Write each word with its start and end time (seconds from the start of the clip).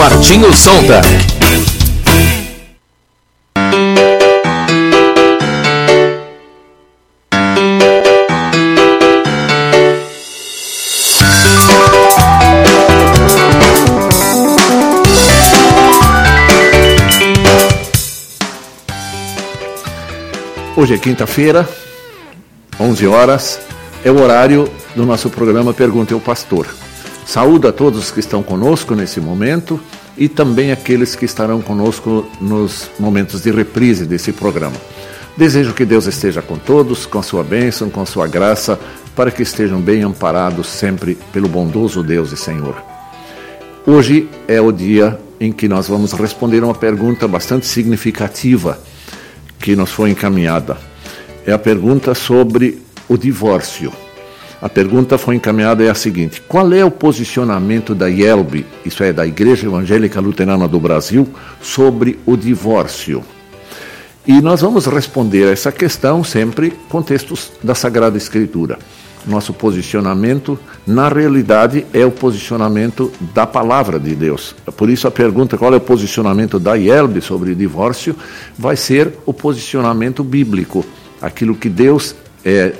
Martinho 0.00 0.50
Sonda. 0.54 1.02
Hoje 20.74 20.94
é 20.94 20.98
quinta-feira, 20.98 21.68
11 22.80 23.06
horas, 23.06 23.60
é 24.02 24.10
o 24.10 24.18
horário 24.18 24.66
do 24.96 25.04
nosso 25.04 25.28
programa 25.28 25.74
Pergunte 25.74 26.14
ao 26.14 26.20
Pastor. 26.20 26.66
Saúdo 27.30 27.68
a 27.68 27.72
todos 27.72 28.10
que 28.10 28.18
estão 28.18 28.42
conosco 28.42 28.92
nesse 28.92 29.20
momento 29.20 29.78
e 30.18 30.28
também 30.28 30.72
aqueles 30.72 31.14
que 31.14 31.24
estarão 31.24 31.62
conosco 31.62 32.28
nos 32.40 32.90
momentos 32.98 33.42
de 33.42 33.52
reprise 33.52 34.04
desse 34.04 34.32
programa. 34.32 34.74
Desejo 35.36 35.72
que 35.72 35.84
Deus 35.84 36.08
esteja 36.08 36.42
com 36.42 36.58
todos, 36.58 37.06
com 37.06 37.20
a 37.20 37.22
sua 37.22 37.44
bênção, 37.44 37.88
com 37.88 38.00
a 38.00 38.04
sua 38.04 38.26
graça, 38.26 38.80
para 39.14 39.30
que 39.30 39.44
estejam 39.44 39.80
bem 39.80 40.02
amparados 40.02 40.66
sempre 40.66 41.16
pelo 41.32 41.46
bondoso 41.46 42.02
Deus 42.02 42.32
e 42.32 42.36
Senhor. 42.36 42.74
Hoje 43.86 44.28
é 44.48 44.60
o 44.60 44.72
dia 44.72 45.16
em 45.38 45.52
que 45.52 45.68
nós 45.68 45.86
vamos 45.86 46.10
responder 46.10 46.64
uma 46.64 46.74
pergunta 46.74 47.28
bastante 47.28 47.64
significativa 47.64 48.76
que 49.60 49.76
nos 49.76 49.92
foi 49.92 50.10
encaminhada. 50.10 50.76
É 51.46 51.52
a 51.52 51.58
pergunta 51.60 52.12
sobre 52.12 52.82
o 53.08 53.16
divórcio. 53.16 53.92
A 54.62 54.68
pergunta 54.68 55.16
foi 55.16 55.36
encaminhada 55.36 55.82
é 55.82 55.88
a 55.88 55.94
seguinte: 55.94 56.42
qual 56.46 56.72
é 56.72 56.84
o 56.84 56.90
posicionamento 56.90 57.94
da 57.94 58.10
IELB, 58.10 58.66
isso 58.84 59.02
é, 59.02 59.12
da 59.12 59.26
Igreja 59.26 59.66
Evangélica 59.66 60.20
Luterana 60.20 60.68
do 60.68 60.78
Brasil, 60.78 61.26
sobre 61.62 62.18
o 62.26 62.36
divórcio? 62.36 63.22
E 64.26 64.40
nós 64.42 64.60
vamos 64.60 64.84
responder 64.86 65.48
a 65.48 65.52
essa 65.52 65.72
questão 65.72 66.22
sempre 66.22 66.72
com 66.90 67.00
textos 67.00 67.50
da 67.64 67.74
Sagrada 67.74 68.18
Escritura. 68.18 68.78
Nosso 69.26 69.52
posicionamento, 69.52 70.58
na 70.86 71.08
realidade, 71.08 71.86
é 71.92 72.04
o 72.04 72.10
posicionamento 72.10 73.10
da 73.34 73.46
palavra 73.46 73.98
de 73.98 74.14
Deus. 74.14 74.54
Por 74.76 74.90
isso, 74.90 75.06
a 75.08 75.10
pergunta 75.10 75.56
qual 75.56 75.72
é 75.72 75.76
o 75.76 75.80
posicionamento 75.80 76.58
da 76.58 76.74
IELB 76.74 77.20
sobre 77.20 77.52
o 77.52 77.56
divórcio 77.56 78.14
vai 78.58 78.76
ser 78.76 79.12
o 79.24 79.32
posicionamento 79.32 80.22
bíblico, 80.22 80.84
aquilo 81.20 81.54
que 81.54 81.68
Deus 81.68 82.14
é, 82.44 82.72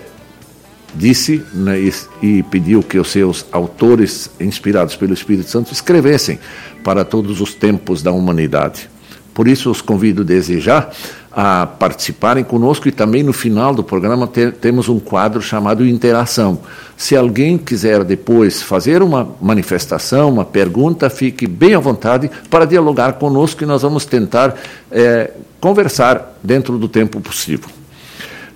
disse 0.94 1.42
né, 1.54 1.78
e, 2.22 2.42
pediu 2.44 2.82
que 2.82 2.98
os 2.98 3.10
seus 3.10 3.44
autores, 3.52 4.30
inspirados 4.40 4.96
pelo 4.96 5.14
Espírito 5.14 5.50
Santo, 5.50 5.72
escrevessem 5.72 6.38
para 6.82 7.04
todos 7.04 7.40
os 7.40 7.54
tempos 7.54 8.02
da 8.02 8.12
humanidade. 8.12 8.88
Por 9.32 9.46
isso, 9.46 9.70
os 9.70 9.80
convido 9.80 10.24
desde 10.24 10.60
já 10.60 10.90
a 11.32 11.64
participarem 11.64 12.42
conosco 12.42 12.88
e 12.88 12.92
também 12.92 13.22
no 13.22 13.32
final 13.32 13.72
do 13.72 13.84
programa 13.84 14.26
ter, 14.26 14.52
temos 14.52 14.88
um 14.88 14.98
quadro 14.98 15.40
chamado 15.40 15.86
Interação. 15.86 16.58
Se 16.96 17.16
alguém 17.16 17.56
quiser 17.56 18.02
depois 18.02 18.60
fazer 18.60 19.00
uma 19.02 19.28
manifestação, 19.40 20.28
uma 20.28 20.44
pergunta, 20.44 21.08
fique 21.08 21.46
bem 21.46 21.74
à 21.74 21.78
vontade 21.78 22.28
para 22.50 22.64
dialogar 22.64 23.12
conosco 23.14 23.62
e 23.62 23.66
nós 23.66 23.82
vamos 23.82 24.04
tentar 24.04 24.56
é, 24.90 25.30
conversar 25.60 26.36
dentro 26.42 26.76
do 26.76 26.88
tempo 26.88 27.20
possível. 27.20 27.68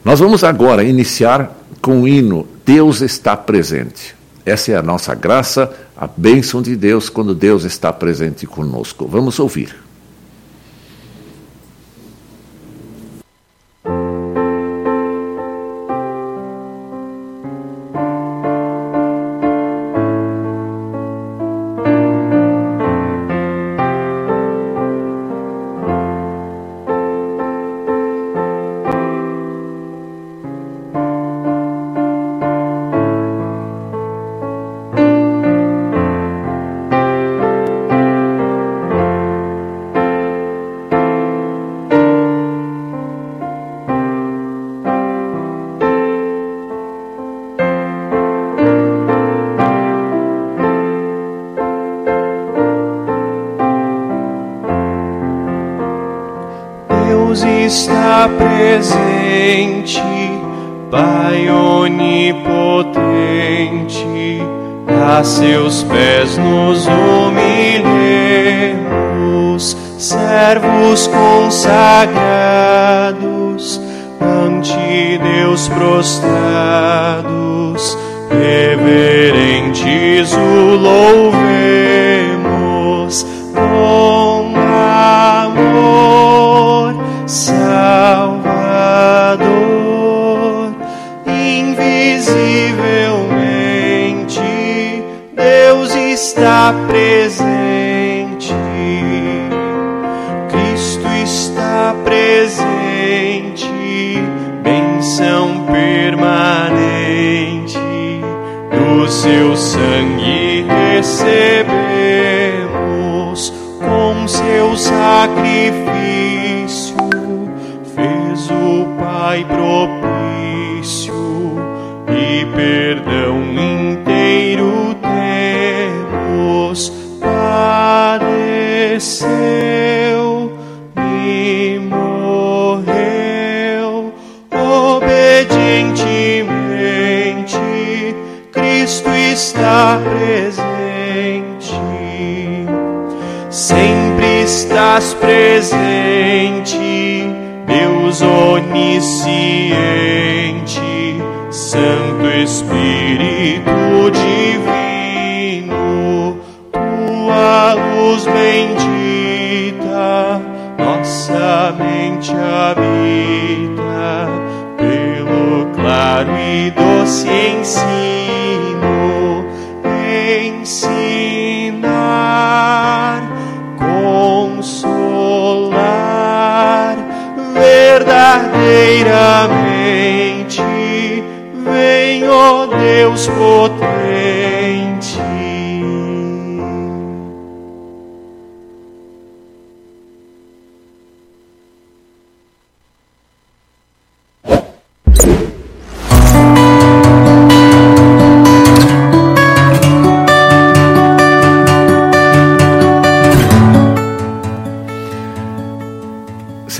Nós 0.05 0.19
vamos 0.19 0.43
agora 0.45 0.83
iniciar 0.85 1.64
com 1.85 2.01
o 2.01 2.09
hino 2.09 2.49
Deus 2.65 3.03
está 3.03 3.37
presente. 3.37 4.17
Essa 4.47 4.73
é 4.73 4.75
a 4.75 4.83
nossa 4.83 5.15
graça, 5.15 5.71
a 5.95 6.07
bênção 6.07 6.63
de 6.63 6.75
Deus 6.75 7.11
quando 7.11 7.35
Deus 7.35 7.65
está 7.65 7.93
presente 7.93 8.47
conosco. 8.47 9.07
Vamos 9.07 9.39
ouvir. 9.39 9.84
Presente, 58.29 60.03
Pai 60.91 61.49
onipotente, 61.51 62.91
a 64.89 65.23
seus 65.25 65.83
pés 65.83 66.39
nos 66.39 66.87
humilhemos, 66.87 67.85
servos 69.99 71.09
consagrados, 71.09 73.81
ante 74.21 75.19
Deus 75.19 75.69
prostrados, 75.69 77.99
reverentes 78.31 80.33
o 80.33 80.77
louvemos. 80.77 82.14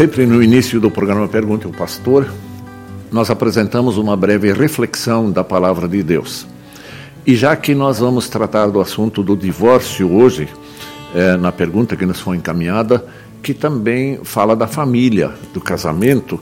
Sempre 0.05 0.27
no 0.27 0.43
início 0.43 0.79
do 0.79 0.91
programa 0.91 1.27
Pergunte 1.27 1.65
ao 1.65 1.73
Pastor, 1.73 2.31
nós 3.11 3.31
apresentamos 3.31 3.97
uma 3.97 4.15
breve 4.15 4.53
reflexão 4.53 5.31
da 5.31 5.43
palavra 5.43 5.89
de 5.89 6.03
Deus. 6.03 6.47
E 7.27 7.35
já 7.35 7.57
que 7.57 7.75
nós 7.75 8.01
vamos 8.01 8.29
tratar 8.29 8.67
do 8.67 8.83
assunto 8.83 9.23
do 9.23 9.35
divórcio 9.35 10.13
hoje, 10.13 10.47
é, 11.15 11.39
na 11.39 11.51
pergunta 11.51 11.97
que 11.97 12.05
nos 12.05 12.21
foi 12.21 12.37
encaminhada, 12.37 13.03
que 13.43 13.55
também 13.55 14.21
fala 14.23 14.55
da 14.55 14.67
família, 14.67 15.33
do 15.55 15.61
casamento, 15.63 16.39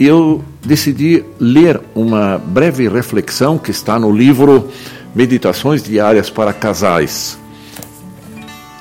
eu 0.00 0.42
decidi 0.64 1.22
ler 1.38 1.78
uma 1.94 2.38
breve 2.38 2.88
reflexão 2.88 3.58
que 3.58 3.70
está 3.70 3.98
no 3.98 4.10
livro 4.10 4.70
Meditações 5.14 5.82
Diárias 5.82 6.30
para 6.30 6.54
Casais, 6.54 7.38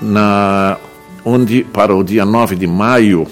na, 0.01 0.77
onde, 1.25 1.65
para 1.65 1.93
o 1.93 2.01
dia 2.01 2.23
9 2.23 2.55
de 2.55 2.67
maio, 2.67 3.27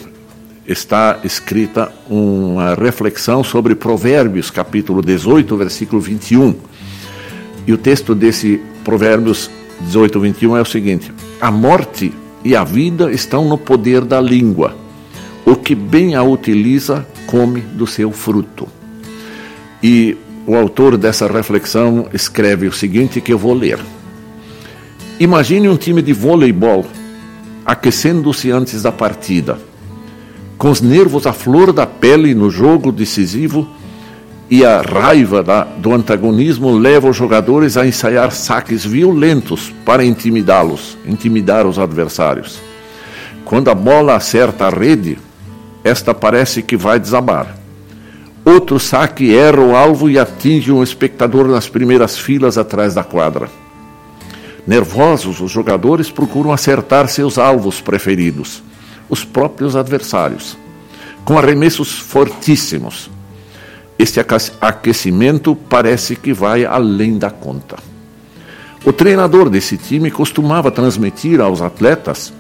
está 0.72 1.20
escrita 1.24 1.92
uma 2.10 2.74
reflexão 2.76 3.44
sobre 3.44 3.76
Provérbios, 3.76 4.50
capítulo 4.50 5.02
18, 5.02 5.58
versículo 5.58 6.02
21. 6.02 6.56
E 7.68 7.74
o 7.74 7.78
texto 7.78 8.16
desse 8.16 8.62
Provérbios 8.84 9.50
18, 9.82 10.20
21 10.20 10.58
é 10.58 10.62
o 10.62 10.66
seguinte: 10.66 11.12
A 11.40 11.52
morte 11.52 12.14
e 12.44 12.56
a 12.56 12.64
vida 12.64 13.12
estão 13.12 13.46
no 13.48 13.58
poder 13.58 14.02
da 14.02 14.22
língua. 14.22 14.76
O 15.46 15.56
que 15.56 15.76
bem 15.76 16.16
a 16.16 16.24
utiliza, 16.24 17.06
come 17.28 17.62
do 17.62 17.86
seu 17.86 18.12
fruto. 18.12 18.68
E 19.84 20.18
o 20.48 20.56
autor 20.56 20.98
dessa 20.98 21.28
reflexão 21.28 22.08
escreve 22.14 22.68
o 22.68 22.74
seguinte 22.74 23.20
que 23.20 23.34
eu 23.34 23.38
vou 23.38 23.54
ler. 23.54 23.80
Imagine 25.20 25.70
um 25.70 25.78
time 25.78 26.02
de 26.02 26.14
voleibol 26.14 26.86
aquecendo-se 27.66 28.50
antes 28.50 28.82
da 28.82 28.92
partida 28.92 29.71
com 30.62 30.70
os 30.70 30.80
nervos 30.80 31.26
à 31.26 31.34
flor 31.34 31.74
da 31.74 31.88
pele 31.88 32.36
no 32.36 32.48
jogo 32.52 32.92
decisivo 32.92 33.68
e 34.48 34.64
a 34.64 34.80
raiva 34.80 35.42
da, 35.42 35.64
do 35.64 35.92
antagonismo 35.92 36.78
leva 36.78 37.10
os 37.10 37.18
jogadores 37.18 37.78
a 37.78 37.88
ensaiar 37.88 38.32
saques 38.32 38.86
violentos 38.86 39.74
para 39.84 40.06
intimidá-los, 40.06 41.00
intimidar 41.04 41.66
os 41.66 41.80
adversários. 41.80 42.60
Quando 43.44 43.72
a 43.72 43.74
bola 43.74 44.14
acerta 44.14 44.68
a 44.68 44.70
rede, 44.70 45.18
esta 45.84 46.14
parece 46.14 46.62
que 46.62 46.78
vai 46.78 47.00
desabar. 47.00 47.58
Outro 48.46 48.80
saque 48.80 49.36
erra 49.36 49.62
o 49.62 49.76
alvo 49.76 50.12
e 50.12 50.20
atinge 50.20 50.72
um 50.72 50.84
espectador 50.84 51.48
nas 51.48 51.68
primeiras 51.68 52.20
filas 52.20 52.60
atrás 52.60 52.94
da 52.94 53.04
quadra. 53.04 53.50
Nervosos, 54.68 55.42
os 55.42 55.50
jogadores 55.50 56.12
procuram 56.12 56.54
acertar 56.54 57.08
seus 57.08 57.40
alvos 57.40 57.82
preferidos 57.82 58.62
os 59.12 59.26
próprios 59.26 59.76
adversários, 59.76 60.58
com 61.26 61.38
arremessos 61.38 62.00
fortíssimos. 62.00 63.12
Este 64.00 64.20
aquecimento 64.60 65.56
parece 65.56 66.16
que 66.16 66.34
vai 66.34 66.66
além 66.66 67.20
da 67.20 67.30
conta. 67.30 67.76
O 68.84 68.92
treinador 68.92 69.50
desse 69.50 69.78
time 69.78 70.10
costumava 70.10 70.72
transmitir 70.72 71.40
aos 71.40 71.62
atletas 71.62 72.34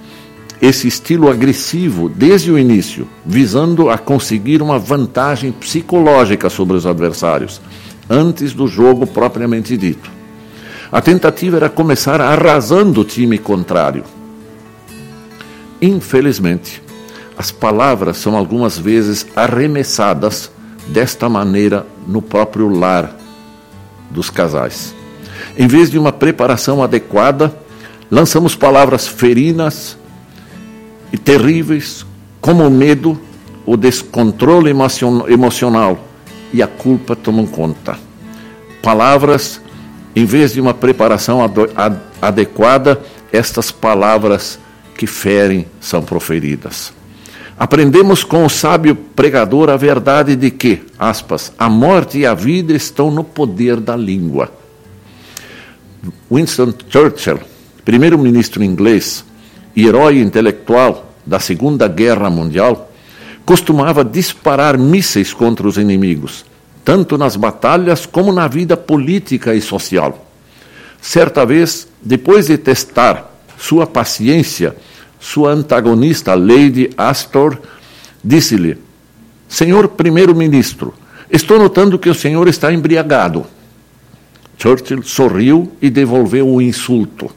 esse 0.59 0.87
estilo 0.87 1.29
agressivo 1.29 2.07
desde 2.07 2.51
o 2.51 2.57
início, 2.57 3.07
visando 3.25 3.89
a 3.89 3.97
conseguir 3.97 4.61
uma 4.61 4.79
vantagem 4.79 5.51
psicológica 5.51 6.49
sobre 6.49 6.77
os 6.77 6.85
adversários, 6.85 7.61
antes 8.09 8.53
do 8.53 8.67
jogo 8.67 9.05
propriamente 9.05 9.75
dito. 9.75 10.09
A 10.91 11.01
tentativa 11.01 11.57
era 11.57 11.69
começar 11.69 12.21
arrasando 12.21 13.01
o 13.01 13.05
time 13.05 13.37
contrário, 13.37 14.03
Infelizmente, 15.81 16.81
as 17.37 17.51
palavras 17.51 18.17
são 18.17 18.35
algumas 18.37 18.77
vezes 18.77 19.25
arremessadas 19.35 20.51
desta 20.87 21.27
maneira 21.27 21.85
no 22.07 22.21
próprio 22.21 22.69
lar 22.69 23.15
dos 24.11 24.29
casais. 24.29 24.93
Em 25.57 25.67
vez 25.67 25.89
de 25.89 25.97
uma 25.97 26.11
preparação 26.11 26.83
adequada, 26.83 27.53
lançamos 28.11 28.55
palavras 28.55 29.07
ferinas 29.07 29.97
e 31.11 31.17
terríveis, 31.17 32.05
como 32.39 32.67
o 32.67 32.69
medo, 32.69 33.19
o 33.65 33.75
descontrole 33.75 34.69
emocional 34.69 35.99
e 36.53 36.61
a 36.61 36.67
culpa 36.67 37.15
tomam 37.15 37.47
conta. 37.47 37.97
Palavras, 38.83 39.61
em 40.15 40.25
vez 40.25 40.53
de 40.53 40.61
uma 40.61 40.73
preparação 40.73 41.39
adequada, 42.21 43.01
estas 43.31 43.71
palavras 43.71 44.59
que 45.01 45.07
ferem 45.07 45.65
são 45.79 46.03
proferidas. 46.03 46.93
Aprendemos 47.57 48.23
com 48.23 48.45
o 48.45 48.49
sábio 48.49 48.95
pregador 48.95 49.67
a 49.71 49.75
verdade 49.75 50.35
de 50.35 50.51
que, 50.51 50.83
aspas, 50.99 51.51
a 51.57 51.67
morte 51.67 52.19
e 52.19 52.25
a 52.27 52.35
vida 52.35 52.71
estão 52.71 53.09
no 53.09 53.23
poder 53.23 53.79
da 53.79 53.95
língua. 53.95 54.51
Winston 56.31 56.71
Churchill, 56.87 57.39
primeiro-ministro 57.83 58.63
inglês 58.63 59.25
e 59.75 59.87
herói 59.87 60.19
intelectual 60.19 61.11
da 61.25 61.39
Segunda 61.39 61.87
Guerra 61.87 62.29
Mundial, 62.29 62.91
costumava 63.43 64.05
disparar 64.05 64.77
mísseis 64.77 65.33
contra 65.33 65.67
os 65.67 65.77
inimigos, 65.77 66.45
tanto 66.85 67.17
nas 67.17 67.35
batalhas 67.35 68.05
como 68.05 68.31
na 68.31 68.47
vida 68.47 68.77
política 68.77 69.55
e 69.55 69.61
social. 69.61 70.27
Certa 71.01 71.43
vez, 71.43 71.87
depois 72.03 72.45
de 72.45 72.57
testar 72.59 73.31
sua 73.57 73.87
paciência 73.87 74.75
sua 75.21 75.51
antagonista, 75.51 76.33
Lady 76.33 76.89
Astor, 76.97 77.61
disse-lhe: 78.23 78.77
Senhor 79.47 79.87
primeiro-ministro, 79.89 80.93
estou 81.29 81.59
notando 81.59 81.99
que 81.99 82.09
o 82.09 82.15
senhor 82.15 82.47
está 82.47 82.73
embriagado. 82.73 83.45
Churchill 84.57 85.03
sorriu 85.03 85.71
e 85.81 85.89
devolveu 85.89 86.49
o 86.49 86.61
insulto 86.61 87.29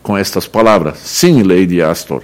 com 0.00 0.16
estas 0.16 0.46
palavras: 0.46 0.98
Sim, 0.98 1.42
Lady 1.42 1.82
Astor. 1.82 2.22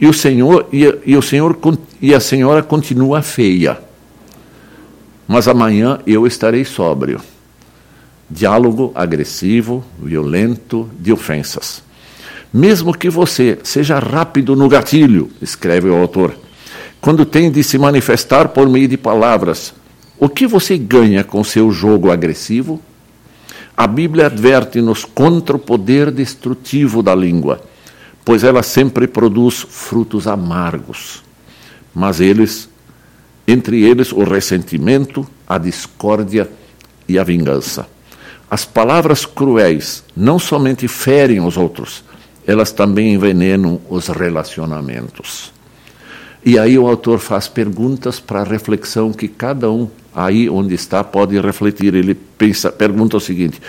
E 0.00 0.08
o 0.08 0.12
senhor 0.12 0.68
e, 0.72 0.82
e 1.06 1.16
o 1.16 1.22
senhor 1.22 1.56
e 2.02 2.12
a 2.12 2.18
senhora 2.18 2.62
continua 2.62 3.22
feia. 3.22 3.78
Mas 5.28 5.46
amanhã 5.46 6.00
eu 6.04 6.26
estarei 6.26 6.64
sóbrio. 6.64 7.20
Diálogo 8.28 8.90
agressivo, 8.96 9.84
violento, 10.02 10.90
de 10.98 11.12
ofensas. 11.12 11.84
Mesmo 12.56 12.96
que 12.96 13.10
você 13.10 13.58
seja 13.64 13.98
rápido 13.98 14.54
no 14.54 14.68
gatilho, 14.68 15.28
escreve 15.42 15.88
o 15.88 15.96
autor, 15.96 16.36
quando 17.00 17.26
tem 17.26 17.50
de 17.50 17.64
se 17.64 17.76
manifestar 17.76 18.50
por 18.50 18.68
meio 18.68 18.86
de 18.86 18.96
palavras, 18.96 19.74
o 20.20 20.28
que 20.28 20.46
você 20.46 20.78
ganha 20.78 21.24
com 21.24 21.42
seu 21.42 21.72
jogo 21.72 22.12
agressivo? 22.12 22.80
A 23.76 23.88
Bíblia 23.88 24.26
adverte-nos 24.26 25.04
contra 25.04 25.56
o 25.56 25.58
poder 25.58 26.12
destrutivo 26.12 27.02
da 27.02 27.12
língua, 27.12 27.60
pois 28.24 28.44
ela 28.44 28.62
sempre 28.62 29.08
produz 29.08 29.66
frutos 29.68 30.28
amargos. 30.28 31.24
Mas 31.92 32.20
eles, 32.20 32.68
entre 33.48 33.82
eles 33.82 34.12
o 34.12 34.22
ressentimento, 34.22 35.26
a 35.44 35.58
discórdia 35.58 36.48
e 37.08 37.18
a 37.18 37.24
vingança. 37.24 37.88
As 38.48 38.64
palavras 38.64 39.26
cruéis 39.26 40.04
não 40.16 40.38
somente 40.38 40.86
ferem 40.86 41.40
os 41.40 41.56
outros, 41.56 42.04
elas 42.46 42.72
também 42.72 43.14
envenenam 43.14 43.80
os 43.88 44.08
relacionamentos. 44.08 45.52
E 46.44 46.58
aí 46.58 46.78
o 46.78 46.86
autor 46.86 47.18
faz 47.18 47.48
perguntas 47.48 48.20
para 48.20 48.42
reflexão 48.44 49.12
que 49.12 49.28
cada 49.28 49.70
um 49.70 49.88
aí 50.14 50.48
onde 50.48 50.74
está 50.74 51.02
pode 51.02 51.40
refletir. 51.40 51.94
Ele 51.94 52.14
pensa, 52.14 52.70
pergunta 52.70 53.16
o 53.16 53.20
seguinte: 53.20 53.60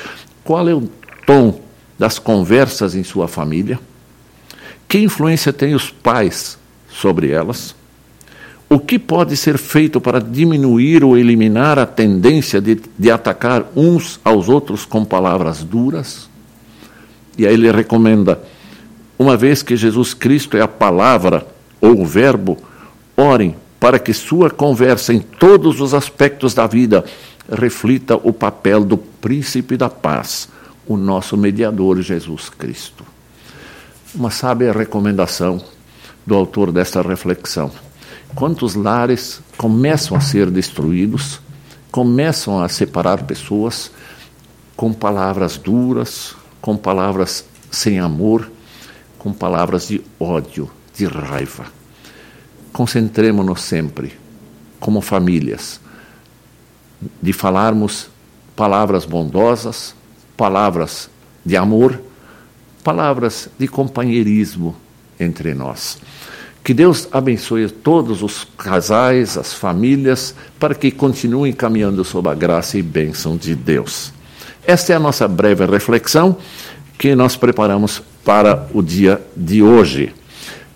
qual 0.44 0.68
é 0.68 0.74
o 0.74 0.90
tom 1.26 1.62
das 1.98 2.20
conversas 2.20 2.94
em 2.94 3.04
sua 3.04 3.30
família? 3.30 3.80
Que 4.90 5.00
influência 5.00 5.54
têm 5.54 5.74
os 5.74 5.90
pais 5.90 6.58
sobre 6.90 7.32
elas? 7.32 7.74
O 8.70 8.80
que 8.80 9.00
pode 9.00 9.38
ser 9.38 9.58
feito 9.58 10.02
para 10.02 10.20
diminuir 10.20 11.04
ou 11.04 11.18
eliminar 11.18 11.80
a 11.80 11.86
tendência 11.86 12.60
de, 12.60 12.82
de 12.98 13.12
atacar 13.12 13.66
uns 13.76 14.20
aos 14.24 14.50
outros 14.50 14.86
com 14.86 15.06
palavras 15.06 15.64
duras? 15.64 16.28
E 17.38 17.46
aí 17.46 17.54
ele 17.54 17.72
recomenda 17.72 18.42
uma 19.18 19.38
vez 19.38 19.64
que 19.64 19.76
Jesus 19.76 20.14
Cristo 20.14 20.58
é 20.58 20.62
a 20.62 20.68
palavra 20.68 21.48
ou 21.80 22.02
o 22.02 22.06
verbo, 22.06 22.58
orem 23.16 23.56
para 23.80 24.00
que 24.00 24.14
sua 24.14 24.50
conversa 24.50 25.14
em 25.14 25.20
todos 25.20 25.80
os 25.80 25.94
aspectos 25.94 26.54
da 26.54 26.68
vida 26.68 27.06
reflita 27.50 28.16
o 28.16 28.34
papel 28.34 28.84
do 28.84 28.98
príncipe 28.98 29.78
da 29.78 29.90
paz, 29.90 30.50
o 30.88 30.98
nosso 30.98 31.38
mediador 31.38 32.02
Jesus 32.02 32.50
Cristo. 32.50 33.04
Uma 34.14 34.32
sábia 34.32 34.72
recomendação 34.72 35.62
do 36.26 36.36
autor 36.36 36.72
desta 36.72 37.02
reflexão. 37.02 37.72
Quantos 38.34 38.76
lares 38.76 39.42
começam 39.58 40.18
a 40.18 40.22
ser 40.22 40.50
destruídos, 40.50 41.40
começam 41.92 42.62
a 42.62 42.68
separar 42.68 43.24
pessoas 43.24 43.92
com 44.76 44.92
palavras 44.92 45.58
duras, 45.58 46.36
com 46.60 46.76
palavras 46.76 47.46
sem 47.72 48.00
amor, 48.00 48.50
com 49.26 49.34
palavras 49.34 49.88
de 49.88 50.04
ódio, 50.20 50.70
de 50.96 51.08
raiva. 51.08 51.66
concentremos-nos 52.72 53.64
sempre, 53.64 54.14
como 54.80 55.02
famílias, 55.02 55.82
de 57.20 57.34
falarmos 57.34 58.08
palavras 58.56 59.04
bondosas, 59.04 59.96
palavras 60.38 61.10
de 61.44 61.58
amor, 61.58 62.00
palavras 62.84 63.50
de 63.58 63.68
companheirismo 63.68 64.76
entre 65.20 65.56
nós. 65.56 65.98
Que 66.64 66.72
Deus 66.76 67.08
abençoe 67.12 67.68
todos 67.68 68.22
os 68.22 68.44
casais, 68.56 69.40
as 69.40 69.56
famílias, 69.56 70.36
para 70.60 70.76
que 70.76 70.92
continuem 70.92 71.52
caminhando 71.52 72.06
sob 72.06 72.30
a 72.30 72.36
graça 72.36 72.78
e 72.78 72.84
bênção 72.84 73.36
de 73.36 73.56
Deus. 73.56 74.14
Esta 74.68 74.94
é 74.94 74.96
a 74.96 75.00
nossa 75.00 75.28
breve 75.28 75.66
reflexão 75.66 76.38
que 76.96 77.16
nós 77.16 77.36
preparamos 77.36 78.04
para 78.26 78.68
o 78.74 78.82
dia 78.82 79.22
de 79.38 79.62
hoje. 79.62 80.12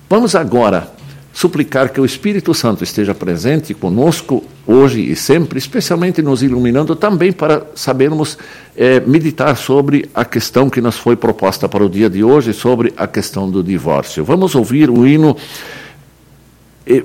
Vamos 0.07 0.35
agora 0.35 0.87
suplicar 1.33 1.89
que 1.89 1.99
o 1.99 2.05
Espírito 2.05 2.53
Santo 2.53 2.83
esteja 2.83 3.15
presente 3.15 3.73
conosco 3.73 4.43
hoje 4.67 5.01
e 5.01 5.15
sempre, 5.15 5.57
especialmente 5.57 6.21
nos 6.21 6.43
iluminando 6.43 6.95
também 6.95 7.31
para 7.31 7.65
sabermos 7.75 8.37
é, 8.75 8.99
meditar 8.99 9.57
sobre 9.57 10.09
a 10.13 10.23
questão 10.23 10.69
que 10.69 10.79
nos 10.79 10.97
foi 10.97 11.15
proposta 11.15 11.67
para 11.67 11.83
o 11.83 11.89
dia 11.89 12.09
de 12.09 12.23
hoje, 12.23 12.53
sobre 12.53 12.93
a 12.95 13.07
questão 13.07 13.49
do 13.49 13.63
divórcio. 13.63 14.23
Vamos 14.23 14.53
ouvir 14.53 14.89
o 14.89 15.07
hino 15.07 15.35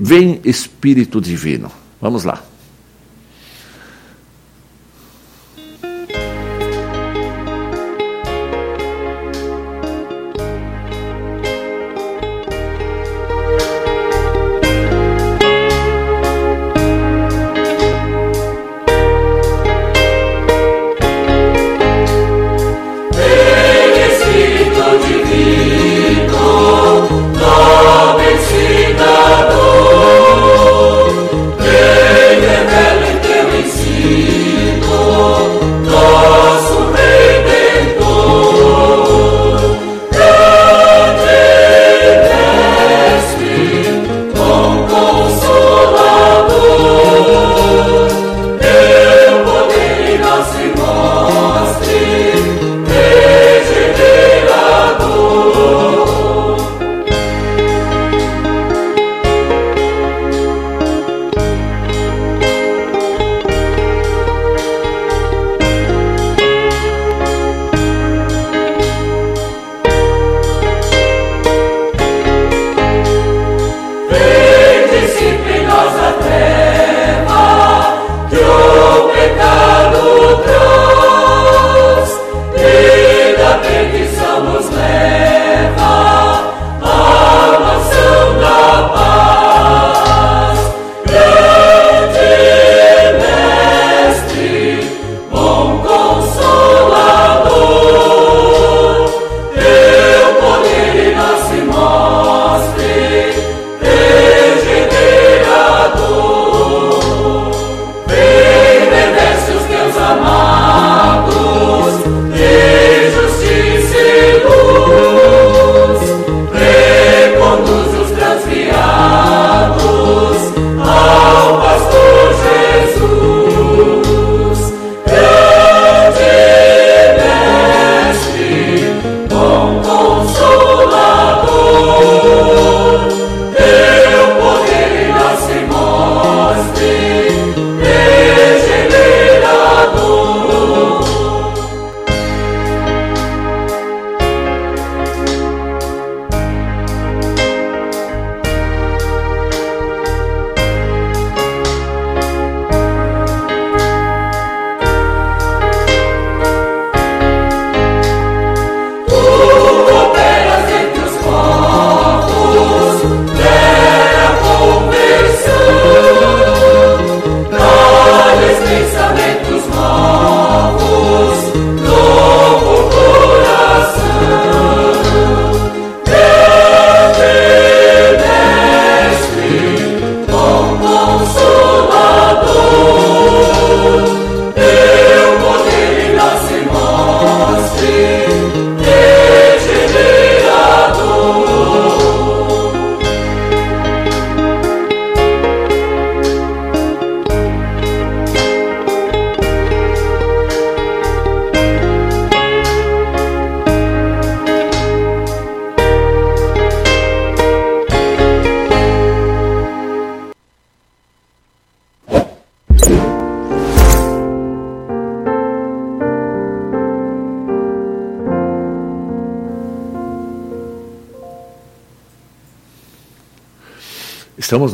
Vem 0.01 0.41
Espírito 0.45 1.21
Divino. 1.21 1.71
Vamos 2.01 2.25
lá. 2.25 2.43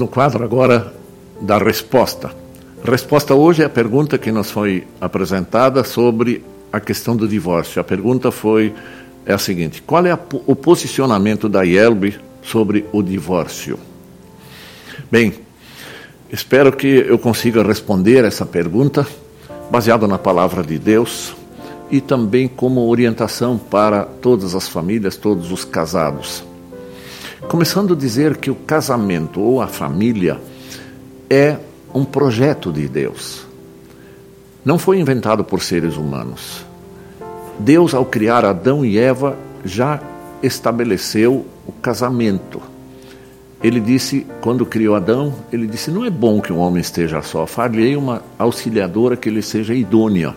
No 0.00 0.08
quadro 0.08 0.42
agora 0.42 0.92
da 1.40 1.58
resposta. 1.58 2.34
Resposta 2.82 3.34
hoje 3.34 3.62
é 3.62 3.66
a 3.66 3.68
pergunta 3.68 4.16
que 4.16 4.32
nos 4.32 4.50
foi 4.50 4.86
apresentada 4.98 5.84
sobre 5.84 6.42
a 6.72 6.80
questão 6.80 7.14
do 7.14 7.28
divórcio. 7.28 7.80
A 7.80 7.84
pergunta 7.84 8.30
foi 8.30 8.74
é 9.26 9.34
a 9.34 9.38
seguinte: 9.38 9.82
qual 9.82 10.04
é 10.06 10.10
a, 10.10 10.18
o 10.46 10.56
posicionamento 10.56 11.48
da 11.48 11.62
IELB 11.62 12.18
sobre 12.42 12.86
o 12.92 13.02
divórcio? 13.02 13.78
Bem, 15.10 15.34
espero 16.32 16.72
que 16.72 16.86
eu 16.86 17.18
consiga 17.18 17.62
responder 17.62 18.24
essa 18.24 18.46
pergunta 18.46 19.06
baseado 19.70 20.08
na 20.08 20.18
palavra 20.18 20.62
de 20.62 20.78
Deus 20.78 21.34
e 21.90 22.00
também 22.00 22.48
como 22.48 22.88
orientação 22.88 23.58
para 23.58 24.04
todas 24.04 24.54
as 24.54 24.66
famílias, 24.66 25.16
todos 25.16 25.52
os 25.52 25.64
casados. 25.64 26.49
Começando 27.48 27.94
a 27.94 27.96
dizer 27.96 28.36
que 28.36 28.50
o 28.50 28.54
casamento 28.54 29.40
ou 29.40 29.60
a 29.60 29.66
família 29.66 30.40
é 31.28 31.56
um 31.92 32.04
projeto 32.04 32.72
de 32.72 32.86
Deus. 32.86 33.46
Não 34.64 34.78
foi 34.78 35.00
inventado 35.00 35.42
por 35.42 35.62
seres 35.62 35.96
humanos. 35.96 36.64
Deus, 37.58 37.94
ao 37.94 38.04
criar 38.04 38.44
Adão 38.44 38.84
e 38.84 38.98
Eva, 38.98 39.36
já 39.64 40.00
estabeleceu 40.42 41.46
o 41.66 41.72
casamento. 41.72 42.60
Ele 43.62 43.80
disse, 43.80 44.26
quando 44.40 44.64
criou 44.64 44.94
Adão, 44.94 45.34
ele 45.52 45.66
disse: 45.66 45.90
Não 45.90 46.04
é 46.04 46.10
bom 46.10 46.40
que 46.40 46.52
o 46.52 46.56
homem 46.56 46.80
esteja 46.80 47.20
só, 47.20 47.46
farei 47.46 47.96
uma 47.96 48.22
auxiliadora 48.38 49.16
que 49.16 49.28
ele 49.28 49.42
seja 49.42 49.74
idônea. 49.74 50.34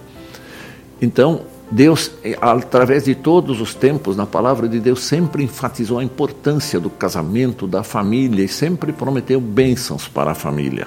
Então, 1.01 1.41
Deus, 1.73 2.11
através 2.39 3.05
de 3.05 3.15
todos 3.15 3.59
os 3.59 3.73
tempos, 3.73 4.15
na 4.15 4.27
palavra 4.27 4.67
de 4.67 4.79
Deus, 4.79 5.03
sempre 5.03 5.43
enfatizou 5.43 5.97
a 5.97 6.03
importância 6.03 6.79
do 6.79 6.87
casamento, 6.87 7.65
da 7.65 7.81
família 7.81 8.43
e 8.43 8.47
sempre 8.47 8.93
prometeu 8.93 9.41
bênçãos 9.41 10.07
para 10.07 10.31
a 10.31 10.35
família. 10.35 10.85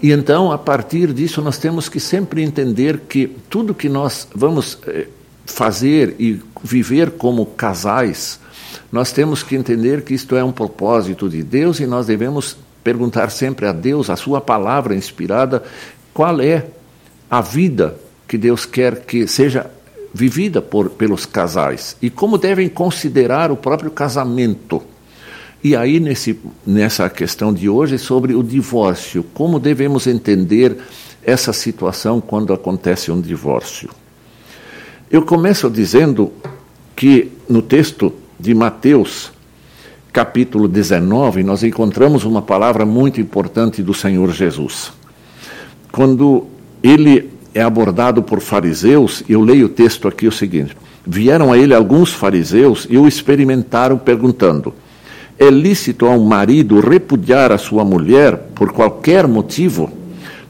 E 0.00 0.12
então, 0.12 0.52
a 0.52 0.56
partir 0.56 1.12
disso, 1.12 1.42
nós 1.42 1.58
temos 1.58 1.88
que 1.88 1.98
sempre 1.98 2.40
entender 2.40 3.00
que 3.08 3.36
tudo 3.50 3.74
que 3.74 3.88
nós 3.88 4.28
vamos 4.32 4.78
eh, 4.86 5.08
fazer 5.44 6.14
e 6.20 6.40
viver 6.62 7.10
como 7.10 7.44
casais, 7.44 8.38
nós 8.92 9.10
temos 9.10 9.42
que 9.42 9.56
entender 9.56 10.02
que 10.02 10.14
isto 10.14 10.36
é 10.36 10.44
um 10.44 10.52
propósito 10.52 11.28
de 11.28 11.42
Deus 11.42 11.80
e 11.80 11.86
nós 11.86 12.06
devemos 12.06 12.56
perguntar 12.84 13.28
sempre 13.32 13.66
a 13.66 13.72
Deus, 13.72 14.08
a 14.08 14.14
Sua 14.14 14.40
palavra 14.40 14.94
inspirada, 14.94 15.64
qual 16.14 16.40
é 16.40 16.68
a 17.28 17.40
vida 17.40 17.96
que 18.28 18.38
Deus 18.38 18.64
quer 18.64 19.04
que 19.04 19.26
seja 19.26 19.68
vivida 20.12 20.60
por, 20.60 20.90
pelos 20.90 21.24
casais 21.24 21.96
e 22.02 22.10
como 22.10 22.36
devem 22.36 22.68
considerar 22.68 23.50
o 23.50 23.56
próprio 23.56 23.90
casamento. 23.90 24.82
E 25.62 25.76
aí, 25.76 26.00
nesse, 26.00 26.40
nessa 26.66 27.08
questão 27.10 27.52
de 27.52 27.68
hoje, 27.68 27.98
sobre 27.98 28.34
o 28.34 28.42
divórcio, 28.42 29.22
como 29.34 29.60
devemos 29.60 30.06
entender 30.06 30.78
essa 31.22 31.52
situação 31.52 32.20
quando 32.20 32.52
acontece 32.52 33.10
um 33.10 33.20
divórcio? 33.20 33.90
Eu 35.10 35.22
começo 35.22 35.68
dizendo 35.68 36.32
que 36.96 37.30
no 37.48 37.60
texto 37.60 38.12
de 38.38 38.54
Mateus, 38.54 39.32
capítulo 40.12 40.66
19, 40.66 41.42
nós 41.42 41.62
encontramos 41.62 42.24
uma 42.24 42.40
palavra 42.40 42.86
muito 42.86 43.20
importante 43.20 43.82
do 43.82 43.92
Senhor 43.92 44.32
Jesus. 44.32 44.92
Quando 45.92 46.46
ele 46.82 47.30
é 47.54 47.62
abordado 47.62 48.22
por 48.22 48.40
fariseus, 48.40 49.22
eu 49.28 49.40
leio 49.40 49.66
o 49.66 49.70
texto 49.70 50.06
aqui 50.06 50.26
o 50.26 50.32
seguinte: 50.32 50.76
Vieram 51.06 51.52
a 51.52 51.58
ele 51.58 51.74
alguns 51.74 52.12
fariseus 52.12 52.86
e 52.88 52.96
o 52.96 53.08
experimentaram 53.08 53.98
perguntando: 53.98 54.74
é 55.40 55.48
lícito 55.48 56.04
a 56.04 56.10
um 56.10 56.24
marido 56.24 56.80
repudiar 56.80 57.50
a 57.50 57.56
sua 57.56 57.82
mulher 57.82 58.36
por 58.54 58.72
qualquer 58.72 59.26
motivo? 59.26 59.90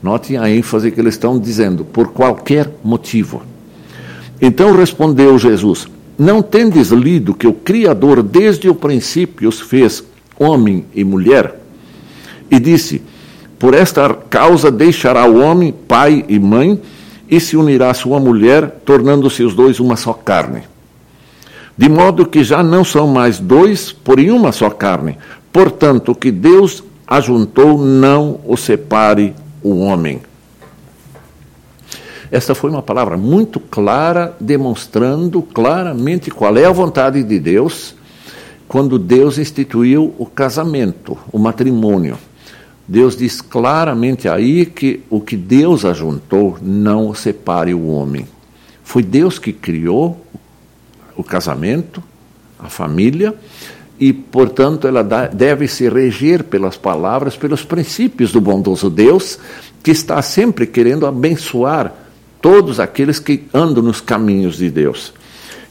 Notem 0.02 0.36
a 0.36 0.50
ênfase 0.50 0.90
que 0.90 1.00
eles 1.00 1.14
estão 1.14 1.38
dizendo, 1.38 1.84
por 1.84 2.08
qualquer 2.08 2.68
motivo. 2.82 3.42
Então 4.40 4.74
respondeu 4.74 5.38
Jesus: 5.38 5.86
Não 6.18 6.42
tendes 6.42 6.88
lido 6.90 7.34
que 7.34 7.46
o 7.46 7.52
Criador 7.52 8.20
desde 8.20 8.68
o 8.68 8.74
princípio 8.74 9.48
os 9.48 9.60
fez 9.60 10.02
homem 10.36 10.84
e 10.92 11.04
mulher? 11.04 11.60
E 12.50 12.58
disse: 12.58 13.00
Por 13.60 13.74
esta 13.74 14.12
causa 14.28 14.72
deixará 14.72 15.24
o 15.24 15.38
homem 15.40 15.72
pai 15.72 16.24
e 16.28 16.40
mãe 16.40 16.82
e 17.28 17.38
se 17.38 17.56
unirá 17.56 17.90
à 17.90 17.94
sua 17.94 18.18
mulher, 18.18 18.80
tornando-se 18.84 19.44
os 19.44 19.54
dois 19.54 19.78
uma 19.78 19.94
só 19.94 20.12
carne 20.12 20.64
de 21.80 21.88
modo 21.88 22.26
que 22.26 22.44
já 22.44 22.62
não 22.62 22.84
são 22.84 23.06
mais 23.06 23.38
dois, 23.38 23.90
porém 23.90 24.30
uma 24.30 24.52
só 24.52 24.68
carne. 24.68 25.16
Portanto, 25.50 26.12
o 26.12 26.14
que 26.14 26.30
Deus 26.30 26.84
ajuntou, 27.06 27.78
não 27.78 28.38
o 28.46 28.54
separe 28.54 29.34
o 29.62 29.78
homem. 29.78 30.20
Esta 32.30 32.54
foi 32.54 32.68
uma 32.68 32.82
palavra 32.82 33.16
muito 33.16 33.58
clara, 33.58 34.36
demonstrando 34.38 35.40
claramente 35.40 36.30
qual 36.30 36.54
é 36.58 36.66
a 36.66 36.70
vontade 36.70 37.22
de 37.22 37.40
Deus 37.40 37.94
quando 38.68 38.98
Deus 38.98 39.38
instituiu 39.38 40.14
o 40.18 40.26
casamento, 40.26 41.16
o 41.32 41.38
matrimônio. 41.38 42.18
Deus 42.90 43.16
diz 43.16 43.40
claramente 43.40 44.28
aí 44.28 44.66
que 44.66 45.04
o 45.08 45.20
que 45.20 45.36
Deus 45.36 45.84
ajuntou 45.84 46.58
não 46.60 47.14
separe 47.14 47.72
o 47.72 47.86
homem. 47.86 48.26
Foi 48.82 49.00
Deus 49.00 49.38
que 49.38 49.52
criou 49.52 50.26
o 51.16 51.22
casamento, 51.22 52.02
a 52.58 52.68
família, 52.68 53.32
e, 54.00 54.12
portanto, 54.12 54.88
ela 54.88 55.04
deve 55.04 55.68
se 55.68 55.88
reger 55.88 56.42
pelas 56.42 56.76
palavras, 56.76 57.36
pelos 57.36 57.62
princípios 57.62 58.32
do 58.32 58.40
bondoso 58.40 58.90
Deus, 58.90 59.38
que 59.84 59.92
está 59.92 60.20
sempre 60.20 60.66
querendo 60.66 61.06
abençoar 61.06 61.94
todos 62.42 62.80
aqueles 62.80 63.20
que 63.20 63.44
andam 63.54 63.84
nos 63.84 64.00
caminhos 64.00 64.56
de 64.56 64.68
Deus. 64.68 65.12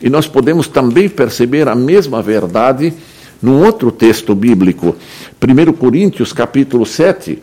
E 0.01 0.09
nós 0.09 0.25
podemos 0.25 0.69
também 0.69 1.09
perceber 1.09 1.67
a 1.67 1.75
mesma 1.75 2.21
verdade 2.21 2.93
num 3.41 3.63
outro 3.63 3.91
texto 3.91 4.35
bíblico, 4.35 4.95
1 5.41 5.73
Coríntios 5.73 6.33
capítulo 6.33 6.85
7, 6.85 7.41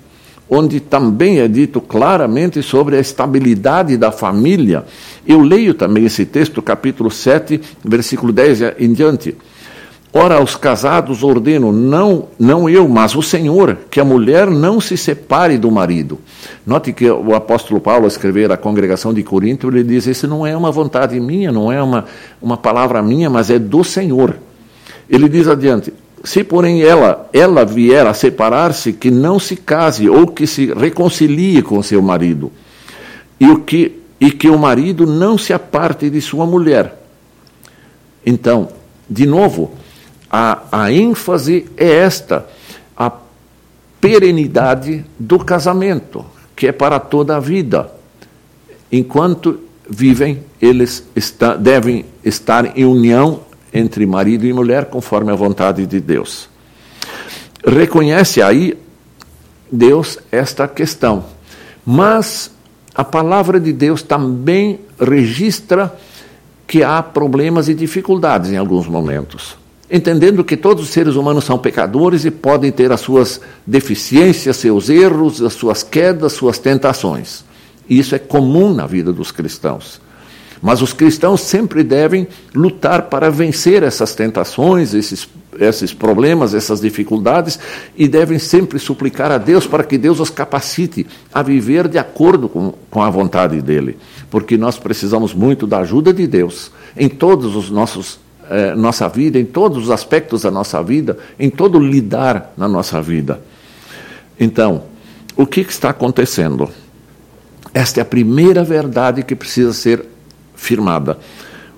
onde 0.49 0.79
também 0.79 1.41
é 1.41 1.49
dito 1.49 1.81
claramente 1.81 2.63
sobre 2.63 2.97
a 2.97 3.01
estabilidade 3.01 3.97
da 3.97 4.13
família. 4.13 4.85
Eu 5.27 5.41
leio 5.41 5.75
também 5.75 6.05
esse 6.05 6.25
texto, 6.25 6.63
capítulo 6.63 7.11
7, 7.11 7.61
versículo 7.85 8.33
10 8.33 8.75
em 8.79 8.93
diante. 8.93 9.37
Ora, 10.13 10.37
aos 10.37 10.57
casados 10.57 11.23
ordeno, 11.23 11.73
não, 11.73 12.29
não 12.39 12.71
eu, 12.71 12.89
mas 12.89 13.15
o 13.15 13.21
Senhor, 13.21 13.77
que 13.91 14.01
a 14.01 14.05
mulher 14.05 14.49
não 14.49 14.81
se 14.81 14.97
separe 14.97 15.59
do 15.59 15.71
marido. 15.71 16.19
Note 16.65 16.93
que 16.93 17.11
o 17.11 17.35
apóstolo 17.35 17.81
Paulo, 17.81 18.07
escrever 18.07 18.51
à 18.51 18.57
congregação 18.57 19.13
de 19.13 19.23
Corinto, 19.23 19.69
ele 19.69 19.85
diz: 19.85 20.07
Isso 20.07 20.27
não 20.27 20.47
é 20.47 20.57
uma 20.57 20.73
vontade 20.73 21.21
minha, 21.21 21.53
não 21.53 21.71
é 21.71 21.83
uma, 21.83 22.07
uma 22.41 22.57
palavra 22.57 23.03
minha, 23.03 23.29
mas 23.29 23.51
é 23.51 23.59
do 23.59 23.85
Senhor. 23.85 24.37
Ele 25.09 25.29
diz 25.29 25.49
adiante: 25.49 25.93
se, 26.27 26.43
porém, 26.43 26.83
ela, 26.83 27.29
ela 27.33 27.65
vier 27.65 28.07
a 28.07 28.13
separar-se, 28.13 28.93
que 28.93 29.11
não 29.11 29.39
se 29.39 29.55
case 29.55 30.09
ou 30.09 30.27
que 30.27 30.47
se 30.47 30.73
reconcilie 30.75 31.63
com 31.63 31.83
seu 31.83 32.03
marido, 32.03 32.51
e, 33.39 33.49
o 33.49 33.61
que, 33.61 34.01
e 34.21 34.33
que 34.33 34.49
o 34.49 34.59
marido 34.59 35.07
não 35.07 35.39
se 35.39 35.53
aparte 35.53 36.11
de 36.11 36.21
sua 36.21 36.45
mulher. 36.45 37.01
Então, 38.25 38.69
de 39.09 39.25
novo, 39.25 39.73
a, 40.29 40.63
a 40.73 40.93
ênfase 40.93 41.67
é 41.77 41.89
esta: 41.89 42.45
a 42.97 43.13
perenidade 44.01 45.05
do 45.17 45.39
casamento, 45.39 46.27
que 46.57 46.67
é 46.67 46.73
para 46.73 46.99
toda 46.99 47.37
a 47.37 47.41
vida. 47.41 47.89
Enquanto 48.91 49.61
vivem, 49.89 50.41
eles 50.61 51.07
está, 51.15 51.55
devem 51.55 52.05
estar 52.25 52.77
em 52.77 52.85
união 52.85 53.46
entre 53.73 54.07
marido 54.07 54.47
e 54.47 54.53
mulher, 54.53 54.87
conforme 54.87 55.33
a 55.33 55.35
vontade 55.35 55.87
de 55.87 56.01
Deus. 56.01 56.49
Reconhece 57.65 58.41
aí 58.41 58.77
Deus 59.71 60.19
esta 60.31 60.69
questão. 60.69 61.25
Mas 61.85 62.51
a 62.95 63.05
palavra 63.05 63.61
de 63.61 63.73
Deus 63.73 64.03
também 64.03 64.81
registra 65.01 65.95
que 66.67 66.83
há 66.83 67.03
problemas 67.03 67.69
e 67.69 67.75
dificuldades 67.75 68.51
em 68.51 68.57
alguns 68.57 68.89
momentos. 68.89 69.57
Entendendo 69.89 70.43
que 70.43 70.57
todos 70.57 70.83
os 70.83 70.91
seres 70.91 71.15
humanos 71.15 71.45
são 71.45 71.59
pecadores 71.59 72.25
e 72.25 72.31
podem 72.31 72.73
ter 72.73 72.91
as 72.91 73.01
suas 73.01 73.41
deficiências, 73.65 74.57
seus 74.57 74.89
erros, 74.89 75.41
as 75.41 75.53
suas 75.53 75.85
quedas, 75.85 76.33
suas 76.33 76.59
tentações. 76.59 77.45
Isso 77.89 78.15
é 78.17 78.19
comum 78.19 78.75
na 78.75 78.85
vida 78.85 79.13
dos 79.13 79.31
cristãos. 79.31 80.01
Mas 80.67 80.83
os 80.83 80.93
cristãos 80.93 81.43
sempre 81.43 81.85
devem 81.85 82.27
lutar 82.53 83.03
para 83.03 83.31
vencer 83.31 83.85
essas 83.85 84.17
tentações, 84.17 84.95
esses, 84.95 85.29
esses 85.61 85.95
problemas, 85.95 86.55
essas 86.55 86.81
dificuldades, 86.81 87.57
e 87.97 88.09
devem 88.09 88.37
sempre 88.37 88.77
suplicar 88.81 89.31
a 89.31 89.39
Deus 89.39 89.65
para 89.65 89.85
que 89.85 89.97
Deus 89.97 90.19
os 90.19 90.29
capacite 90.29 91.07
a 91.33 91.41
viver 91.41 91.87
de 91.87 91.99
acordo 91.99 92.49
com, 92.49 92.75
com 92.91 93.01
a 93.01 93.09
vontade 93.09 93.63
dEle. 93.63 93.97
Porque 94.29 94.57
nós 94.57 94.77
precisamos 94.77 95.33
muito 95.33 95.69
da 95.69 95.79
ajuda 95.79 96.13
de 96.13 96.27
Deus 96.27 96.73
em 96.97 97.09
todos 97.09 97.55
os 97.55 97.71
nossos 97.71 98.19
eh, 98.51 98.75
nossa 98.75 99.09
vida, 99.09 99.39
em 99.39 99.45
todos 99.45 99.85
os 99.85 99.91
aspectos 99.93 100.43
da 100.43 100.51
nossa 100.51 100.83
vida, 100.83 101.17
em 101.39 101.49
todo 101.49 101.79
lidar 101.79 102.53
na 102.57 102.67
nossa 102.67 103.01
vida. 103.01 103.41
Então, 104.39 104.83
o 105.37 105.47
que, 105.47 105.63
que 105.63 105.71
está 105.71 105.91
acontecendo? 105.91 106.69
Esta 107.73 108.01
é 108.01 108.03
a 108.03 108.05
primeira 108.05 108.65
verdade 108.65 109.23
que 109.23 109.37
precisa 109.37 109.73
ser 109.73 110.16
firmada. 110.57 111.19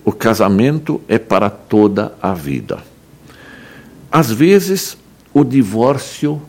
O 0.05 0.12
casamento 0.12 1.01
é 1.07 1.19
para 1.19 1.51
toda 1.51 2.14
a 2.23 2.33
vida. 2.33 2.79
Às 4.11 4.31
vezes, 4.31 4.97
o 5.35 5.45
divórcio 5.45 6.41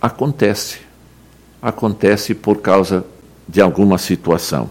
acontece. 0.00 0.78
Acontece 1.62 2.34
por 2.34 2.60
causa 2.60 3.04
de 3.48 3.62
alguma 3.62 3.96
situação. 3.96 4.70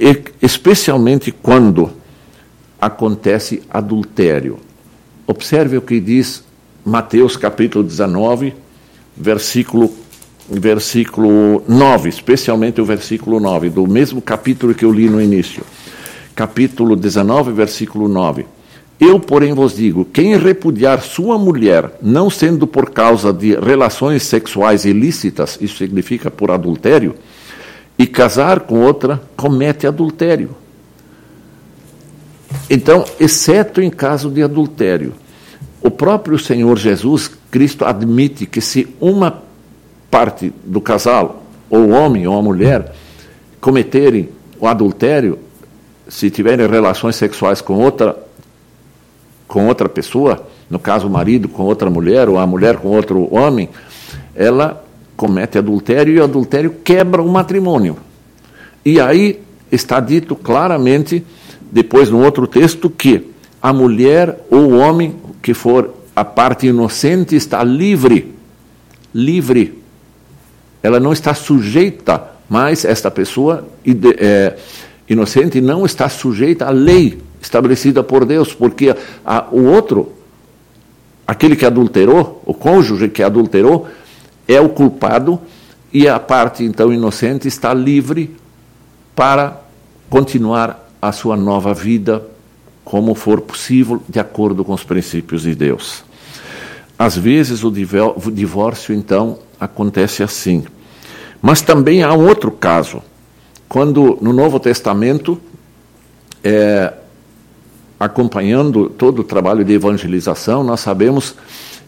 E, 0.00 0.22
especialmente 0.40 1.30
quando 1.30 1.92
acontece 2.80 3.62
adultério. 3.70 4.58
Observe 5.26 5.76
o 5.76 5.82
que 5.82 6.00
diz 6.00 6.42
Mateus 6.84 7.36
capítulo 7.36 7.84
19, 7.84 8.54
versículo, 9.16 9.94
versículo 10.48 11.62
9, 11.68 12.08
especialmente 12.08 12.80
o 12.80 12.84
versículo 12.84 13.38
9, 13.38 13.70
do 13.70 13.86
mesmo 13.86 14.20
capítulo 14.20 14.74
que 14.74 14.84
eu 14.84 14.92
li 14.92 15.08
no 15.08 15.20
início. 15.20 15.62
Capítulo 16.34 16.96
19, 16.96 17.52
versículo 17.52 18.08
9. 18.08 18.46
Eu, 18.98 19.18
porém, 19.18 19.52
vos 19.52 19.74
digo: 19.76 20.04
quem 20.04 20.36
repudiar 20.36 21.02
sua 21.02 21.38
mulher, 21.38 21.98
não 22.00 22.30
sendo 22.30 22.66
por 22.66 22.90
causa 22.90 23.32
de 23.32 23.54
relações 23.54 24.22
sexuais 24.22 24.84
ilícitas, 24.84 25.58
isso 25.60 25.76
significa 25.78 26.30
por 26.30 26.50
adultério, 26.50 27.14
e 27.98 28.06
casar 28.06 28.60
com 28.60 28.80
outra, 28.80 29.20
comete 29.36 29.86
adultério. 29.86 30.50
Então, 32.70 33.04
exceto 33.18 33.80
em 33.80 33.90
caso 33.90 34.30
de 34.30 34.42
adultério. 34.42 35.14
O 35.82 35.90
próprio 35.90 36.38
Senhor 36.38 36.78
Jesus 36.78 37.30
Cristo 37.50 37.84
admite 37.84 38.46
que 38.46 38.60
se 38.60 38.94
uma 39.00 39.42
parte 40.12 40.52
do 40.62 40.78
casal, 40.78 41.42
ou 41.70 41.86
o 41.86 41.90
homem 41.92 42.26
ou 42.26 42.38
a 42.38 42.42
mulher, 42.42 42.92
cometerem 43.62 44.28
o 44.60 44.66
adultério, 44.66 45.38
se 46.06 46.28
tiverem 46.28 46.68
relações 46.68 47.16
sexuais 47.16 47.62
com 47.62 47.78
outra 47.78 48.14
com 49.48 49.66
outra 49.66 49.88
pessoa, 49.88 50.46
no 50.68 50.78
caso 50.78 51.06
o 51.06 51.10
marido 51.10 51.48
com 51.48 51.62
outra 51.62 51.90
mulher 51.90 52.28
ou 52.28 52.38
a 52.38 52.46
mulher 52.46 52.76
com 52.76 52.88
outro 52.88 53.28
homem, 53.34 53.68
ela 54.34 54.82
comete 55.16 55.58
adultério 55.58 56.14
e 56.14 56.20
o 56.20 56.24
adultério 56.24 56.74
quebra 56.82 57.22
o 57.22 57.28
matrimônio. 57.28 57.96
E 58.84 58.98
aí 58.98 59.40
está 59.70 60.00
dito 60.00 60.34
claramente, 60.34 61.24
depois 61.70 62.08
no 62.08 62.22
outro 62.22 62.46
texto, 62.46 62.88
que 62.88 63.30
a 63.60 63.72
mulher 63.72 64.44
ou 64.50 64.72
o 64.72 64.78
homem 64.78 65.16
que 65.42 65.52
for 65.52 65.90
a 66.16 66.24
parte 66.24 66.66
inocente 66.66 67.36
está 67.36 67.62
livre. 67.62 68.34
Livre. 69.14 69.81
Ela 70.82 70.98
não 70.98 71.12
está 71.12 71.34
sujeita, 71.34 72.22
mas 72.48 72.84
esta 72.84 73.10
pessoa 73.10 73.66
é, 74.18 74.56
inocente 75.08 75.60
não 75.60 75.86
está 75.86 76.08
sujeita 76.08 76.66
à 76.66 76.70
lei 76.70 77.20
estabelecida 77.40 78.02
por 78.02 78.24
Deus, 78.24 78.54
porque 78.54 78.94
a, 79.24 79.46
o 79.50 79.64
outro, 79.64 80.12
aquele 81.26 81.56
que 81.56 81.66
adulterou, 81.66 82.42
o 82.44 82.54
cônjuge 82.54 83.08
que 83.08 83.22
adulterou, 83.22 83.88
é 84.46 84.60
o 84.60 84.68
culpado 84.68 85.40
e 85.92 86.08
a 86.08 86.18
parte 86.18 86.64
então 86.64 86.92
inocente 86.92 87.46
está 87.46 87.72
livre 87.74 88.34
para 89.14 89.60
continuar 90.08 90.88
a 91.00 91.12
sua 91.12 91.36
nova 91.36 91.74
vida 91.74 92.22
como 92.84 93.14
for 93.14 93.40
possível, 93.40 94.02
de 94.08 94.18
acordo 94.18 94.64
com 94.64 94.72
os 94.72 94.84
princípios 94.84 95.42
de 95.42 95.54
Deus. 95.54 96.04
Às 96.98 97.16
vezes 97.16 97.64
o 97.64 97.70
divórcio, 97.70 98.94
então, 98.94 99.38
acontece 99.58 100.22
assim. 100.22 100.64
Mas 101.42 101.60
também 101.60 102.04
há 102.04 102.14
um 102.14 102.26
outro 102.26 102.52
caso, 102.52 103.02
quando 103.68 104.16
no 104.22 104.32
Novo 104.32 104.60
Testamento, 104.60 105.40
é, 106.42 106.92
acompanhando 107.98 108.88
todo 108.88 109.18
o 109.18 109.24
trabalho 109.24 109.64
de 109.64 109.72
evangelização, 109.72 110.62
nós 110.62 110.80
sabemos 110.80 111.34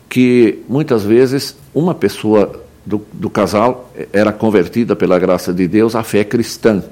que 0.08 0.58
muitas 0.68 1.04
vezes 1.04 1.56
uma 1.72 1.94
pessoa 1.94 2.60
do, 2.84 3.00
do 3.12 3.30
casal 3.30 3.90
era 4.12 4.32
convertida 4.32 4.94
pela 4.94 5.18
graça 5.18 5.52
de 5.52 5.66
Deus 5.66 5.94
à 5.94 6.02
fé 6.02 6.24
cristã 6.24 6.82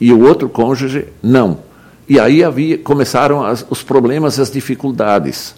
e 0.00 0.12
o 0.12 0.26
outro 0.26 0.48
cônjuge 0.48 1.06
não. 1.22 1.58
E 2.08 2.18
aí 2.18 2.42
havia, 2.42 2.76
começaram 2.76 3.44
as, 3.44 3.64
os 3.70 3.82
problemas, 3.82 4.38
as 4.40 4.50
dificuldades, 4.50 5.54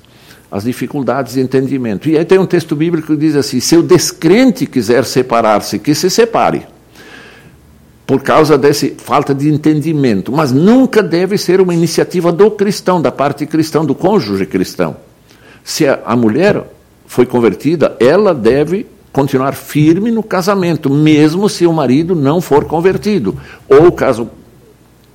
as 0.51 0.65
dificuldades 0.65 1.35
de 1.35 1.41
entendimento. 1.41 2.09
E 2.09 2.17
aí 2.17 2.25
tem 2.25 2.39
um 2.39 2.47
texto 2.47 2.77
bíblico 2.77 3.09
que 3.09 3.17
diz 3.17 3.37
assim: 3.37 3.61
se 3.61 3.77
o 3.77 3.83
descrente 3.83 4.67
quiser 4.67 5.05
separar-se, 5.05 5.79
que 5.79 5.95
se 5.95 6.09
separe, 6.09 6.67
por 8.07 8.23
causa 8.23 8.59
dessa 8.59 8.89
falta 8.99 9.35
de 9.35 9.49
entendimento. 9.49 10.31
Mas 10.31 10.53
nunca 10.53 11.03
deve 11.03 11.39
ser 11.39 11.61
uma 11.61 11.75
iniciativa 11.75 12.31
do 12.31 12.51
cristão, 12.51 13.01
da 13.01 13.11
parte 13.11 13.47
cristã, 13.47 13.85
do 13.85 13.95
cônjuge 13.95 14.47
cristão. 14.47 14.97
Se 15.63 15.87
a, 15.87 16.15
mulher 16.15 16.63
foi 17.07 17.25
convertida, 17.25 17.97
ela 17.99 18.35
deve 18.35 18.87
continuar 19.11 19.55
firme 19.55 20.11
no 20.11 20.23
casamento, 20.23 20.91
mesmo 20.91 21.49
se 21.49 21.67
o 21.67 21.73
marido 21.73 22.15
não 22.15 22.41
for 22.41 22.67
convertido. 22.67 23.37
Ou 23.69 23.91
caso 23.91 24.29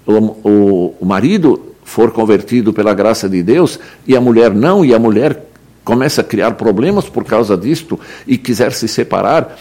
o, 0.07 0.13
o, 0.13 0.95
o 0.99 1.05
marido 1.05 1.68
for 1.89 2.11
convertido 2.11 2.71
pela 2.71 2.93
graça 2.93 3.27
de 3.27 3.41
Deus 3.41 3.79
e 4.05 4.15
a 4.15 4.21
mulher 4.21 4.53
não, 4.53 4.85
e 4.85 4.93
a 4.93 4.99
mulher 4.99 5.43
começa 5.83 6.21
a 6.21 6.23
criar 6.23 6.51
problemas 6.51 7.09
por 7.09 7.25
causa 7.25 7.57
disto 7.57 7.99
e 8.27 8.37
quiser 8.37 8.71
se 8.73 8.87
separar, 8.87 9.57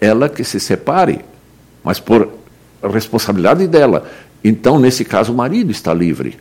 ela 0.00 0.30
que 0.30 0.42
se 0.42 0.58
separe, 0.58 1.20
mas 1.84 2.00
por 2.00 2.26
responsabilidade 2.82 3.66
dela. 3.66 4.10
Então, 4.42 4.80
nesse 4.80 5.04
caso, 5.04 5.30
o 5.30 5.36
marido 5.36 5.70
está 5.70 5.92
livre. 5.92 6.38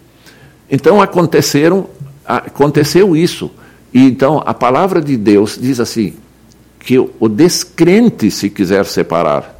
Então 0.69 1.01
aconteceram, 1.01 1.89
aconteceu 2.25 3.13
isso. 3.13 3.51
E 3.93 4.07
então 4.07 4.41
a 4.45 4.53
palavra 4.53 5.01
de 5.01 5.17
Deus 5.17 5.59
diz 5.61 5.81
assim: 5.81 6.13
que 6.79 6.97
o 6.97 7.27
descrente 7.27 8.31
se 8.31 8.49
quiser 8.49 8.85
separar, 8.85 9.59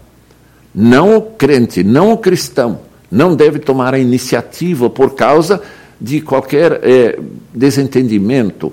não 0.73 1.17
o 1.17 1.21
crente, 1.21 1.83
não 1.83 2.13
o 2.13 2.17
cristão, 2.17 2.79
não 3.11 3.35
deve 3.35 3.59
tomar 3.59 3.93
a 3.93 3.99
iniciativa 3.99 4.89
por 4.89 5.15
causa 5.15 5.61
de 5.99 6.21
qualquer 6.21 6.79
é, 6.81 7.19
desentendimento, 7.53 8.71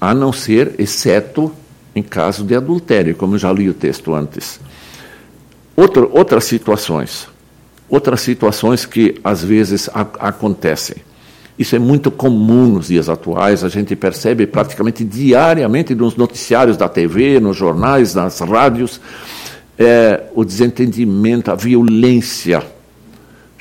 a 0.00 0.12
não 0.12 0.32
ser, 0.32 0.74
exceto 0.78 1.52
em 1.94 2.02
caso 2.02 2.44
de 2.44 2.54
adultério, 2.54 3.14
como 3.14 3.38
já 3.38 3.52
li 3.52 3.68
o 3.68 3.74
texto 3.74 4.12
antes. 4.12 4.58
Outro, 5.76 6.10
outras 6.12 6.44
situações, 6.44 7.28
outras 7.88 8.20
situações 8.20 8.84
que 8.84 9.20
às 9.22 9.44
vezes 9.44 9.88
a, 9.94 10.00
acontecem. 10.00 10.96
Isso 11.58 11.76
é 11.76 11.78
muito 11.78 12.10
comum 12.10 12.66
nos 12.66 12.88
dias 12.88 13.08
atuais, 13.08 13.62
a 13.62 13.68
gente 13.68 13.94
percebe 13.94 14.46
praticamente 14.46 15.04
diariamente 15.04 15.94
nos 15.94 16.16
noticiários 16.16 16.76
da 16.76 16.88
TV, 16.88 17.38
nos 17.38 17.56
jornais, 17.56 18.14
nas 18.14 18.40
rádios, 18.40 19.00
é, 19.78 20.24
o 20.34 20.44
desentendimento, 20.44 21.50
a 21.50 21.54
violência 21.54 22.62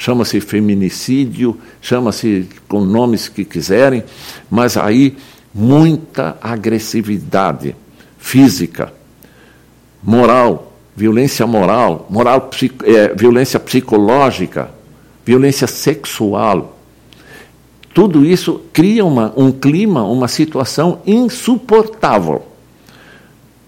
chama-se 0.02 0.42
feminicídio, 0.42 1.56
chama-se 1.80 2.50
com 2.68 2.82
nomes 2.82 3.30
que 3.30 3.46
quiserem, 3.46 4.04
mas 4.50 4.76
aí 4.76 5.16
muita 5.54 6.40
agressividade 6.42 7.76
física, 8.18 8.92
moral, 10.02 10.74
violência 10.96 11.46
moral, 11.46 12.08
moral 12.10 12.50
é, 12.84 13.14
violência 13.14 13.60
psicológica, 13.60 14.72
violência 15.24 15.68
sexual. 15.68 16.80
Tudo 17.94 18.26
isso 18.26 18.60
cria 18.74 19.06
uma, 19.06 19.32
um 19.38 19.52
clima, 19.52 20.04
uma 20.04 20.28
situação 20.28 21.00
insuportável. 21.06 22.48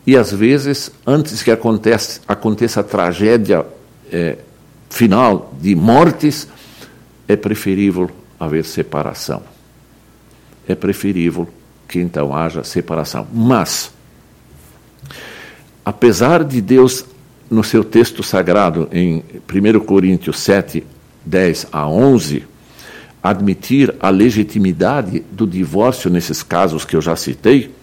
E 0.07 0.17
às 0.17 0.31
vezes, 0.31 0.89
antes 1.05 1.43
que 1.43 1.51
aconteça, 1.51 2.21
aconteça 2.27 2.79
a 2.79 2.83
tragédia 2.83 3.63
é, 4.11 4.37
final 4.93 5.51
de 5.59 5.73
mortes, 5.75 6.47
é 7.27 7.35
preferível 7.35 8.11
haver 8.39 8.63
separação. 8.63 9.41
É 10.67 10.75
preferível 10.75 11.49
que 11.87 11.99
então 11.99 12.33
haja 12.33 12.63
separação. 12.63 13.27
Mas, 13.33 13.91
apesar 15.83 16.43
de 16.43 16.61
Deus, 16.61 17.05
no 17.49 17.63
seu 17.63 17.83
texto 17.83 18.21
sagrado, 18.21 18.87
em 18.91 19.23
1 19.51 19.79
Coríntios 19.79 20.39
7, 20.39 20.85
10 21.25 21.67
a 21.71 21.89
11, 21.89 22.43
admitir 23.23 23.95
a 23.99 24.11
legitimidade 24.11 25.21
do 25.31 25.47
divórcio 25.47 26.07
nesses 26.07 26.43
casos 26.43 26.85
que 26.85 26.95
eu 26.95 27.01
já 27.01 27.15
citei, 27.15 27.73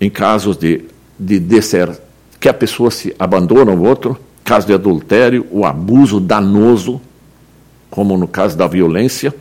em 0.00 0.10
casos 0.10 0.56
de, 0.56 0.86
de, 1.16 1.38
de 1.38 1.62
ser 1.62 1.96
que 2.40 2.48
a 2.48 2.54
pessoa 2.54 2.90
se 2.90 3.14
abandona 3.16 3.70
o 3.70 3.84
outro, 3.84 4.25
caso 4.46 4.68
de 4.68 4.72
adultério, 4.72 5.44
o 5.50 5.66
abuso 5.66 6.20
danoso, 6.20 7.00
como 7.90 8.16
no 8.16 8.28
caso 8.28 8.56
da 8.56 8.68
violência, 8.68 9.34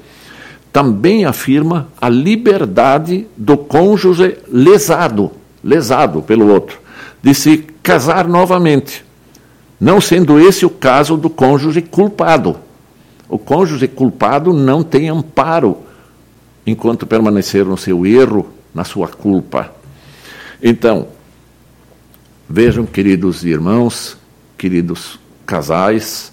também 0.73 1.25
afirma 1.25 1.87
a 2.01 2.09
liberdade 2.09 3.27
do 3.37 3.55
cônjuge 3.55 4.39
lesado, 4.51 5.31
lesado 5.63 6.23
pelo 6.23 6.51
outro, 6.51 6.79
de 7.21 7.35
se 7.35 7.57
casar 7.83 8.27
novamente, 8.27 9.05
não 9.79 10.01
sendo 10.01 10.39
esse 10.39 10.65
o 10.65 10.71
caso 10.71 11.15
do 11.15 11.29
cônjuge 11.29 11.83
culpado. 11.83 12.57
O 13.29 13.37
cônjuge 13.37 13.87
culpado 13.87 14.53
não 14.53 14.83
tem 14.83 15.07
amparo 15.07 15.77
enquanto 16.65 17.05
permanecer 17.05 17.63
no 17.63 17.77
seu 17.77 18.07
erro, 18.07 18.49
na 18.73 18.83
sua 18.83 19.07
culpa. 19.07 19.71
Então, 20.63 21.07
vejam, 22.49 22.85
queridos 22.85 23.45
irmãos, 23.45 24.17
queridos 24.57 25.19
casais, 25.45 26.31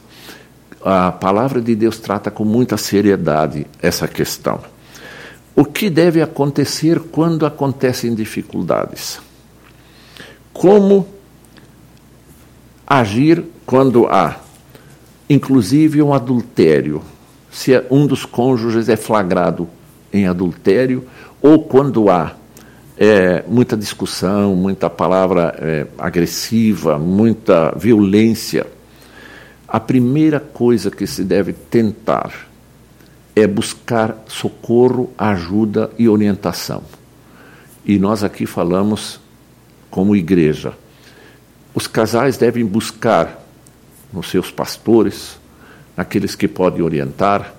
a 0.85 1.13
palavra 1.13 1.61
de 1.61 1.75
Deus 1.75 1.99
trata 1.99 2.31
com 2.31 2.45
muita 2.45 2.77
seriedade 2.77 3.67
essa 3.81 4.09
questão. 4.09 4.61
o 5.55 5.65
que 5.67 5.91
deve 5.91 6.23
acontecer 6.23 6.99
quando 6.99 7.45
acontecem 7.45 8.15
dificuldades? 8.15 9.21
Como 10.53 11.07
agir 12.87 13.45
quando 13.67 14.07
há, 14.07 14.41
inclusive, 15.29 16.01
um 16.01 16.15
adultério? 16.15 17.03
Se 17.51 17.73
um 17.91 18.07
dos 18.07 18.25
cônjuges 18.25 18.89
é 18.89 18.97
flagrado 18.97 19.69
em 20.11 20.27
adultério, 20.27 21.07
ou 21.43 21.65
quando 21.65 22.11
há 22.11 22.35
é, 22.97 23.43
muita 23.49 23.77
discussão, 23.77 24.55
muita 24.55 24.91
palavra 24.91 25.55
é, 25.59 25.87
agressiva, 25.99 26.99
muita 26.99 27.73
violência. 27.77 28.67
A 29.67 29.81
primeira 29.81 30.39
coisa 30.39 30.91
que 30.91 31.07
se 31.07 31.25
deve 31.25 31.53
tentar 31.53 32.33
é 33.35 33.47
buscar 33.47 34.23
socorro, 34.29 35.11
ajuda 35.17 35.91
e 35.99 36.09
orientação. 36.09 36.83
E 37.85 37.99
nós 37.99 38.23
aqui 38.23 38.47
falamos 38.47 39.19
como 39.91 40.15
igreja. 40.15 40.75
Os 41.75 41.87
casais 41.87 42.37
devem 42.37 42.65
buscar 42.65 43.43
nos 44.13 44.31
seus 44.31 44.51
pastores, 44.51 45.39
naqueles 45.97 46.35
que 46.35 46.47
podem 46.47 46.83
orientar, 46.83 47.55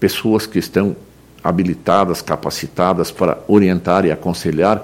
pessoas 0.00 0.46
que 0.46 0.58
estão 0.58 0.96
habilitadas, 1.42 2.22
capacitadas 2.22 3.10
para 3.10 3.38
orientar 3.48 4.04
e 4.04 4.12
aconselhar, 4.12 4.82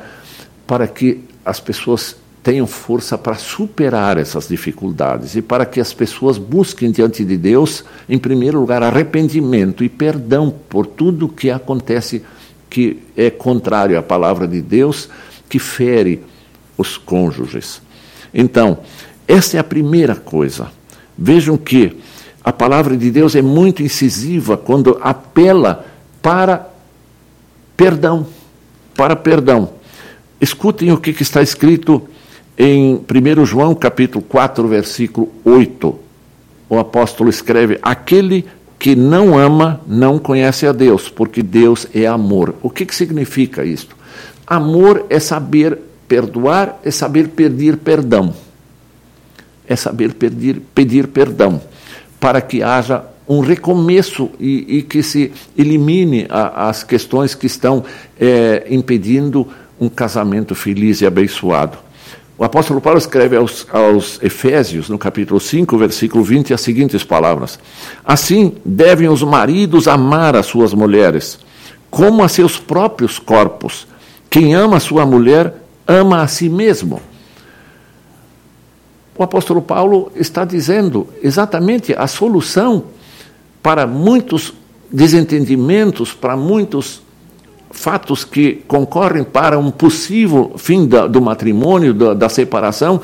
para 0.66 0.86
que 0.86 1.24
as 1.44 1.60
pessoas 1.60 2.16
tenham 2.42 2.66
força 2.66 3.18
para 3.18 3.34
superar 3.34 4.16
essas 4.16 4.48
dificuldades 4.48 5.36
e 5.36 5.42
para 5.42 5.66
que 5.66 5.80
as 5.80 5.92
pessoas 5.92 6.38
busquem 6.38 6.90
diante 6.90 7.24
de 7.24 7.36
Deus, 7.36 7.84
em 8.08 8.18
primeiro 8.18 8.58
lugar, 8.60 8.82
arrependimento 8.82 9.84
e 9.84 9.88
perdão 9.88 10.52
por 10.68 10.86
tudo 10.86 11.28
que 11.28 11.50
acontece 11.50 12.22
que 12.70 13.02
é 13.16 13.30
contrário 13.30 13.98
à 13.98 14.02
palavra 14.02 14.46
de 14.46 14.60
Deus, 14.60 15.08
que 15.48 15.58
fere 15.58 16.22
os 16.76 16.96
cônjuges. 16.96 17.80
Então, 18.32 18.78
essa 19.26 19.56
é 19.56 19.60
a 19.60 19.64
primeira 19.64 20.14
coisa. 20.14 20.70
Vejam 21.16 21.56
que 21.56 21.98
a 22.44 22.52
palavra 22.52 22.96
de 22.96 23.10
Deus 23.10 23.34
é 23.34 23.42
muito 23.42 23.82
incisiva 23.82 24.56
quando 24.56 24.98
apela 25.02 25.84
para 26.22 26.68
perdão, 27.76 28.26
para 28.96 29.16
perdão. 29.16 29.70
Escutem 30.40 30.92
o 30.92 30.98
que, 30.98 31.10
está 31.22 31.42
escrito 31.42 32.08
em 32.56 32.94
1 32.94 33.44
João 33.44 33.74
capítulo 33.74 34.24
4, 34.24 34.66
versículo 34.68 35.32
8. 35.44 35.98
O 36.68 36.78
apóstolo 36.78 37.30
escreve: 37.30 37.78
Aquele 37.82 38.46
que 38.78 38.94
não 38.94 39.36
ama 39.36 39.80
não 39.86 40.18
conhece 40.18 40.66
a 40.66 40.72
Deus, 40.72 41.08
porque 41.08 41.42
Deus 41.42 41.86
é 41.92 42.06
amor. 42.06 42.54
O 42.62 42.70
que, 42.70 42.86
que 42.86 42.94
significa 42.94 43.64
isto? 43.64 43.96
Amor 44.46 45.06
é 45.10 45.18
saber 45.18 45.78
perdoar, 46.06 46.78
é 46.84 46.90
saber 46.90 47.28
pedir 47.28 47.76
perdão. 47.76 48.34
É 49.66 49.76
saber 49.76 50.14
pedir, 50.14 50.62
pedir 50.74 51.08
perdão, 51.08 51.60
para 52.18 52.40
que 52.40 52.62
haja 52.62 53.04
um 53.28 53.40
recomeço 53.40 54.30
e, 54.40 54.78
e 54.78 54.82
que 54.82 55.02
se 55.02 55.30
elimine 55.56 56.26
a, 56.30 56.68
as 56.68 56.82
questões 56.82 57.34
que 57.34 57.46
estão 57.46 57.84
é, 58.18 58.66
impedindo 58.70 59.46
um 59.78 59.88
casamento 59.88 60.54
feliz 60.54 61.02
e 61.02 61.06
abençoado. 61.06 61.76
O 62.38 62.44
apóstolo 62.44 62.80
Paulo 62.80 62.98
escreve 62.98 63.36
aos, 63.36 63.66
aos, 63.70 64.22
Efésios, 64.22 64.88
no 64.88 64.96
capítulo 64.96 65.40
5, 65.40 65.76
versículo 65.76 66.24
20, 66.24 66.54
as 66.54 66.60
seguintes 66.60 67.04
palavras: 67.04 67.58
Assim 68.04 68.54
devem 68.64 69.08
os 69.08 69.22
maridos 69.22 69.88
amar 69.88 70.36
as 70.36 70.46
suas 70.46 70.72
mulheres, 70.72 71.38
como 71.90 72.22
a 72.22 72.28
seus 72.28 72.58
próprios 72.58 73.18
corpos. 73.18 73.86
Quem 74.30 74.54
ama 74.54 74.76
a 74.76 74.80
sua 74.80 75.04
mulher, 75.04 75.54
ama 75.86 76.22
a 76.22 76.28
si 76.28 76.48
mesmo. 76.48 77.02
O 79.16 79.22
apóstolo 79.22 79.60
Paulo 79.60 80.12
está 80.14 80.44
dizendo 80.44 81.08
exatamente 81.20 81.92
a 81.92 82.06
solução 82.06 82.84
para 83.62 83.86
muitos 83.86 84.52
desentendimentos, 84.90 86.12
para 86.12 86.36
muitos 86.36 87.02
fatos 87.70 88.24
que 88.24 88.62
concorrem 88.66 89.24
para 89.24 89.58
um 89.58 89.70
possível 89.70 90.54
fim 90.56 90.86
da, 90.86 91.06
do 91.06 91.20
matrimônio, 91.20 91.92
da, 91.92 92.14
da 92.14 92.28
separação, 92.28 93.00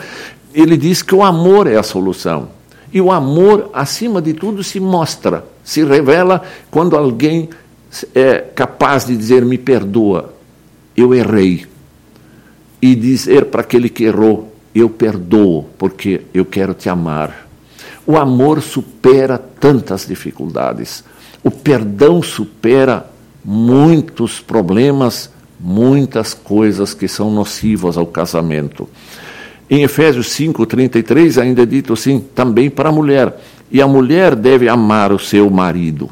ele 0.52 0.76
diz 0.76 1.02
que 1.02 1.14
o 1.14 1.22
amor 1.22 1.66
é 1.66 1.76
a 1.76 1.82
solução. 1.82 2.48
E 2.92 3.00
o 3.00 3.10
amor, 3.10 3.70
acima 3.72 4.22
de 4.22 4.32
tudo, 4.32 4.62
se 4.62 4.78
mostra, 4.78 5.44
se 5.64 5.84
revela 5.84 6.42
quando 6.70 6.96
alguém 6.96 7.50
é 8.14 8.38
capaz 8.54 9.04
de 9.04 9.16
dizer: 9.16 9.44
Me 9.44 9.58
perdoa, 9.58 10.32
eu 10.96 11.12
errei. 11.12 11.66
E 12.80 12.94
dizer 12.94 13.46
para 13.46 13.62
aquele 13.62 13.88
que 13.88 14.04
errou: 14.04 14.54
Eu 14.72 14.88
perdoo, 14.88 15.68
porque 15.76 16.22
eu 16.32 16.44
quero 16.44 16.72
te 16.72 16.88
amar. 16.88 17.43
O 18.06 18.16
amor 18.16 18.60
supera 18.60 19.38
tantas 19.38 20.06
dificuldades. 20.06 21.04
O 21.42 21.50
perdão 21.50 22.22
supera 22.22 23.08
muitos 23.44 24.40
problemas, 24.40 25.30
muitas 25.58 26.34
coisas 26.34 26.94
que 26.94 27.08
são 27.08 27.30
nocivas 27.30 27.96
ao 27.96 28.06
casamento. 28.06 28.88
Em 29.68 29.82
Efésios 29.82 30.28
5:33 30.28 31.38
ainda 31.38 31.62
é 31.62 31.66
dito 31.66 31.92
assim, 31.94 32.20
também 32.34 32.68
para 32.68 32.90
a 32.90 32.92
mulher, 32.92 33.40
e 33.70 33.80
a 33.80 33.88
mulher 33.88 34.34
deve 34.34 34.68
amar 34.68 35.12
o 35.12 35.18
seu 35.18 35.48
marido. 35.50 36.10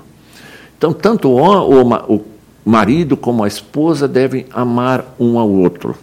Então, 0.76 0.92
tanto 0.92 1.30
o, 1.30 2.24
marido 2.64 3.16
como 3.16 3.44
a 3.44 3.48
esposa 3.48 4.08
devem 4.08 4.46
amar 4.52 5.14
um 5.18 5.38
ao 5.38 5.50
outro 5.50 5.96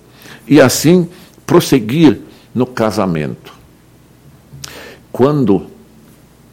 e 0.47 0.59
assim 0.59 1.07
prosseguir 1.45 2.19
no 2.53 2.65
casamento. 2.65 3.53
Quando 5.11 5.67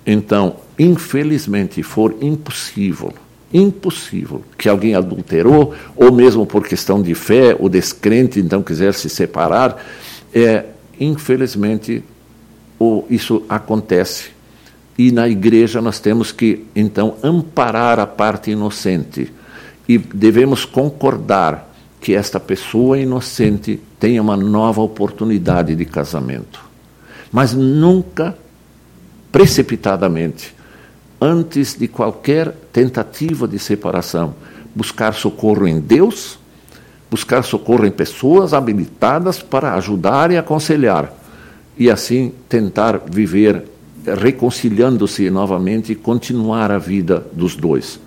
então, 0.06 0.56
infelizmente, 0.78 1.82
for 1.82 2.14
impossível, 2.20 3.12
impossível 3.52 4.42
que 4.56 4.68
alguém 4.68 4.94
adulterou, 4.94 5.74
ou 5.96 6.12
mesmo 6.12 6.46
por 6.46 6.64
questão 6.66 7.02
de 7.02 7.14
fé, 7.14 7.56
o 7.58 7.68
descrente 7.68 8.38
então 8.38 8.62
quiser 8.62 8.94
se 8.94 9.08
separar, 9.08 9.84
é, 10.32 10.66
infelizmente, 11.00 12.04
o, 12.78 13.04
isso 13.10 13.42
acontece. 13.48 14.30
E 14.96 15.10
na 15.10 15.28
igreja 15.28 15.82
nós 15.82 15.98
temos 15.98 16.30
que, 16.30 16.64
então, 16.74 17.16
amparar 17.22 17.98
a 17.98 18.06
parte 18.06 18.52
inocente. 18.52 19.32
E 19.88 19.98
devemos 19.98 20.64
concordar 20.64 21.70
que 22.00 22.14
esta 22.14 22.38
pessoa 22.38 22.98
inocente 22.98 23.80
tenha 23.98 24.22
uma 24.22 24.36
nova 24.36 24.80
oportunidade 24.80 25.74
de 25.74 25.84
casamento. 25.84 26.64
Mas 27.32 27.52
nunca 27.52 28.36
precipitadamente, 29.36 30.54
antes 31.20 31.76
de 31.78 31.86
qualquer 31.86 32.56
tentativa 32.72 33.46
de 33.46 33.58
separação, 33.58 34.34
buscar 34.74 35.12
socorro 35.12 35.68
em 35.68 35.78
Deus, 35.78 36.38
buscar 37.10 37.44
socorro 37.44 37.84
em 37.84 37.90
pessoas 37.90 38.54
habilitadas 38.54 39.42
para 39.42 39.74
ajudar 39.74 40.30
e 40.30 40.38
aconselhar, 40.38 41.12
e 41.76 41.90
assim 41.90 42.32
tentar 42.48 42.98
viver 43.10 43.64
reconciliando-se 44.06 45.28
novamente 45.28 45.92
e 45.92 45.96
continuar 45.96 46.70
a 46.70 46.78
vida 46.78 47.26
dos 47.30 47.54
dois. 47.54 48.00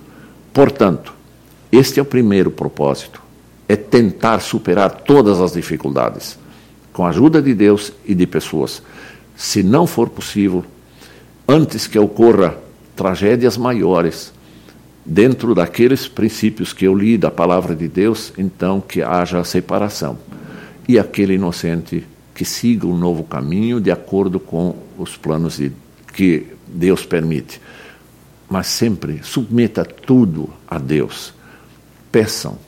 Portanto, 0.51 1.13
este 1.71 1.99
é 1.99 2.01
o 2.01 2.05
primeiro 2.05 2.49
propósito: 2.49 3.21
é 3.67 3.75
tentar 3.75 4.39
superar 4.39 4.89
todas 5.05 5.39
as 5.39 5.53
dificuldades, 5.53 6.39
com 6.91 7.05
a 7.05 7.09
ajuda 7.09 7.39
de 7.39 7.53
Deus 7.53 7.93
e 8.03 8.15
de 8.15 8.25
pessoas. 8.25 8.81
Se 9.37 9.61
não 9.61 9.85
for 9.85 10.09
possível, 10.09 10.65
antes 11.49 11.87
que 11.87 11.97
ocorra 11.97 12.55
tragédias 12.95 13.57
maiores, 13.57 14.31
dentro 15.03 15.55
daqueles 15.55 16.07
princípios 16.07 16.73
que 16.73 16.85
eu 16.85 16.93
li 16.93 17.17
da 17.17 17.31
palavra 17.31 17.75
de 17.75 17.87
Deus, 17.87 18.31
então 18.37 18.79
que 18.79 19.01
haja 19.01 19.43
separação. 19.43 20.19
E 20.87 20.99
aquele 20.99 21.33
inocente 21.33 22.05
que 22.35 22.45
siga 22.45 22.85
um 22.85 22.95
novo 22.95 23.23
caminho 23.23 23.81
de 23.81 23.89
acordo 23.89 24.39
com 24.39 24.75
os 24.95 25.17
planos 25.17 25.57
de, 25.57 25.71
que 26.13 26.45
Deus 26.67 27.03
permite. 27.03 27.59
Mas 28.47 28.67
sempre 28.67 29.21
submeta 29.23 29.83
tudo 29.83 30.51
a 30.67 30.77
Deus. 30.77 31.33
Peçam 32.11 32.59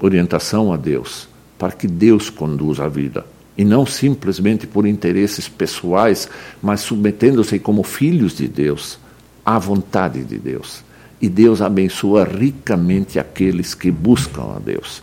orientação 0.00 0.72
a 0.72 0.76
Deus, 0.76 1.28
para 1.58 1.72
que 1.72 1.88
Deus 1.88 2.30
conduza 2.30 2.84
a 2.84 2.88
vida 2.88 3.33
e 3.56 3.64
não 3.64 3.86
simplesmente 3.86 4.66
por 4.66 4.86
interesses 4.86 5.48
pessoais, 5.48 6.28
mas 6.62 6.80
submetendo-se 6.80 7.58
como 7.58 7.82
filhos 7.82 8.36
de 8.36 8.48
Deus 8.48 8.98
à 9.44 9.58
vontade 9.58 10.24
de 10.24 10.38
Deus. 10.38 10.82
E 11.20 11.28
Deus 11.28 11.62
abençoa 11.62 12.24
ricamente 12.24 13.18
aqueles 13.18 13.74
que 13.74 13.90
buscam 13.90 14.54
a 14.56 14.58
Deus. 14.58 15.02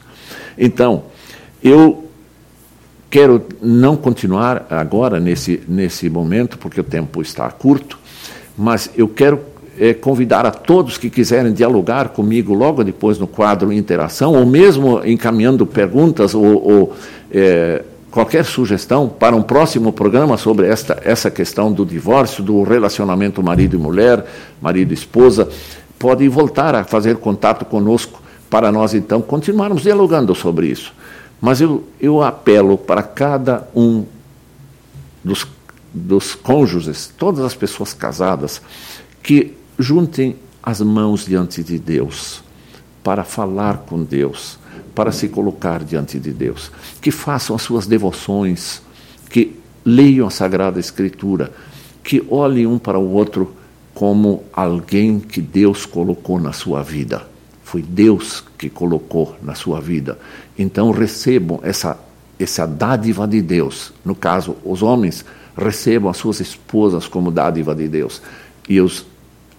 Então, 0.58 1.04
eu 1.64 2.10
quero 3.10 3.44
não 3.62 3.96
continuar 3.96 4.68
agora 4.70 5.20
nesse, 5.20 5.62
nesse 5.68 6.10
momento, 6.10 6.58
porque 6.58 6.80
o 6.80 6.84
tempo 6.84 7.22
está 7.22 7.50
curto, 7.50 7.98
mas 8.58 8.90
eu 8.96 9.08
quero 9.08 9.40
é, 9.80 9.94
convidar 9.94 10.46
a 10.46 10.52
todos 10.52 10.98
que 10.98 11.10
quiserem 11.10 11.54
dialogar 11.54 12.10
comigo 12.10 12.54
logo 12.54 12.84
depois 12.84 13.18
no 13.18 13.28
quadro 13.28 13.72
Interação, 13.72 14.34
ou 14.34 14.46
mesmo 14.46 15.02
encaminhando 15.06 15.66
perguntas 15.66 16.36
ou, 16.36 16.46
ou 16.46 16.94
é, 17.32 17.84
qualquer 18.12 18.44
sugestão 18.44 19.08
para 19.08 19.36
um 19.36 19.42
próximo 19.42 19.94
programa 19.94 20.38
sobre 20.38 20.68
esta, 20.68 21.02
essa 21.04 21.32
questão 21.32 21.72
do 21.72 21.86
divórcio, 21.86 22.44
do 22.44 22.62
relacionamento 22.62 23.42
marido 23.42 23.78
e 23.78 23.80
mulher, 23.80 24.26
marido 24.62 24.92
e 24.92 24.94
esposa, 24.94 25.48
pode 25.98 26.28
voltar 26.28 26.76
a 26.76 26.84
fazer 26.84 27.16
contato 27.18 27.64
conosco 27.64 28.22
para 28.50 28.70
nós 28.70 28.94
então 28.94 29.22
continuarmos 29.22 29.82
dialogando 29.82 30.36
sobre 30.36 30.68
isso. 30.68 30.94
Mas 31.40 31.62
eu, 31.62 31.86
eu 32.00 32.22
apelo 32.22 32.78
para 32.78 33.02
cada 33.02 33.68
um 33.74 34.06
dos, 35.24 35.48
dos 35.94 36.36
cônjuges, 36.36 37.12
todas 37.18 37.44
as 37.46 37.56
pessoas 37.56 37.94
casadas, 37.94 38.62
que 39.24 39.56
juntem 39.80 40.36
as 40.62 40.82
mãos 40.82 41.26
diante 41.26 41.64
de 41.64 41.80
Deus 41.80 42.44
para 43.02 43.24
falar 43.24 43.78
com 43.88 44.04
Deus 44.04 44.60
para 44.94 45.12
se 45.12 45.28
colocar 45.28 45.84
diante 45.84 46.20
de 46.20 46.32
Deus, 46.32 46.72
que 47.02 47.12
façam 47.12 47.56
as 47.56 47.62
suas 47.62 47.88
devoções, 47.88 48.82
que 49.30 49.58
leiam 49.86 50.28
a 50.28 50.30
Sagrada 50.30 50.80
Escritura, 50.80 51.52
que 52.04 52.24
olhem 52.30 52.68
um 52.68 52.78
para 52.78 53.00
o 53.00 53.12
outro 53.14 53.54
como 53.94 54.44
alguém 54.54 55.20
que 55.20 55.42
Deus 55.42 55.86
colocou 55.86 56.40
na 56.40 56.54
sua 56.54 56.82
vida. 56.82 57.28
Foi 57.64 57.82
Deus 57.82 58.44
que 58.58 58.70
colocou 58.70 59.36
na 59.42 59.56
sua 59.56 59.80
vida. 59.80 60.18
Então 60.58 60.92
recebam 60.92 61.60
essa, 61.64 61.98
essa 62.40 62.66
dádiva 62.66 63.28
de 63.28 63.42
Deus. 63.42 63.94
No 64.04 64.16
caso, 64.16 64.58
os 64.64 64.82
homens 64.82 65.24
recebam 65.58 66.10
as 66.10 66.18
suas 66.18 66.40
esposas 66.40 67.08
como 67.08 67.32
dádiva 67.32 67.74
de 67.74 67.88
Deus. 67.88 68.22
E 68.68 68.82
os 68.82 69.06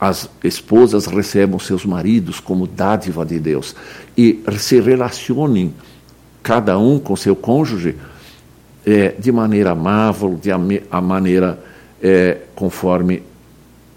as 0.03 0.29
esposas 0.43 1.07
recebam 1.07 1.61
seus 1.61 1.87
maridos 1.87 2.41
como 2.41 2.67
dádiva 2.67 3.25
de 3.25 3.39
Deus 3.39 3.77
e 4.19 4.32
se 4.59 4.81
relacionem 4.81 5.75
cada 6.43 6.79
um 6.79 6.99
com 6.99 7.15
seu 7.17 7.37
cônjuge 7.37 7.97
é, 8.85 9.15
de 9.19 9.31
maneira 9.31 9.71
amável, 9.71 10.39
de 10.41 10.51
a, 10.51 11.01
maneira 11.01 11.63
é, 12.03 12.39
conforme 12.55 13.23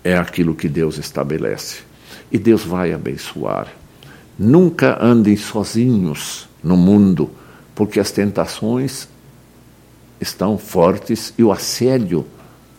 é 0.04 0.16
aquilo 0.16 0.54
que 0.54 0.70
Deus 0.70 0.98
estabelece. 0.98 1.80
E 2.32 2.38
Deus 2.38 2.64
vai 2.64 2.94
abençoar. 2.94 3.68
Nunca 4.38 5.04
andem 5.04 5.36
sozinhos 5.36 6.48
no 6.64 6.78
mundo, 6.78 7.32
porque 7.74 8.00
as 8.00 8.12
tentações 8.12 9.08
estão 10.20 10.58
fortes 10.58 11.34
e 11.38 11.44
o 11.44 11.52
assédio 11.52 12.26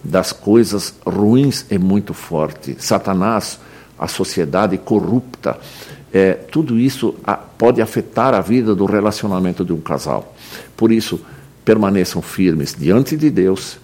das 0.03 0.33
coisas 0.33 0.95
ruins 1.05 1.67
é 1.71 1.79
muito 1.79 2.15
forte. 2.15 2.77
Satanás, 2.79 3.59
a 3.99 4.07
sociedade 4.07 4.79
corrupta, 4.79 5.59
é, 6.13 6.33
tudo 6.33 6.79
isso 6.79 7.15
pode 7.59 7.83
afetar 7.83 8.35
a 8.35 8.41
vida 8.41 8.75
do 8.75 8.85
relacionamento 8.85 9.65
de 9.65 9.73
um 9.73 9.81
casal. 9.81 10.35
Por 10.77 10.93
isso, 10.93 11.21
permaneçam 11.65 12.23
firmes 12.23 12.75
diante 12.79 13.17
de 13.17 13.31
Deus 13.31 13.79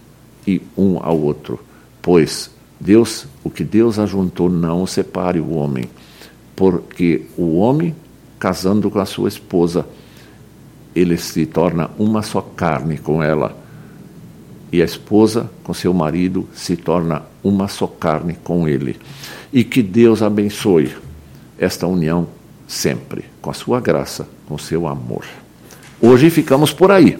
e 0.46 0.62
um 0.76 0.98
ao 1.02 1.18
outro, 1.18 1.60
pois 2.00 2.50
Deus, 2.80 3.26
o 3.44 3.50
que 3.50 3.64
Deus 3.64 3.98
ajuntou, 3.98 4.48
não 4.48 4.86
separe 4.86 5.40
o 5.40 5.54
homem, 5.54 5.88
porque 6.56 7.26
o 7.36 7.58
homem, 7.58 7.94
casando 8.38 8.90
com 8.90 8.98
a 8.98 9.06
sua 9.06 9.28
esposa, 9.28 9.86
ele 10.94 11.16
se 11.16 11.46
torna 11.46 11.90
uma 11.98 12.22
só 12.22 12.40
carne 12.40 12.98
com 12.98 13.22
ela 13.22 13.56
e 14.72 14.80
a 14.80 14.84
esposa 14.84 15.50
com 15.62 15.74
seu 15.74 15.92
marido 15.92 16.48
se 16.54 16.76
torna 16.76 17.22
uma 17.44 17.68
só 17.68 17.86
carne 17.86 18.36
com 18.42 18.66
ele. 18.66 18.96
E 19.52 19.62
que 19.62 19.82
Deus 19.82 20.22
abençoe 20.22 20.90
esta 21.58 21.86
união 21.86 22.26
sempre, 22.66 23.24
com 23.40 23.50
a 23.50 23.54
sua 23.54 23.80
graça, 23.80 24.26
com 24.48 24.56
seu 24.58 24.86
amor. 24.86 25.24
Hoje 26.00 26.30
ficamos 26.30 26.72
por 26.72 26.90
aí. 26.90 27.18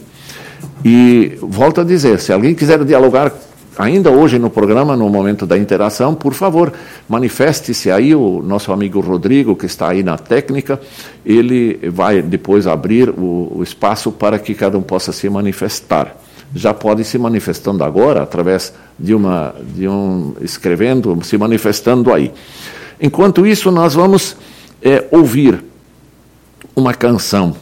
E 0.85 1.38
volto 1.40 1.81
a 1.81 1.85
dizer, 1.85 2.18
se 2.21 2.33
alguém 2.33 2.55
quiser 2.55 2.85
dialogar 2.85 3.33
ainda 3.79 4.11
hoje 4.11 4.38
no 4.38 4.51
programa, 4.51 4.97
no 4.97 5.09
momento 5.09 5.47
da 5.47 5.57
interação, 5.57 6.14
por 6.14 6.35
favor, 6.35 6.73
manifeste-se 7.09 7.90
aí, 7.90 8.14
o 8.14 8.42
nosso 8.42 8.73
amigo 8.73 9.01
Rodrigo, 9.01 9.57
que 9.57 9.66
está 9.66 9.90
aí 9.90 10.03
na 10.03 10.18
técnica, 10.18 10.81
ele 11.25 11.79
vai 11.90 12.23
depois 12.23 12.66
abrir 12.66 13.11
o, 13.11 13.53
o 13.57 13.62
espaço 13.62 14.11
para 14.12 14.38
que 14.38 14.55
cada 14.55 14.77
um 14.77 14.83
possa 14.83 15.12
se 15.12 15.29
manifestar 15.29 16.16
já 16.55 16.75
pode 16.75 17.05
se 17.05 17.18
manifestando 17.18 17.83
agora 17.83 18.23
através 18.23 18.73
de 18.99 19.14
uma 19.14 19.55
de 19.75 19.88
um 19.88 20.35
escrevendo, 20.40 21.18
se 21.23 21.38
manifestando 21.38 22.12
aí. 22.12 22.31
Enquanto 23.03 23.45
isso, 23.45 23.73
nós 23.73 23.95
vamos 23.95 24.37
é, 24.81 25.09
ouvir 25.11 25.62
uma 26.77 26.95
canção, 26.95 27.57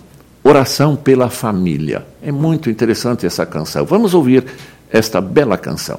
Oração 0.44 0.94
pela 0.94 1.30
Família. 1.30 2.06
É 2.22 2.30
muito 2.30 2.68
interessante 2.68 3.24
essa 3.24 3.46
canção. 3.46 3.86
Vamos 3.86 4.12
ouvir 4.12 4.44
esta 4.90 5.18
bela 5.18 5.56
canção. 5.56 5.98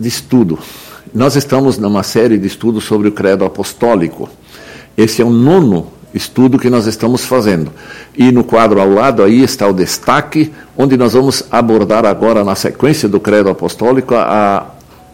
de 0.00 0.08
estudo. 0.08 0.58
Nós 1.14 1.36
estamos 1.36 1.76
numa 1.76 2.02
série 2.02 2.38
de 2.38 2.46
estudos 2.46 2.84
sobre 2.84 3.08
o 3.08 3.12
credo 3.12 3.44
apostólico. 3.44 4.28
Esse 4.96 5.20
é 5.20 5.24
o 5.24 5.30
nono 5.30 5.88
estudo 6.14 6.58
que 6.58 6.70
nós 6.70 6.86
estamos 6.86 7.24
fazendo. 7.24 7.70
E 8.16 8.32
no 8.32 8.42
quadro 8.42 8.80
ao 8.80 8.90
lado 8.90 9.22
aí 9.22 9.42
está 9.42 9.68
o 9.68 9.72
destaque, 9.72 10.52
onde 10.76 10.96
nós 10.96 11.12
vamos 11.12 11.44
abordar 11.50 12.04
agora, 12.04 12.42
na 12.42 12.54
sequência 12.54 13.08
do 13.08 13.20
credo 13.20 13.48
apostólico, 13.48 14.14
a, 14.14 14.66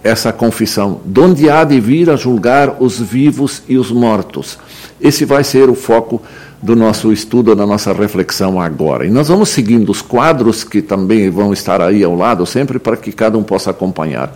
essa 0.03 0.33
confissão. 0.33 1.01
Donde 1.05 1.51
há 1.51 1.65
de 1.65 1.81
vir 1.81 2.11
a 2.11 2.17
julgar 2.17 2.77
os 2.81 3.01
vivos 3.01 3.63
e 3.69 3.77
os 3.77 3.91
mortos. 3.91 4.59
Esse 5.01 5.25
vai 5.25 5.45
ser 5.45 5.69
o 5.69 5.75
foco 5.75 6.23
do 6.63 6.75
nosso 6.75 7.13
estudo, 7.13 7.55
da 7.55 7.67
nossa 7.67 7.93
reflexão 7.93 8.61
agora. 8.61 9.05
E 9.07 9.11
nós 9.11 9.29
vamos 9.29 9.51
seguindo 9.51 9.91
os 9.91 10.01
quadros 10.01 10.65
que 10.65 10.81
também 10.81 11.29
vão 11.31 11.53
estar 11.53 11.83
aí 11.83 12.03
ao 12.03 12.15
lado, 12.15 12.47
sempre 12.47 12.79
para 12.79 12.97
que 12.97 13.13
cada 13.13 13.37
um 13.37 13.43
possa 13.43 13.71
acompanhar. 13.71 14.33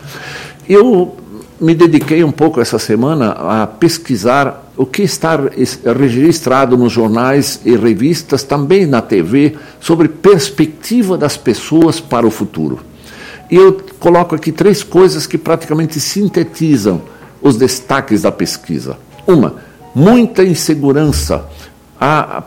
Eu 0.70 1.16
me 1.60 1.74
dediquei 1.74 2.22
um 2.22 2.30
pouco 2.30 2.60
essa 2.60 2.78
semana 2.78 3.32
a 3.32 3.66
pesquisar 3.66 4.70
o 4.76 4.86
que 4.86 5.02
está 5.02 5.36
registrado 5.98 6.78
nos 6.78 6.92
jornais 6.92 7.60
e 7.64 7.74
revistas, 7.76 8.44
também 8.44 8.86
na 8.86 9.02
TV, 9.02 9.56
sobre 9.80 10.06
perspectiva 10.06 11.18
das 11.18 11.36
pessoas 11.36 11.98
para 11.98 12.24
o 12.24 12.30
futuro. 12.30 12.78
E 13.50 13.56
eu 13.56 13.80
coloco 13.98 14.36
aqui 14.36 14.52
três 14.52 14.84
coisas 14.84 15.26
que 15.26 15.36
praticamente 15.36 15.98
sintetizam 15.98 17.02
os 17.42 17.56
destaques 17.56 18.22
da 18.22 18.30
pesquisa. 18.30 18.96
Uma, 19.26 19.56
muita 19.92 20.44
insegurança 20.44 21.46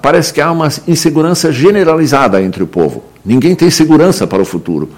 parece 0.02 0.34
que 0.34 0.40
há 0.40 0.50
uma 0.50 0.70
insegurança 0.88 1.52
generalizada 1.52 2.42
entre 2.42 2.64
o 2.64 2.68
povo. 2.68 3.04
Ninguém 3.26 3.54
tem 3.54 3.70
segurança 3.70 4.26
para 4.26 4.42
o 4.42 4.46
futuro. 4.46 4.90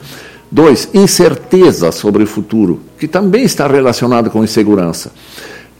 Dois, 0.55 0.87
incerteza 0.93 1.91
sobre 1.91 2.23
o 2.23 2.27
futuro, 2.27 2.79
que 2.97 3.09
também 3.09 3.43
está 3.43 3.67
relacionado 3.67 4.29
com 4.29 4.41
insegurança. 4.41 5.11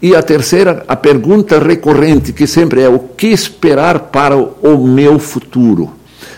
E 0.02 0.14
a 0.14 0.22
terceira, 0.22 0.84
a 0.86 0.94
pergunta 0.94 1.58
recorrente, 1.58 2.30
que 2.30 2.46
sempre 2.46 2.82
é: 2.82 2.88
o 2.90 2.98
que 2.98 3.28
esperar 3.28 3.98
para 3.98 4.36
o 4.36 4.86
meu 4.86 5.18
futuro? 5.18 5.92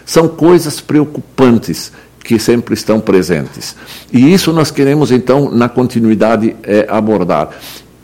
São 0.07 0.29
coisas 0.29 0.81
preocupantes 0.81 1.91
que 2.23 2.39
sempre 2.39 2.75
estão 2.75 3.01
presentes. 3.01 3.75
E 4.13 4.33
isso 4.33 4.53
nós 4.53 4.71
queremos, 4.71 5.11
então, 5.11 5.51
na 5.51 5.69
continuidade, 5.69 6.55
é, 6.63 6.87
abordar. 6.89 7.51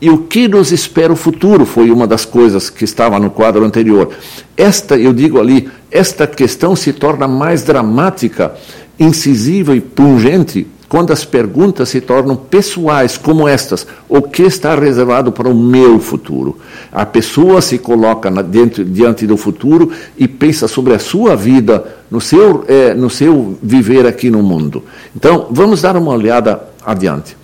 E 0.01 0.09
o 0.09 0.17
que 0.17 0.49
nos 0.49 0.73
espera 0.73 1.13
o 1.13 1.15
futuro 1.15 1.65
foi 1.65 1.89
uma 1.89 2.05
das 2.05 2.25
coisas 2.25 2.69
que 2.69 2.83
estava 2.83 3.17
no 3.17 3.29
quadro 3.29 3.63
anterior. 3.63 4.09
Esta, 4.57 4.97
eu 4.97 5.13
digo 5.13 5.39
ali, 5.39 5.69
esta 5.89 6.27
questão 6.27 6.75
se 6.75 6.91
torna 6.91 7.25
mais 7.25 7.63
dramática, 7.63 8.53
incisiva 8.99 9.75
e 9.75 9.81
pungente 9.81 10.67
quando 10.87 11.11
as 11.11 11.25
perguntas 11.25 11.89
se 11.89 11.99
tornam 11.99 12.35
pessoais, 12.35 13.17
como 13.17 13.47
estas: 13.47 13.85
o 14.07 14.21
que 14.21 14.43
está 14.43 14.75
reservado 14.75 15.31
para 15.31 15.49
o 15.49 15.55
meu 15.55 15.99
futuro? 15.99 16.57
A 16.91 17.05
pessoa 17.05 17.61
se 17.61 17.77
coloca 17.77 18.29
na, 18.29 18.41
dentro, 18.41 18.85
diante 18.85 19.25
do 19.25 19.35
futuro 19.35 19.91
e 20.17 20.27
pensa 20.27 20.67
sobre 20.67 20.93
a 20.93 20.99
sua 20.99 21.35
vida, 21.35 21.97
no 22.09 22.21
seu, 22.21 22.63
eh, 22.67 22.93
no 22.93 23.09
seu 23.09 23.57
viver 23.61 24.05
aqui 24.05 24.29
no 24.29 24.43
mundo. 24.43 24.83
Então, 25.15 25.47
vamos 25.49 25.81
dar 25.81 25.97
uma 25.97 26.11
olhada 26.11 26.61
adiante. 26.85 27.35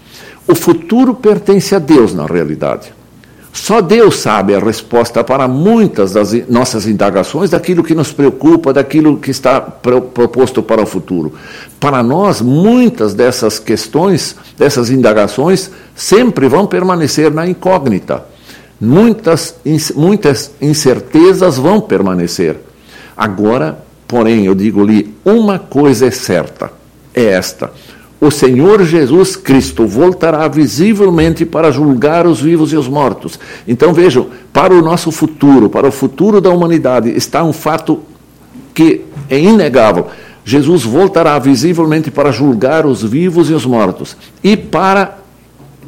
O 0.48 0.56
futuro 0.56 1.16
pertence 1.16 1.74
a 1.76 1.80
Deus, 1.80 2.14
na 2.14 2.26
realidade. 2.26 3.01
Só 3.54 3.82
Deus 3.82 4.16
sabe 4.16 4.56
a 4.56 4.60
resposta 4.60 5.24
para 5.24 5.46
muitas 5.46 6.14
das 6.14 6.32
nossas 6.48 6.88
indagações, 6.88 7.50
daquilo 7.50 7.84
que 7.84 7.94
nos 7.94 8.14
preocupa, 8.14 8.72
daquilo 8.72 9.18
que 9.18 9.30
está 9.30 9.60
proposto 9.60 10.64
para 10.64 10.82
o 10.82 10.86
futuro. 10.86 11.34
Para 11.78 12.02
nós, 12.02 12.42
muitas 12.42 13.14
dessas 13.14 13.60
questões, 13.60 14.38
dessas 14.58 14.90
indagações, 14.90 15.70
sempre 15.94 16.48
vão 16.48 16.66
permanecer 16.66 17.30
na 17.30 17.46
incógnita. 17.46 18.24
Muitas, 18.80 19.56
muitas 19.96 20.52
incertezas 20.62 21.58
vão 21.58 21.82
permanecer. 21.82 22.58
Agora, 23.18 23.84
porém, 24.08 24.46
eu 24.46 24.56
digo-lhe: 24.56 25.14
uma 25.26 25.60
coisa 25.60 26.08
é 26.08 26.12
certa, 26.12 26.72
é 27.14 27.26
esta 27.26 27.70
o 28.22 28.30
Senhor 28.30 28.84
Jesus 28.84 29.36
Cristo 29.36 29.88
voltará 29.88 30.48
visivelmente 30.48 31.44
para 31.44 31.72
julgar 31.72 32.28
os 32.28 32.40
vivos 32.40 32.72
e 32.72 32.76
os 32.76 32.88
mortos. 32.88 33.40
Então 33.68 33.96
vejam, 33.96 34.28
para 34.54 34.76
o 34.76 34.82
nosso 34.82 35.12
futuro, 35.12 35.68
para 35.72 35.88
o 35.88 35.92
futuro 35.92 36.40
da 36.40 36.52
humanidade, 36.52 37.10
está 37.10 37.44
um 37.44 37.52
fato 37.52 38.02
que 38.76 39.02
é 39.28 39.40
inegável. 39.40 40.06
Jesus 40.46 40.84
voltará 40.84 41.38
visivelmente 41.40 42.12
para 42.12 42.32
julgar 42.32 42.86
os 42.86 43.02
vivos 43.02 43.50
e 43.50 43.54
os 43.54 43.66
mortos 43.66 44.16
e 44.44 44.56
para 44.56 45.18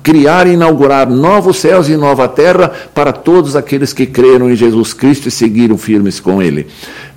criar 0.01 0.47
e 0.47 0.53
inaugurar 0.53 1.07
novos 1.07 1.57
céus 1.57 1.87
e 1.87 1.95
nova 1.95 2.27
terra 2.27 2.71
para 2.95 3.13
todos 3.13 3.55
aqueles 3.55 3.93
que 3.93 4.07
creram 4.07 4.49
em 4.49 4.55
Jesus 4.55 4.91
Cristo 4.91 5.27
e 5.27 5.31
seguiram 5.31 5.77
firmes 5.77 6.19
com 6.19 6.41
Ele. 6.41 6.65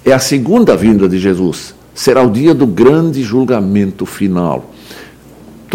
É 0.05 0.13
a 0.13 0.19
segunda 0.19 0.77
vinda 0.77 1.09
de 1.09 1.19
Jesus. 1.19 1.75
Será 1.95 2.23
o 2.23 2.31
dia 2.31 2.53
do 2.53 2.67
grande 2.67 3.23
julgamento 3.23 4.05
final. 4.05 4.76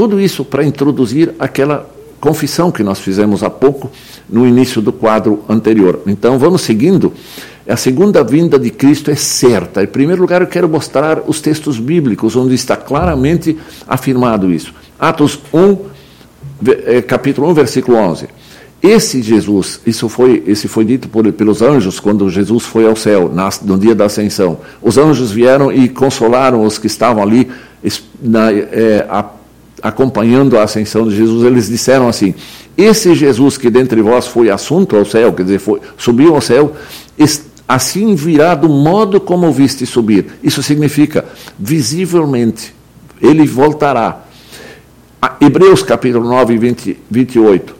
Tudo 0.02 0.20
isso 0.20 0.44
para 0.44 0.66
introduzir 0.66 1.36
aquela 1.38 1.88
confissão 2.20 2.72
que 2.72 2.82
nós 2.82 2.98
fizemos 2.98 3.44
há 3.44 3.52
pouco 3.52 3.92
no 4.28 4.48
início 4.48 4.82
do 4.82 4.92
quadro 4.92 5.44
anterior. 5.48 6.02
Então 6.08 6.40
vamos 6.40 6.64
seguindo. 6.64 7.14
A 7.70 7.78
segunda 7.78 8.24
vinda 8.24 8.58
de 8.58 8.72
Cristo 8.72 9.12
é 9.12 9.16
certa. 9.16 9.84
Em 9.84 9.86
primeiro 9.86 10.20
lugar, 10.20 10.42
eu 10.42 10.48
quero 10.48 10.68
mostrar 10.68 11.22
os 11.28 11.40
textos 11.40 11.78
bíblicos 11.78 12.36
onde 12.36 12.56
está 12.56 12.76
claramente 12.76 13.56
afirmado 13.88 14.52
isso. 14.52 14.74
Atos 15.00 15.38
1, 15.54 15.78
eh, 16.66 17.04
capítulo 17.04 17.48
1, 17.52 17.54
versículo 17.54 17.96
11. 17.96 18.28
Esse 18.82 19.22
Jesus, 19.22 19.82
isso 19.86 20.10
foi, 20.10 20.44
esse 20.48 20.68
foi 20.68 20.84
dito 20.84 21.10
por, 21.10 21.32
pelos 21.32 21.62
anjos 21.62 22.00
quando 22.00 22.28
Jesus 22.28 22.64
foi 22.64 22.88
ao 22.88 22.96
céu, 22.96 23.32
no 23.62 23.78
dia 23.78 23.94
da 23.94 24.06
ascensão. 24.06 24.62
Os 24.82 24.98
anjos 24.98 25.32
vieram 25.32 25.72
e 25.72 25.88
consolaram 25.88 26.66
os 26.66 26.80
que 26.80 26.88
estavam 26.88 27.22
ali 27.22 27.48
na, 28.20 28.52
é, 28.52 29.06
a, 29.08 29.26
acompanhando 29.82 30.58
a 30.58 30.64
ascensão 30.64 31.08
de 31.08 31.16
Jesus, 31.16 31.44
eles 31.44 31.68
disseram 31.68 32.08
assim: 32.08 32.34
Esse 32.78 33.16
Jesus 33.16 33.58
que 33.58 33.70
dentre 33.70 34.02
vós 34.02 34.28
foi 34.28 34.50
assunto 34.50 34.96
ao 34.96 35.06
céu, 35.06 35.34
quer 35.34 35.44
dizer, 35.44 35.60
foi, 35.60 35.80
subiu 35.98 36.36
ao 36.36 36.42
céu, 36.42 36.74
assim 37.68 38.16
virá 38.16 38.54
do 38.54 38.68
modo 38.68 39.20
como 39.20 39.48
o 39.48 39.52
viste 39.52 39.86
subir. 39.86 40.26
Isso 40.44 40.62
significa, 40.62 41.26
visivelmente, 41.58 42.76
ele 43.22 43.48
voltará. 43.48 44.26
Hebreus 45.40 45.82
capítulo 45.82 46.28
9, 46.28 46.58
20, 46.58 47.00
28. 47.10 47.76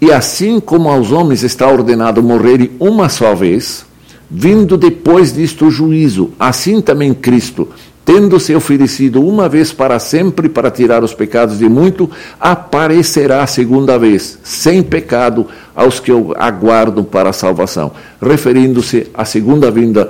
E 0.00 0.12
assim 0.12 0.60
como 0.60 0.88
aos 0.88 1.12
homens 1.12 1.42
está 1.42 1.68
ordenado 1.68 2.22
morrerem 2.22 2.72
uma 2.80 3.08
só 3.08 3.34
vez, 3.34 3.86
vindo 4.30 4.76
depois 4.76 5.32
disto 5.32 5.66
o 5.66 5.70
juízo, 5.70 6.32
assim 6.38 6.80
também 6.80 7.14
Cristo 7.14 7.68
tendo 8.06 8.38
se 8.38 8.54
oferecido 8.54 9.20
uma 9.26 9.48
vez 9.48 9.72
para 9.72 9.98
sempre 9.98 10.48
para 10.48 10.70
tirar 10.70 11.02
os 11.02 11.12
pecados 11.12 11.58
de 11.58 11.68
muito, 11.68 12.08
aparecerá 12.38 13.42
a 13.42 13.48
segunda 13.48 13.98
vez, 13.98 14.38
sem 14.44 14.80
pecado, 14.80 15.48
aos 15.74 15.98
que 15.98 16.12
o 16.12 16.32
aguardam 16.38 17.02
para 17.02 17.30
a 17.30 17.32
salvação, 17.32 17.90
referindo-se 18.22 19.08
à 19.12 19.24
segunda 19.24 19.72
vinda 19.72 20.08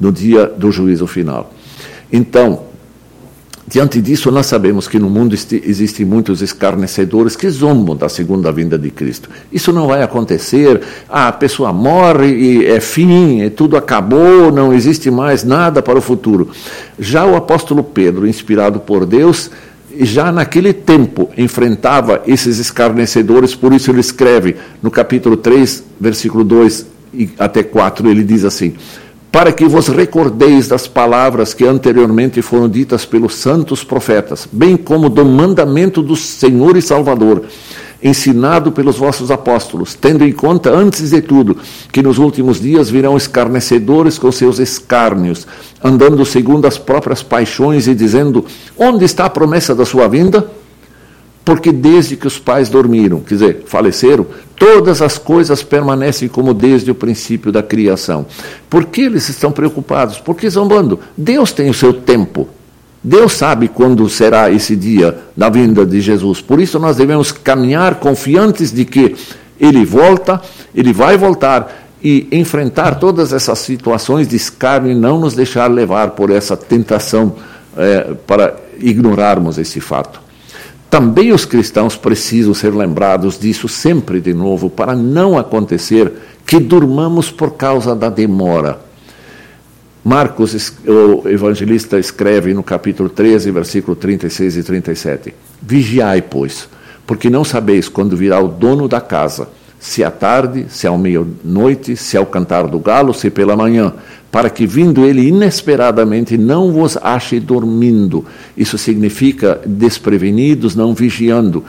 no 0.00 0.10
dia 0.10 0.46
do 0.46 0.72
juízo 0.72 1.06
final. 1.06 1.52
Então, 2.10 2.62
Diante 3.66 3.98
disso, 3.98 4.30
nós 4.30 4.44
sabemos 4.44 4.86
que 4.86 4.98
no 4.98 5.08
mundo 5.08 5.34
existem 5.34 6.04
muitos 6.04 6.42
escarnecedores 6.42 7.34
que 7.34 7.48
zombam 7.48 7.96
da 7.96 8.10
segunda 8.10 8.52
vinda 8.52 8.78
de 8.78 8.90
Cristo. 8.90 9.30
Isso 9.50 9.72
não 9.72 9.86
vai 9.86 10.02
acontecer. 10.02 10.82
Ah, 11.08 11.28
a 11.28 11.32
pessoa 11.32 11.72
morre 11.72 12.28
e 12.28 12.66
é 12.66 12.78
fim, 12.78 13.40
e 13.40 13.48
tudo 13.48 13.76
acabou, 13.76 14.52
não 14.52 14.72
existe 14.72 15.10
mais 15.10 15.44
nada 15.44 15.80
para 15.80 15.98
o 15.98 16.02
futuro. 16.02 16.50
Já 16.98 17.24
o 17.24 17.36
apóstolo 17.36 17.82
Pedro, 17.82 18.26
inspirado 18.26 18.80
por 18.80 19.06
Deus, 19.06 19.50
já 19.98 20.30
naquele 20.30 20.74
tempo 20.74 21.30
enfrentava 21.36 22.22
esses 22.26 22.58
escarnecedores, 22.58 23.54
por 23.54 23.72
isso 23.72 23.90
ele 23.90 24.00
escreve 24.00 24.56
no 24.82 24.90
capítulo 24.90 25.38
3, 25.38 25.84
versículo 25.98 26.44
2 26.44 26.86
até 27.38 27.62
4, 27.62 28.10
ele 28.10 28.24
diz 28.24 28.44
assim: 28.44 28.74
para 29.34 29.52
que 29.52 29.66
vos 29.66 29.88
recordeis 29.88 30.68
das 30.68 30.86
palavras 30.86 31.52
que 31.52 31.66
anteriormente 31.66 32.40
foram 32.40 32.68
ditas 32.68 33.04
pelos 33.04 33.34
santos 33.34 33.82
profetas, 33.82 34.48
bem 34.52 34.76
como 34.76 35.08
do 35.08 35.24
mandamento 35.24 36.00
do 36.00 36.14
Senhor 36.14 36.76
e 36.76 36.80
Salvador, 36.80 37.42
ensinado 38.00 38.70
pelos 38.70 38.96
vossos 38.96 39.32
apóstolos, 39.32 39.92
tendo 39.92 40.22
em 40.22 40.30
conta, 40.30 40.70
antes 40.70 41.10
de 41.10 41.20
tudo, 41.20 41.56
que 41.90 42.00
nos 42.00 42.16
últimos 42.18 42.60
dias 42.60 42.88
virão 42.88 43.16
escarnecedores 43.16 44.18
com 44.18 44.30
seus 44.30 44.60
escárnios, 44.60 45.48
andando 45.82 46.24
segundo 46.24 46.68
as 46.68 46.78
próprias 46.78 47.20
paixões 47.20 47.88
e 47.88 47.94
dizendo: 47.94 48.46
Onde 48.78 49.04
está 49.04 49.24
a 49.24 49.30
promessa 49.30 49.74
da 49.74 49.84
sua 49.84 50.06
vinda? 50.06 50.48
Porque 51.44 51.70
desde 51.70 52.16
que 52.16 52.26
os 52.26 52.38
pais 52.38 52.70
dormiram, 52.70 53.20
quer 53.20 53.34
dizer, 53.34 53.62
faleceram, 53.66 54.26
todas 54.56 55.02
as 55.02 55.18
coisas 55.18 55.62
permanecem 55.62 56.26
como 56.26 56.54
desde 56.54 56.90
o 56.90 56.94
princípio 56.94 57.52
da 57.52 57.62
criação. 57.62 58.24
Por 58.70 58.86
que 58.86 59.02
eles 59.02 59.28
estão 59.28 59.52
preocupados? 59.52 60.18
Porque 60.18 60.48
zombando. 60.48 60.98
Deus 61.16 61.52
tem 61.52 61.68
o 61.68 61.74
seu 61.74 61.92
tempo. 61.92 62.48
Deus 63.02 63.34
sabe 63.34 63.68
quando 63.68 64.08
será 64.08 64.50
esse 64.50 64.74
dia 64.74 65.18
da 65.36 65.50
vinda 65.50 65.84
de 65.84 66.00
Jesus. 66.00 66.40
Por 66.40 66.58
isso 66.58 66.78
nós 66.78 66.96
devemos 66.96 67.30
caminhar 67.30 67.96
confiantes 67.96 68.72
de 68.72 68.86
que 68.86 69.14
ele 69.60 69.84
volta, 69.84 70.40
ele 70.74 70.94
vai 70.94 71.18
voltar 71.18 71.84
e 72.02 72.26
enfrentar 72.32 72.94
todas 72.94 73.34
essas 73.34 73.58
situações 73.58 74.26
de 74.26 74.36
escárnio 74.36 74.92
e 74.92 74.94
não 74.94 75.20
nos 75.20 75.34
deixar 75.34 75.70
levar 75.70 76.12
por 76.12 76.30
essa 76.30 76.56
tentação 76.56 77.34
é, 77.76 78.14
para 78.26 78.56
ignorarmos 78.78 79.58
esse 79.58 79.80
fato. 79.80 80.23
Também 80.94 81.32
os 81.32 81.44
cristãos 81.44 81.96
precisam 81.96 82.54
ser 82.54 82.72
lembrados 82.72 83.36
disso 83.36 83.66
sempre 83.66 84.20
de 84.20 84.32
novo, 84.32 84.70
para 84.70 84.94
não 84.94 85.36
acontecer 85.36 86.12
que 86.46 86.60
durmamos 86.60 87.32
por 87.32 87.54
causa 87.54 87.96
da 87.96 88.08
demora. 88.08 88.78
Marcos, 90.04 90.72
o 90.86 91.28
evangelista, 91.28 91.98
escreve 91.98 92.54
no 92.54 92.62
capítulo 92.62 93.08
13, 93.08 93.50
versículo 93.50 93.96
36 93.96 94.56
e 94.56 94.62
37. 94.62 95.34
Vigiai, 95.60 96.22
pois, 96.22 96.68
porque 97.04 97.28
não 97.28 97.42
sabeis 97.42 97.88
quando 97.88 98.16
virá 98.16 98.38
o 98.38 98.46
dono 98.46 98.86
da 98.86 99.00
casa, 99.00 99.48
se 99.84 100.02
à 100.02 100.10
tarde, 100.10 100.64
se 100.70 100.86
ao 100.86 100.96
meia-noite, 100.96 101.94
se 101.94 102.16
ao 102.16 102.24
cantar 102.24 102.66
do 102.66 102.78
galo, 102.78 103.12
se 103.12 103.28
pela 103.28 103.54
manhã, 103.54 103.92
para 104.32 104.48
que 104.48 104.66
vindo 104.66 105.04
ele 105.04 105.28
inesperadamente 105.28 106.38
não 106.38 106.72
vos 106.72 106.96
ache 106.96 107.38
dormindo. 107.38 108.24
Isso 108.56 108.78
significa 108.78 109.60
desprevenidos, 109.66 110.74
não 110.74 110.94
vigiando. 110.94 111.62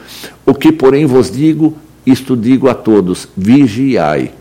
O 0.45 0.53
que, 0.53 0.72
porém, 0.72 1.05
vos 1.05 1.30
digo, 1.30 1.76
isto 2.05 2.38
digo 2.38 2.70
a 2.70 2.74
todos: 2.74 3.28
vigiai. 3.36 4.32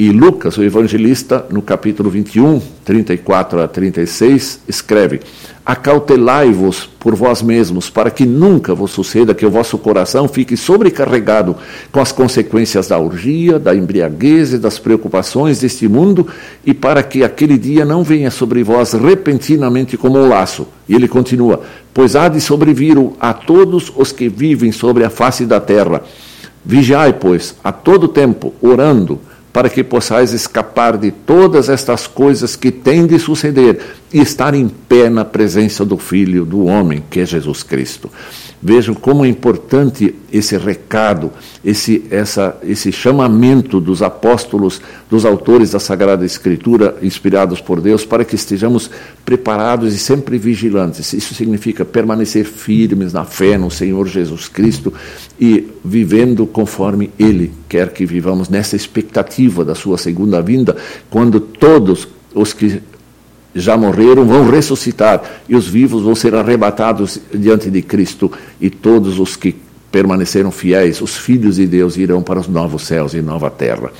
E 0.00 0.12
Lucas, 0.12 0.56
o 0.56 0.62
evangelista, 0.62 1.44
no 1.50 1.60
capítulo 1.60 2.08
21, 2.08 2.62
34 2.84 3.62
a 3.62 3.66
36, 3.66 4.60
escreve: 4.68 5.20
Acautelai-vos 5.66 6.88
por 7.00 7.16
vós 7.16 7.42
mesmos, 7.42 7.90
para 7.90 8.08
que 8.08 8.24
nunca 8.24 8.76
vos 8.76 8.92
suceda 8.92 9.34
que 9.34 9.44
o 9.44 9.50
vosso 9.50 9.76
coração 9.76 10.28
fique 10.28 10.56
sobrecarregado 10.56 11.56
com 11.90 11.98
as 11.98 12.12
consequências 12.12 12.86
da 12.86 12.96
orgia, 12.96 13.58
da 13.58 13.74
embriaguez 13.74 14.52
e 14.52 14.58
das 14.58 14.78
preocupações 14.78 15.58
deste 15.58 15.88
mundo, 15.88 16.28
e 16.64 16.72
para 16.72 17.02
que 17.02 17.24
aquele 17.24 17.58
dia 17.58 17.84
não 17.84 18.04
venha 18.04 18.30
sobre 18.30 18.62
vós 18.62 18.92
repentinamente 18.92 19.96
como 19.96 20.16
um 20.16 20.28
laço. 20.28 20.68
E 20.88 20.94
ele 20.94 21.08
continua: 21.08 21.62
Pois 21.92 22.14
há 22.14 22.28
de 22.28 22.40
sobrevir 22.40 22.96
a 23.18 23.34
todos 23.34 23.92
os 23.96 24.12
que 24.12 24.28
vivem 24.28 24.70
sobre 24.70 25.02
a 25.02 25.10
face 25.10 25.44
da 25.44 25.60
terra. 25.60 26.04
Vigiai, 26.64 27.14
pois, 27.14 27.56
a 27.64 27.72
todo 27.72 28.06
tempo, 28.06 28.54
orando 28.60 29.18
para 29.58 29.68
que 29.68 29.82
possais 29.82 30.32
escapar 30.32 30.96
de 30.96 31.10
todas 31.10 31.68
estas 31.68 32.06
coisas 32.06 32.54
que 32.54 32.70
têm 32.70 33.08
de 33.08 33.18
suceder 33.18 33.80
e 34.12 34.20
estar 34.20 34.54
em 34.54 34.68
pé 34.68 35.10
na 35.10 35.24
presença 35.24 35.84
do 35.84 35.98
Filho 35.98 36.44
do 36.44 36.64
homem, 36.64 37.02
que 37.10 37.20
é 37.20 37.26
Jesus 37.26 37.62
Cristo. 37.62 38.10
Vejam 38.60 38.92
como 38.92 39.24
é 39.24 39.28
importante 39.28 40.16
esse 40.32 40.56
recado, 40.56 41.30
esse, 41.64 42.04
essa, 42.10 42.56
esse 42.64 42.90
chamamento 42.90 43.80
dos 43.80 44.02
apóstolos, 44.02 44.80
dos 45.08 45.24
autores 45.24 45.70
da 45.70 45.78
Sagrada 45.78 46.24
Escritura, 46.24 46.96
inspirados 47.00 47.60
por 47.60 47.80
Deus, 47.80 48.04
para 48.04 48.24
que 48.24 48.34
estejamos 48.34 48.90
preparados 49.24 49.94
e 49.94 49.98
sempre 49.98 50.38
vigilantes. 50.38 51.12
Isso 51.12 51.34
significa 51.34 51.84
permanecer 51.84 52.44
firmes 52.46 53.12
na 53.12 53.24
fé 53.24 53.56
no 53.56 53.70
Senhor 53.70 54.08
Jesus 54.08 54.48
Cristo 54.48 54.92
e 55.38 55.68
vivendo 55.84 56.44
conforme 56.44 57.10
Ele 57.16 57.52
quer 57.68 57.92
que 57.92 58.04
vivamos, 58.04 58.48
nessa 58.48 58.74
expectativa 58.74 59.64
da 59.64 59.76
Sua 59.76 59.96
segunda 59.96 60.42
vinda, 60.42 60.76
quando 61.08 61.38
todos 61.38 62.08
os 62.34 62.52
que 62.52 62.82
já 63.54 63.76
morreram 63.76 64.24
vão 64.24 64.50
ressuscitar 64.50 65.22
e 65.48 65.56
os 65.56 65.66
vivos 65.66 66.02
vão 66.02 66.14
ser 66.14 66.34
arrebatados 66.34 67.20
diante 67.32 67.70
de 67.70 67.82
Cristo 67.82 68.30
e 68.60 68.70
todos 68.70 69.18
os 69.18 69.36
que 69.36 69.56
permaneceram 69.90 70.50
fiéis, 70.50 71.00
os 71.00 71.16
filhos 71.16 71.56
de 71.56 71.66
Deus, 71.66 71.96
irão 71.96 72.22
para 72.22 72.40
os 72.40 72.48
novos 72.48 72.82
céus 72.82 73.14
e 73.14 73.22
nova 73.22 73.50
terra. 73.50 73.90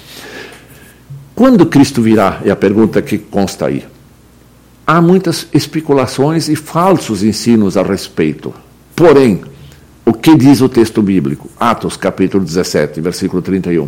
Quando 1.35 1.67
Cristo 1.67 2.03
virá? 2.03 2.41
É 2.45 2.51
a 2.51 2.57
pergunta 2.57 3.01
que 3.01 3.17
consta 3.17 3.67
aí. 3.67 3.85
Há 4.87 5.01
muitas 5.01 5.47
especulações 5.53 6.49
e 6.49 6.57
falsos 6.57 7.23
ensinos 7.23 7.77
a 7.77 7.83
respeito. 7.83 8.53
Porém, 8.95 9.41
O 10.09 10.13
que 10.15 10.35
diz 10.35 10.63
o 10.63 10.71
texto 10.71 11.03
bíblico? 11.03 11.51
Atos 11.61 11.95
capítulo 11.95 12.43
17, 12.43 12.99
versículo 12.99 13.43
31. 13.43 13.87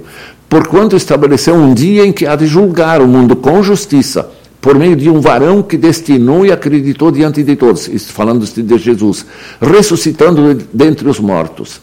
Porquanto 0.50 0.94
estabeleceu 0.94 1.54
um 1.54 1.72
dia 1.72 2.04
em 2.04 2.12
que 2.12 2.26
há 2.26 2.36
de 2.36 2.46
julgar 2.46 3.00
o 3.00 3.08
mundo 3.08 3.34
com 3.34 3.62
justiça, 3.62 4.30
por 4.60 4.78
meio 4.78 4.94
de 4.94 5.08
um 5.08 5.20
varão 5.20 5.62
que 5.62 5.76
destinou 5.76 6.44
e 6.44 6.52
acreditou 6.52 7.10
diante 7.10 7.42
de 7.42 7.56
todos, 7.56 7.88
falando 8.10 8.44
de 8.44 8.78
Jesus, 8.78 9.24
ressuscitando 9.60 10.58
dentre 10.72 11.08
os 11.08 11.18
mortos. 11.18 11.80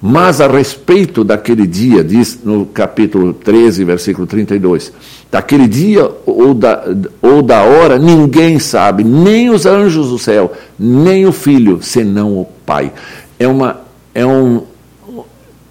Mas 0.00 0.40
a 0.40 0.46
respeito 0.46 1.24
daquele 1.24 1.66
dia, 1.66 2.04
diz 2.04 2.40
no 2.44 2.66
capítulo 2.66 3.32
13, 3.32 3.84
versículo 3.84 4.26
32, 4.26 4.92
daquele 5.30 5.66
dia 5.66 6.10
ou 6.26 6.52
da, 6.52 6.84
ou 7.22 7.40
da 7.40 7.62
hora, 7.62 7.98
ninguém 7.98 8.58
sabe, 8.58 9.02
nem 9.02 9.48
os 9.48 9.64
anjos 9.64 10.10
do 10.10 10.18
céu, 10.18 10.52
nem 10.78 11.26
o 11.26 11.32
filho, 11.32 11.78
senão 11.80 12.38
o 12.38 12.46
Pai. 12.66 12.92
É 13.38 13.48
uma, 13.48 13.80
é 14.14 14.26
um, 14.26 14.64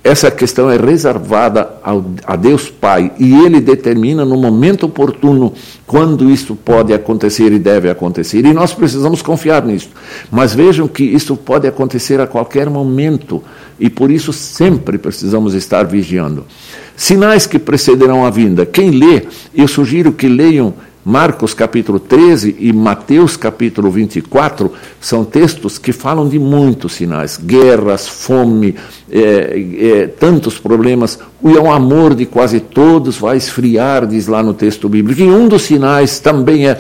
essa 0.04 0.30
questão 0.30 0.70
é 0.70 0.76
reservada 0.76 1.78
ao, 1.82 2.04
a 2.26 2.36
Deus 2.36 2.70
Pai 2.70 3.14
e 3.18 3.34
Ele 3.46 3.62
determina 3.62 4.26
no 4.26 4.36
momento 4.36 4.86
oportuno 4.86 5.54
quando 5.88 6.30
isso 6.30 6.58
pode 6.58 6.94
acontecer 6.94 7.54
e 7.54 7.58
deve 7.58 7.90
acontecer. 7.90 8.46
E 8.46 8.54
nós 8.54 8.74
precisamos 8.74 9.22
confiar 9.22 9.64
nisso. 9.66 9.90
Mas 10.30 10.54
vejam 10.54 10.90
que 10.90 11.06
isso 11.06 11.38
pode 11.38 11.68
acontecer 11.68 12.20
a 12.20 12.28
qualquer 12.28 12.70
momento 12.70 13.42
e 13.80 13.90
por 13.90 14.12
isso 14.12 14.34
sempre 14.34 14.98
precisamos 14.98 15.54
estar 15.54 15.86
vigiando. 15.86 16.46
Sinais 16.98 17.48
que 17.48 17.58
precederão 17.58 18.26
a 18.26 18.30
vinda. 18.30 18.66
Quem 18.66 18.92
lê, 18.92 19.24
eu 19.56 19.70
sugiro 19.70 20.12
que 20.12 20.28
leiam 20.28 20.74
Marcos 21.06 21.54
capítulo 21.54 22.00
13 22.00 22.56
e 22.60 22.72
Mateus 22.72 23.36
capítulo 23.36 23.92
24 23.92 24.72
são 25.02 25.26
textos 25.26 25.78
que 25.78 25.92
falam 25.92 26.30
de 26.30 26.40
muitos 26.40 26.94
sinais: 26.94 27.38
guerras, 27.38 28.08
fome, 28.08 28.76
é, 29.12 29.22
é, 29.82 30.08
tantos 30.08 30.58
problemas. 30.58 31.20
O 31.42 31.70
amor 31.70 32.16
de 32.16 32.26
quase 32.26 32.62
todos 32.62 33.18
vai 33.18 33.36
esfriar, 33.36 34.08
diz 34.08 34.28
lá 34.28 34.42
no 34.42 34.54
texto 34.54 34.88
bíblico. 34.88 35.22
E 35.22 35.26
um 35.26 35.50
dos 35.50 35.64
sinais 35.64 36.20
também 36.20 36.70
é. 36.70 36.78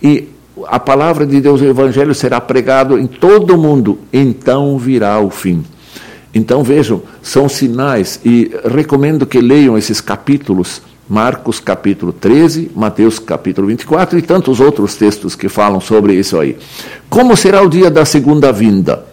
E 0.00 0.28
a 0.68 0.78
palavra 0.78 1.26
de 1.26 1.40
Deus, 1.40 1.60
o 1.60 1.64
Evangelho, 1.64 2.14
será 2.14 2.40
pregado 2.40 2.96
em 2.96 3.06
todo 3.06 3.54
o 3.54 3.58
mundo, 3.58 3.98
então 4.12 4.78
virá 4.78 5.18
o 5.18 5.28
fim. 5.28 5.64
Então 6.32 6.62
vejam, 6.62 7.02
são 7.20 7.48
sinais, 7.48 8.20
e 8.24 8.52
recomendo 8.64 9.26
que 9.26 9.40
leiam 9.40 9.76
esses 9.76 10.00
capítulos 10.00 10.82
Marcos 11.08 11.60
capítulo 11.60 12.12
13, 12.12 12.72
Mateus 12.74 13.18
capítulo 13.18 13.68
24 13.68 14.18
e 14.18 14.22
tantos 14.22 14.58
outros 14.58 14.96
textos 14.96 15.36
que 15.36 15.48
falam 15.48 15.80
sobre 15.80 16.14
isso 16.14 16.38
aí. 16.38 16.56
Como 17.08 17.36
será 17.36 17.62
o 17.62 17.68
dia 17.68 17.90
da 17.90 18.04
segunda 18.04 18.52
vinda? 18.52 19.04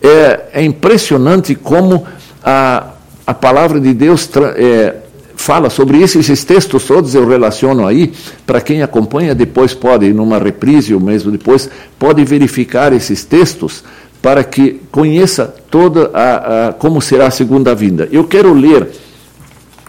É, 0.00 0.40
é 0.54 0.64
impressionante 0.64 1.54
como 1.54 2.06
a, 2.42 2.88
a 3.26 3.34
palavra 3.34 3.78
de 3.78 3.92
Deus 3.92 4.30
é, 4.56 4.96
fala 5.36 5.68
sobre 5.68 5.98
isso. 5.98 6.18
Esses 6.18 6.42
textos 6.42 6.84
todos 6.84 7.14
eu 7.14 7.28
relaciono 7.28 7.86
aí. 7.86 8.12
Para 8.46 8.60
quem 8.60 8.82
acompanha, 8.82 9.34
depois 9.34 9.74
pode, 9.74 10.10
numa 10.14 10.38
reprise 10.38 10.94
ou 10.94 11.00
mesmo 11.00 11.30
depois, 11.30 11.68
pode 11.98 12.24
verificar 12.24 12.94
esses 12.94 13.24
textos 13.24 13.84
para 14.22 14.42
que 14.42 14.80
conheça 14.90 15.54
toda 15.70 16.10
a, 16.14 16.68
a 16.68 16.72
como 16.72 17.00
será 17.02 17.26
a 17.26 17.30
segunda 17.30 17.74
vinda. 17.74 18.08
Eu 18.10 18.24
quero 18.24 18.54
ler 18.54 18.88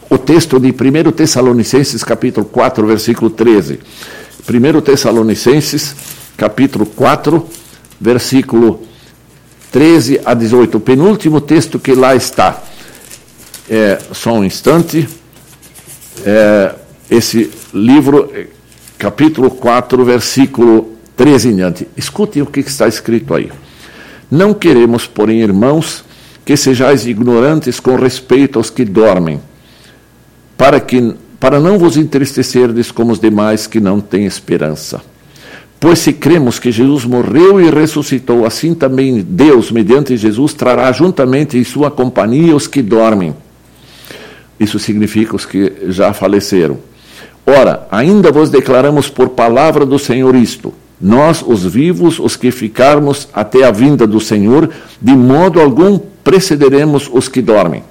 o 0.09 0.17
texto 0.17 0.59
de 0.59 0.69
1 0.69 1.11
Tessalonicenses, 1.11 2.03
capítulo 2.03 2.45
4, 2.45 2.87
versículo 2.87 3.29
13. 3.29 3.79
1 4.49 4.81
Tessalonicenses, 4.81 5.95
capítulo 6.37 6.85
4, 6.85 7.45
versículo 7.99 8.83
13 9.71 10.21
a 10.23 10.33
18. 10.33 10.77
O 10.77 10.79
penúltimo 10.79 11.41
texto 11.41 11.77
que 11.77 11.93
lá 11.93 12.15
está. 12.15 12.63
É, 13.69 13.99
só 14.13 14.33
um 14.33 14.45
instante. 14.45 15.07
É, 16.25 16.73
esse 17.09 17.51
livro, 17.73 18.31
capítulo 18.97 19.51
4, 19.51 20.05
versículo 20.05 20.93
13 21.17 21.49
em 21.49 21.55
diante. 21.57 21.87
Escutem 21.97 22.41
o 22.41 22.45
que 22.45 22.61
está 22.61 22.87
escrito 22.87 23.33
aí. 23.33 23.51
Não 24.31 24.53
queremos, 24.53 25.05
porém, 25.05 25.41
irmãos, 25.41 26.03
que 26.45 26.55
sejais 26.55 27.05
ignorantes 27.05 27.77
com 27.79 27.95
respeito 27.95 28.57
aos 28.57 28.69
que 28.69 28.85
dormem 28.85 29.41
para, 30.57 30.79
que, 30.79 31.13
para 31.39 31.59
não 31.59 31.77
vos 31.77 31.95
entristecerdes 31.95 32.91
como 32.91 33.11
os 33.11 33.19
demais 33.19 33.67
que 33.67 33.79
não 33.79 34.01
têm 34.01 34.25
esperança. 34.25 35.01
Pois 35.79 35.99
se 35.99 36.11
cremos 36.11 36.57
que 36.57 36.71
Jesus 36.71 37.05
morreu 37.05 37.61
e 37.61 37.69
ressuscitou, 37.69 38.45
assim 38.45 38.73
também 38.73 39.21
Deus, 39.21 39.71
mediante 39.71 40.17
Jesus, 40.17 40.53
trará 40.53 40.91
juntamente 40.91 41.55
em 41.57 41.63
sua 41.63 41.91
companhia 41.91 42.55
os 42.55 42.65
que 42.65 42.81
dormem. 42.81 43.35
Isso 44.59 44.79
significa 44.79 45.35
os 45.35 45.45
que 45.45 45.71
já 45.89 46.13
faleceram. 46.13 46.79
Ora, 47.45 47.87
ainda 47.91 48.31
vos 48.31 48.49
declaramos 48.49 49.07
por 49.07 49.29
palavra 49.29 49.85
do 49.85 49.99
Senhor 49.99 50.35
isto: 50.35 50.73
nós, 50.99 51.43
os 51.45 51.63
vivos, 51.63 52.19
os 52.19 52.35
que 52.35 52.49
ficarmos 52.49 53.29
até 53.31 53.63
a 53.63 53.71
vinda 53.71 54.07
do 54.07 54.19
Senhor, 54.19 54.69
de 54.99 55.15
modo 55.15 55.61
algum 55.61 55.99
precederemos 56.23 57.07
os 57.13 57.29
que 57.29 57.41
dormem. 57.41 57.83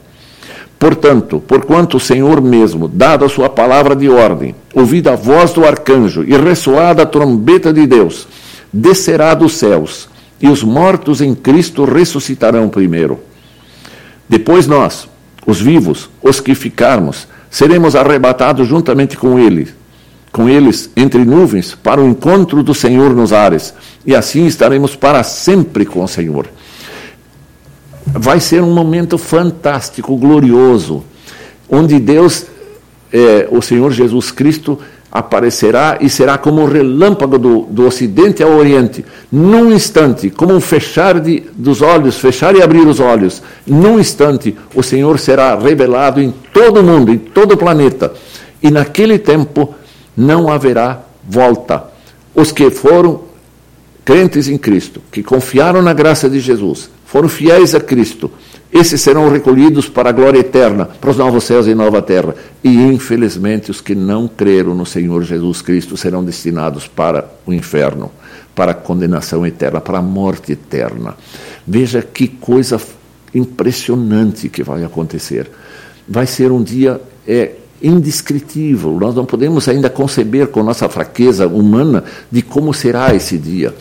Portanto, 0.78 1.42
porquanto 1.46 1.96
o 1.96 2.00
Senhor 2.00 2.40
mesmo, 2.40 2.86
dada 2.86 3.24
a 3.24 3.28
sua 3.28 3.48
palavra 3.48 3.96
de 3.96 4.08
ordem, 4.08 4.54
ouvida 4.74 5.12
a 5.12 5.16
voz 5.16 5.52
do 5.52 5.64
arcanjo 5.64 6.22
e 6.22 6.36
ressoada 6.36 7.02
a 7.02 7.06
trombeta 7.06 7.72
de 7.72 7.86
Deus, 7.86 8.28
descerá 8.72 9.32
dos 9.32 9.54
céus, 9.54 10.08
e 10.40 10.48
os 10.48 10.62
mortos 10.62 11.22
em 11.22 11.34
Cristo 11.34 11.84
ressuscitarão 11.84 12.68
primeiro. 12.68 13.18
Depois 14.28 14.66
nós, 14.66 15.08
os 15.46 15.58
vivos, 15.58 16.10
os 16.22 16.40
que 16.40 16.54
ficarmos, 16.54 17.26
seremos 17.50 17.96
arrebatados 17.96 18.68
juntamente 18.68 19.16
com 19.16 19.38
eles, 19.38 19.74
com 20.30 20.46
eles 20.46 20.90
entre 20.94 21.24
nuvens, 21.24 21.74
para 21.74 22.02
o 22.02 22.06
encontro 22.06 22.62
do 22.62 22.74
Senhor 22.74 23.14
nos 23.14 23.32
ares, 23.32 23.72
e 24.04 24.14
assim 24.14 24.44
estaremos 24.44 24.94
para 24.94 25.22
sempre 25.22 25.86
com 25.86 26.04
o 26.04 26.08
Senhor 26.08 26.46
vai 28.07 28.40
ser 28.40 28.62
um 28.62 28.72
momento 28.72 29.18
fantástico, 29.18 30.16
glorioso, 30.16 31.04
onde 31.68 31.98
Deus, 31.98 32.46
é, 33.12 33.48
o 33.50 33.61
Senhor 33.61 33.90
Jesus 33.90 34.30
Cristo, 34.30 34.78
aparecerá 35.11 35.98
e 36.00 36.11
será 36.11 36.36
como 36.36 36.61
um 36.61 36.66
relâmpago 36.66 37.38
do, 37.38 37.61
do 37.62 37.86
ocidente 37.86 38.42
ao 38.42 38.52
oriente, 38.52 39.04
num 39.32 39.72
instante, 39.72 40.28
como 40.28 40.54
um 40.54 40.61
fechar 40.61 41.20
de, 41.20 41.44
dos 41.54 41.80
olhos, 41.80 42.18
fechar 42.18 42.54
e 42.54 42.62
abrir 42.62 42.86
os 42.86 43.00
olhos, 43.00 43.42
num 43.66 43.98
instante, 43.98 44.54
o 44.74 44.82
Senhor 44.82 45.18
será 45.18 45.57
revelado 45.57 46.20
em 46.20 46.32
todo 46.52 46.80
o 46.80 46.82
mundo, 46.82 47.11
em 47.11 47.18
todo 47.18 47.52
o 47.52 47.57
planeta, 47.57 48.12
e 48.62 48.70
naquele 48.70 49.18
tempo 49.18 49.74
não 50.16 50.50
haverá 50.50 51.00
volta. 51.26 51.84
Os 52.34 52.52
que 52.52 52.70
foram 52.70 53.22
crentes 54.04 54.48
em 54.48 54.59
Cristo, 54.59 55.00
que 55.11 55.22
confiaram 55.22 55.80
na 55.80 55.94
graça 55.94 56.28
de 56.28 56.40
Jesus, 56.40 56.90
foram 57.16 57.30
fiéis 57.30 57.74
a 57.74 57.80
Cristo, 57.80 58.30
esses 58.70 59.00
serão 59.00 59.30
recolhidos 59.30 59.88
para 59.88 60.10
a 60.10 60.12
glória 60.12 60.38
eterna, 60.38 60.84
para 60.84 61.08
os 61.08 61.16
novos 61.16 61.44
céus 61.44 61.66
e 61.66 61.74
nova 61.74 62.02
terra. 62.02 62.34
E, 62.62 62.68
infelizmente, 62.68 63.70
os 63.70 63.80
que 63.80 63.94
não 63.94 64.28
creram 64.28 64.74
no 64.74 64.84
Senhor 64.84 65.22
Jesus 65.22 65.62
Cristo 65.62 65.96
serão 65.96 66.22
destinados 66.22 66.86
para 66.86 67.24
o 67.46 67.54
inferno, 67.54 68.12
para 68.54 68.72
a 68.72 68.74
condenação 68.74 69.46
eterna, 69.46 69.80
para 69.80 69.96
a 69.96 70.02
morte 70.02 70.52
eterna. 70.52 71.16
Veja 71.66 72.02
que 72.02 72.28
coisa 72.28 72.78
impressionante 73.34 74.50
que 74.50 74.62
vai 74.62 74.84
acontecer. 74.84 75.50
Vai 76.06 76.26
ser 76.26 76.52
um 76.52 76.62
dia 76.62 77.00
é, 77.26 77.52
indescritível. 77.82 78.92
Nós 79.00 79.14
não 79.14 79.24
podemos 79.24 79.66
ainda 79.70 79.88
conceber 79.88 80.48
com 80.48 80.62
nossa 80.62 80.86
fraqueza 80.86 81.46
humana 81.46 82.04
de 82.30 82.42
como 82.42 82.74
será 82.74 83.14
esse 83.14 83.38
dia 83.38 83.72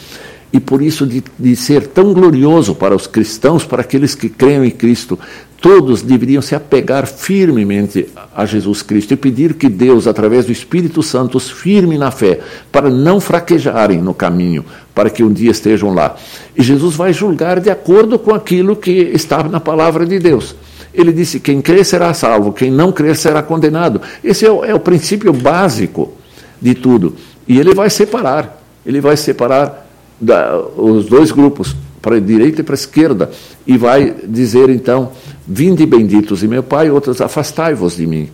e 0.56 0.60
por 0.62 0.82
isso 0.82 1.06
de, 1.06 1.22
de, 1.38 1.54
ser 1.54 1.86
tão 1.88 2.14
glorioso 2.14 2.74
para 2.74 2.96
os 2.96 3.08
cristãos, 3.08 3.66
para 3.66 3.82
aqueles 3.82 4.16
que 4.16 4.30
creem 4.30 4.64
em 4.64 4.72
Cristo, 4.72 5.20
todos 5.60 6.02
deveriam 6.02 6.42
se 6.42 6.56
apegar 6.56 7.06
firmemente 7.06 8.08
a 8.34 8.46
Jesus 8.46 8.82
Cristo 8.82 9.14
e 9.14 9.18
pedir 9.18 9.56
que 9.56 9.68
Deus, 9.68 10.08
através 10.08 10.46
do 10.46 10.54
Espírito 10.54 11.04
Santo, 11.04 11.38
os 11.38 11.50
firme 11.52 11.98
na 11.98 12.10
fé, 12.10 12.40
para 12.72 12.90
não 12.90 13.20
fraquejarem 13.20 14.02
no 14.02 14.14
caminho, 14.14 14.64
para 14.94 15.10
que 15.10 15.26
um 15.26 15.34
dia 15.34 15.52
estejam 15.52 15.94
lá. 15.94 16.16
E 16.56 16.64
Jesus 16.64 16.96
vai 16.96 17.12
julgar 17.12 17.60
de 17.60 17.70
acordo 17.70 18.18
com 18.18 18.34
aquilo 18.34 18.78
que 18.78 18.92
está 19.14 19.44
na 19.44 19.60
palavra 19.60 20.06
de 20.06 20.20
Deus. 20.20 20.56
Ele 20.94 21.12
disse: 21.12 21.42
quem 21.42 21.62
crer 21.62 21.84
será 21.84 22.14
salvo, 22.14 22.54
quem 22.54 22.72
não 22.72 22.94
crer 22.94 23.18
será 23.18 23.44
condenado. 23.44 24.00
Esse 24.24 24.46
é 24.46 24.52
o, 24.52 24.64
é 24.64 24.74
o 24.74 24.80
princípio 24.80 25.34
básico 25.34 26.14
de 26.62 26.74
tudo. 26.74 27.14
E 27.46 27.60
ele 27.60 27.76
vai 27.76 27.90
separar, 27.90 28.64
ele 28.86 29.02
vai 29.02 29.18
separar 29.18 29.85
da, 30.20 30.58
os 30.78 31.06
dois 31.06 31.32
grupos, 31.32 31.76
para 32.02 32.18
a 32.18 32.20
direita 32.20 32.62
e 32.62 32.64
para 32.64 32.74
a 32.74 32.78
esquerda, 32.78 33.32
e 33.66 33.78
vai 33.78 34.16
dizer 34.28 34.70
então: 34.70 35.12
Vinde 35.48 35.86
benditos 35.86 36.44
e 36.44 36.48
meu 36.48 36.64
Pai, 36.64 36.90
outros 36.90 37.22
afastai-vos 37.22 37.98
de 37.98 38.06
mim. 38.06 38.30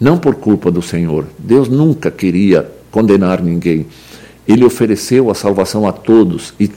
Não 0.00 0.18
por 0.18 0.34
culpa 0.36 0.70
do 0.70 0.82
Senhor. 0.82 1.24
Deus 1.38 1.68
nunca 1.68 2.10
queria 2.10 2.70
condenar 2.90 3.42
ninguém. 3.42 3.86
Ele 4.46 4.64
ofereceu 4.64 5.30
a 5.30 5.34
salvação 5.34 5.86
a 5.86 5.92
todos 5.92 6.52
e 6.60 6.68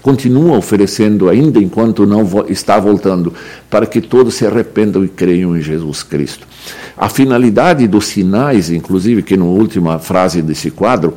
continua 0.00 0.56
oferecendo 0.56 1.28
ainda 1.28 1.58
enquanto 1.58 2.06
não 2.06 2.24
está 2.48 2.78
voltando, 2.78 3.34
para 3.68 3.84
que 3.84 4.00
todos 4.00 4.34
se 4.34 4.46
arrependam 4.46 5.04
e 5.04 5.08
creiam 5.08 5.56
em 5.56 5.60
Jesus 5.60 6.04
Cristo. 6.04 6.46
A 6.96 7.08
finalidade 7.08 7.88
dos 7.88 8.06
sinais, 8.06 8.70
inclusive, 8.70 9.22
que 9.22 9.36
na 9.36 9.44
última 9.44 9.98
frase 9.98 10.40
desse 10.40 10.70
quadro, 10.70 11.14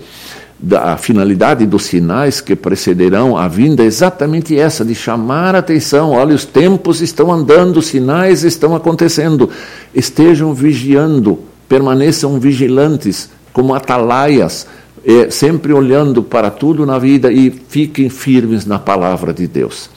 a 0.75 0.97
finalidade 0.97 1.65
dos 1.65 1.83
sinais 1.83 2.41
que 2.41 2.55
precederão 2.55 3.37
a 3.37 3.47
vinda 3.47 3.83
é 3.83 3.85
exatamente 3.85 4.57
essa, 4.57 4.83
de 4.83 4.93
chamar 4.93 5.55
a 5.55 5.59
atenção. 5.59 6.11
Olha, 6.11 6.35
os 6.35 6.43
tempos 6.43 7.01
estão 7.01 7.31
andando, 7.31 7.77
os 7.77 7.87
sinais 7.87 8.43
estão 8.43 8.75
acontecendo. 8.75 9.49
Estejam 9.95 10.53
vigiando, 10.53 11.39
permaneçam 11.67 12.39
vigilantes, 12.39 13.29
como 13.53 13.73
atalaias, 13.73 14.67
eh, 15.05 15.29
sempre 15.31 15.71
olhando 15.71 16.21
para 16.21 16.51
tudo 16.51 16.85
na 16.85 16.99
vida 16.99 17.31
e 17.31 17.49
fiquem 17.49 18.09
firmes 18.09 18.65
na 18.65 18.77
palavra 18.77 19.33
de 19.33 19.47
Deus. 19.47 19.89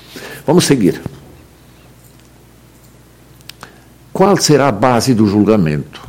Vamos 0.46 0.64
seguir. 0.64 1.00
Qual 4.12 4.36
será 4.36 4.68
a 4.68 4.72
base 4.72 5.12
do 5.12 5.26
julgamento? 5.26 6.00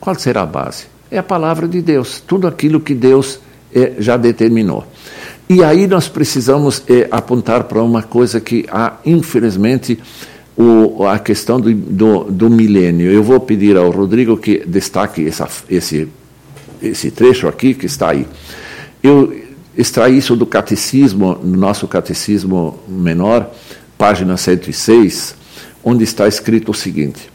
Qual 0.00 0.18
será 0.18 0.42
a 0.42 0.46
base? 0.46 0.86
É 1.10 1.18
a 1.18 1.22
palavra 1.22 1.68
de 1.68 1.82
Deus, 1.82 2.22
tudo 2.26 2.46
aquilo 2.46 2.80
que 2.80 2.94
Deus 2.94 3.40
é, 3.74 3.94
já 3.98 4.16
determinou. 4.16 4.86
E 5.48 5.64
aí 5.64 5.88
nós 5.88 6.06
precisamos 6.06 6.80
é, 6.88 7.08
apontar 7.10 7.64
para 7.64 7.82
uma 7.82 8.04
coisa 8.04 8.40
que 8.40 8.64
há, 8.70 8.98
infelizmente, 9.04 9.98
o, 10.56 11.04
a 11.04 11.18
questão 11.18 11.60
do, 11.60 11.74
do, 11.74 12.24
do, 12.30 12.48
milênio. 12.48 13.10
Eu 13.10 13.20
vou 13.22 13.40
pedir 13.40 13.76
ao 13.76 13.90
Rodrigo 13.90 14.36
que 14.36 14.62
destaque 14.64 15.26
essa, 15.26 15.48
esse, 15.68 16.06
esse 16.80 17.10
trecho 17.10 17.48
aqui 17.48 17.74
que 17.74 17.86
está 17.86 18.10
aí. 18.10 18.28
Eu 19.02 19.34
extraí 19.76 20.18
isso 20.18 20.36
do 20.36 20.46
catecismo, 20.46 21.36
no 21.42 21.56
nosso 21.56 21.88
catecismo 21.88 22.78
menor, 22.86 23.50
página 23.98 24.36
106, 24.36 25.34
onde 25.82 26.04
está 26.04 26.28
escrito 26.28 26.70
o 26.70 26.74
seguinte. 26.74 27.28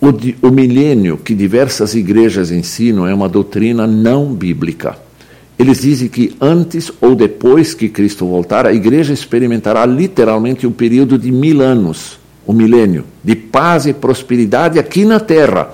O, 0.00 0.46
o 0.48 0.50
milênio 0.50 1.18
que 1.18 1.34
diversas 1.34 1.94
igrejas 1.94 2.50
ensinam 2.50 3.06
é 3.06 3.12
uma 3.12 3.28
doutrina 3.28 3.86
não 3.86 4.32
bíblica 4.32 5.04
eles 5.58 5.80
dizem 5.80 6.08
que 6.08 6.36
antes 6.40 6.92
ou 7.00 7.14
depois 7.14 7.72
que 7.72 7.88
Cristo 7.88 8.26
voltar, 8.26 8.66
a 8.66 8.74
igreja 8.74 9.12
experimentará 9.14 9.86
literalmente 9.86 10.66
um 10.66 10.72
período 10.72 11.18
de 11.18 11.32
mil 11.32 11.62
anos, 11.62 12.18
um 12.46 12.52
milênio, 12.52 13.04
de 13.24 13.34
paz 13.34 13.86
e 13.86 13.94
prosperidade 13.94 14.78
aqui 14.78 15.04
na 15.04 15.18
terra. 15.18 15.70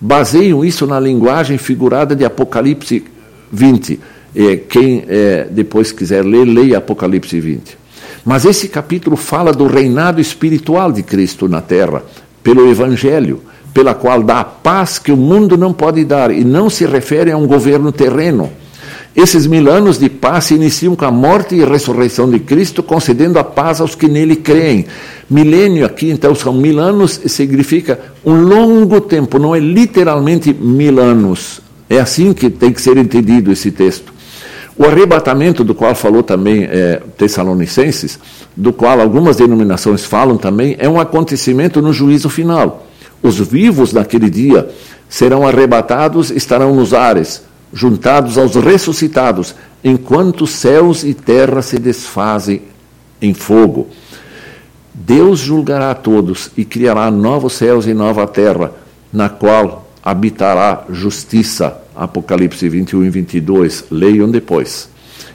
Baseiam 0.00 0.64
isso 0.64 0.86
na 0.86 1.00
linguagem 1.00 1.58
figurada 1.58 2.14
de 2.14 2.24
Apocalipse 2.24 3.04
20. 3.50 4.00
É, 4.34 4.56
quem 4.56 5.04
é, 5.08 5.48
depois 5.50 5.90
quiser 5.90 6.24
ler, 6.24 6.44
leia 6.44 6.78
Apocalipse 6.78 7.38
20. 7.40 7.76
Mas 8.24 8.44
esse 8.44 8.68
capítulo 8.68 9.16
fala 9.16 9.52
do 9.52 9.66
reinado 9.66 10.20
espiritual 10.20 10.92
de 10.92 11.02
Cristo 11.02 11.48
na 11.48 11.60
terra, 11.60 12.04
pelo 12.40 12.70
Evangelho, 12.70 13.42
pela 13.74 13.94
qual 13.94 14.22
dá 14.22 14.40
a 14.40 14.44
paz 14.44 14.96
que 14.98 15.10
o 15.10 15.16
mundo 15.16 15.56
não 15.56 15.72
pode 15.72 16.04
dar, 16.04 16.30
e 16.30 16.44
não 16.44 16.70
se 16.70 16.86
refere 16.86 17.32
a 17.32 17.36
um 17.36 17.48
governo 17.48 17.90
terreno 17.90 18.61
esses 19.14 19.46
mil 19.46 19.70
anos 19.70 19.98
de 19.98 20.08
paz 20.08 20.44
se 20.44 20.54
iniciam 20.54 20.96
com 20.96 21.04
a 21.04 21.10
morte 21.10 21.54
e 21.54 21.64
ressurreição 21.64 22.30
de 22.30 22.38
Cristo, 22.38 22.82
concedendo 22.82 23.38
a 23.38 23.44
paz 23.44 23.80
aos 23.80 23.94
que 23.94 24.08
nele 24.08 24.36
creem. 24.36 24.86
Milênio 25.28 25.84
aqui, 25.84 26.10
então, 26.10 26.34
são 26.34 26.54
mil 26.54 26.78
anos, 26.78 27.20
significa 27.26 28.00
um 28.24 28.42
longo 28.42 29.02
tempo, 29.02 29.38
não 29.38 29.54
é 29.54 29.60
literalmente 29.60 30.54
mil 30.54 30.98
anos. 30.98 31.60
É 31.90 32.00
assim 32.00 32.32
que 32.32 32.48
tem 32.48 32.72
que 32.72 32.80
ser 32.80 32.96
entendido 32.96 33.52
esse 33.52 33.70
texto. 33.70 34.12
O 34.78 34.84
arrebatamento, 34.86 35.62
do 35.62 35.74
qual 35.74 35.94
falou 35.94 36.22
também 36.22 36.64
é, 36.64 37.02
Tessalonicenses, 37.18 38.18
do 38.56 38.72
qual 38.72 38.98
algumas 38.98 39.36
denominações 39.36 40.06
falam 40.06 40.38
também, 40.38 40.74
é 40.78 40.88
um 40.88 40.98
acontecimento 40.98 41.82
no 41.82 41.92
juízo 41.92 42.30
final. 42.30 42.86
Os 43.22 43.38
vivos 43.38 43.92
naquele 43.92 44.30
dia 44.30 44.70
serão 45.06 45.46
arrebatados, 45.46 46.30
estarão 46.30 46.74
nos 46.74 46.94
ares 46.94 47.42
juntados 47.72 48.36
aos 48.36 48.54
ressuscitados, 48.54 49.54
enquanto 49.82 50.46
céus 50.46 51.02
e 51.02 51.14
terra 51.14 51.62
se 51.62 51.78
desfazem 51.78 52.62
em 53.20 53.32
fogo. 53.32 53.88
Deus 54.92 55.38
julgará 55.38 55.90
a 55.90 55.94
todos 55.94 56.50
e 56.56 56.64
criará 56.64 57.10
novos 57.10 57.54
céus 57.54 57.86
e 57.86 57.94
nova 57.94 58.26
terra, 58.26 58.72
na 59.12 59.28
qual 59.28 59.88
habitará 60.02 60.84
justiça. 60.90 61.78
Apocalipse 61.94 62.68
21 62.68 63.04
e 63.04 63.10
22. 63.10 63.84
Leiam 63.90 64.30
depois. 64.30 64.88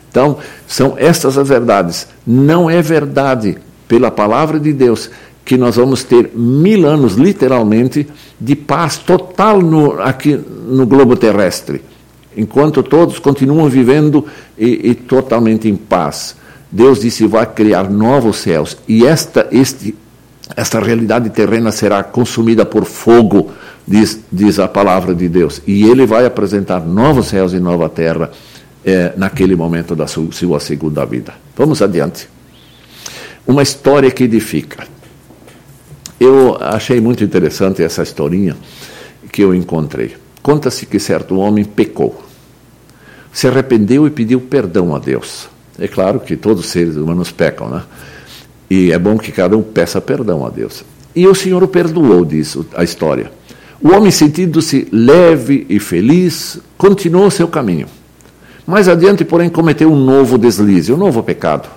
Então, 0.09 0.38
são 0.67 0.95
estas 0.97 1.38
as 1.38 1.47
verdades. 1.47 2.07
Não 2.25 2.69
é 2.69 2.81
verdade, 2.81 3.57
pela 3.88 4.09
palavra 4.09 4.59
de 4.59 4.73
Deus, 4.73 5.09
que 5.43 5.57
nós 5.57 5.75
vamos 5.75 6.03
ter 6.03 6.31
mil 6.35 6.88
anos, 6.88 7.15
literalmente, 7.15 8.07
de 8.39 8.55
paz 8.55 8.97
total 8.97 9.61
no, 9.61 9.99
aqui 10.01 10.35
no 10.35 10.85
globo 10.85 11.15
terrestre 11.15 11.81
enquanto 12.38 12.83
todos 12.83 13.19
continuam 13.19 13.67
vivendo 13.67 14.25
e, 14.57 14.91
e 14.91 14.95
totalmente 14.95 15.67
em 15.67 15.75
paz. 15.75 16.35
Deus 16.71 17.01
disse 17.01 17.25
vai 17.25 17.45
criar 17.45 17.89
novos 17.89 18.38
céus 18.38 18.77
e 18.88 19.05
esta 19.05 19.47
este 19.51 19.95
esta 20.55 20.79
realidade 20.79 21.29
terrena 21.29 21.71
será 21.71 22.01
consumida 22.03 22.65
por 22.65 22.85
fogo, 22.85 23.51
diz, 23.85 24.21
diz 24.31 24.59
a 24.59 24.67
palavra 24.67 25.13
de 25.13 25.27
Deus. 25.27 25.61
E 25.67 25.83
ele 25.83 26.05
vai 26.05 26.25
apresentar 26.25 26.79
novos 26.79 27.27
céus 27.27 27.51
e 27.51 27.59
nova 27.59 27.89
terra 27.89 28.31
é, 28.85 29.11
naquele 29.17 29.55
momento 29.55 29.93
da 29.93 30.07
sua, 30.07 30.31
sua 30.31 30.59
segunda 30.61 31.05
vida. 31.05 31.33
Vamos 31.55 31.81
adiante. 31.81 32.29
Uma 33.45 33.61
história 33.61 34.09
que 34.09 34.23
edifica. 34.23 34.88
Eu 36.17 36.57
achei 36.61 37.01
muito 37.01 37.23
interessante 37.23 37.83
essa 37.83 38.03
historinha 38.03 38.55
que 39.31 39.41
eu 39.41 39.53
encontrei. 39.53 40.15
Conta-se 40.41 40.85
que 40.85 40.97
certo 40.97 41.38
homem 41.38 41.65
pecou 41.65 42.26
se 43.32 43.47
arrependeu 43.47 44.07
e 44.07 44.09
pediu 44.09 44.41
perdão 44.41 44.95
a 44.95 44.99
Deus. 44.99 45.47
É 45.80 45.88
claro 45.88 46.19
que 46.19 46.36
todos 46.36 46.65
os 46.65 46.71
seres 46.71 46.95
humanos 46.95 47.32
pecam, 47.32 47.69
né? 47.69 47.84
E 48.69 48.91
é 48.91 48.99
bom 48.99 49.17
que 49.17 49.32
cada 49.32 49.55
um 49.55 49.61
peça 49.61 50.01
perdão 50.01 50.45
a 50.45 50.49
Deus. 50.49 50.84
E 51.15 51.28
o 51.28 51.36
Senhor 51.36 51.63
o 51.63 51.67
perdoou, 51.67 52.25
diz 52.25 52.57
a 52.75 52.84
história. 52.84 53.32
O 53.82 53.89
homem, 53.89 54.11
sentindo-se 54.11 54.88
leve 54.91 55.65
e 55.69 55.80
feliz, 55.80 56.59
continuou 56.78 57.30
seu 57.30 57.47
caminho. 57.47 57.88
Mais 58.65 58.89
adiante, 58.89 59.23
porém, 59.23 59.49
cometeu 59.49 59.91
um 59.91 59.95
novo 59.95 60.38
deslize, 60.38 60.91
um 60.91 60.97
novo 60.97 61.23
pecado. 61.23 61.69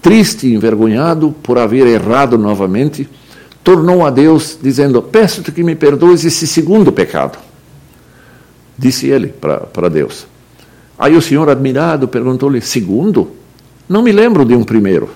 Triste 0.00 0.46
e 0.46 0.54
envergonhado 0.54 1.34
por 1.42 1.58
haver 1.58 1.86
errado 1.86 2.38
novamente, 2.38 3.08
tornou 3.64 4.06
a 4.06 4.10
Deus, 4.10 4.58
dizendo: 4.62 5.02
Peço-te 5.02 5.50
que 5.50 5.64
me 5.64 5.74
perdoes 5.74 6.24
esse 6.24 6.46
segundo 6.46 6.92
pecado. 6.92 7.38
Disse 8.78 9.08
ele 9.08 9.28
para 9.28 9.88
Deus. 9.88 10.26
Aí 10.98 11.16
o 11.16 11.22
senhor, 11.22 11.48
admirado, 11.48 12.08
perguntou-lhe: 12.08 12.60
segundo? 12.60 13.32
Não 13.88 14.02
me 14.02 14.12
lembro 14.12 14.44
de 14.44 14.54
um 14.54 14.64
primeiro. 14.64 15.10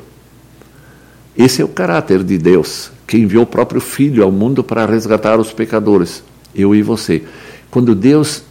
Esse 1.37 1.63
é 1.63 1.65
o 1.65 1.69
caráter 1.69 2.25
de 2.25 2.37
Deus, 2.37 2.91
que 3.07 3.17
enviou 3.17 3.45
o 3.45 3.47
próprio 3.47 3.81
Filho 3.81 4.25
ao 4.25 4.33
mundo 4.33 4.65
para 4.65 4.85
resgatar 4.85 5.39
os 5.39 5.53
pecadores, 5.53 6.23
eu 6.55 6.75
e 6.75 6.83
você. 6.83 7.23
Quando 7.71 7.95
Deus 7.95 8.43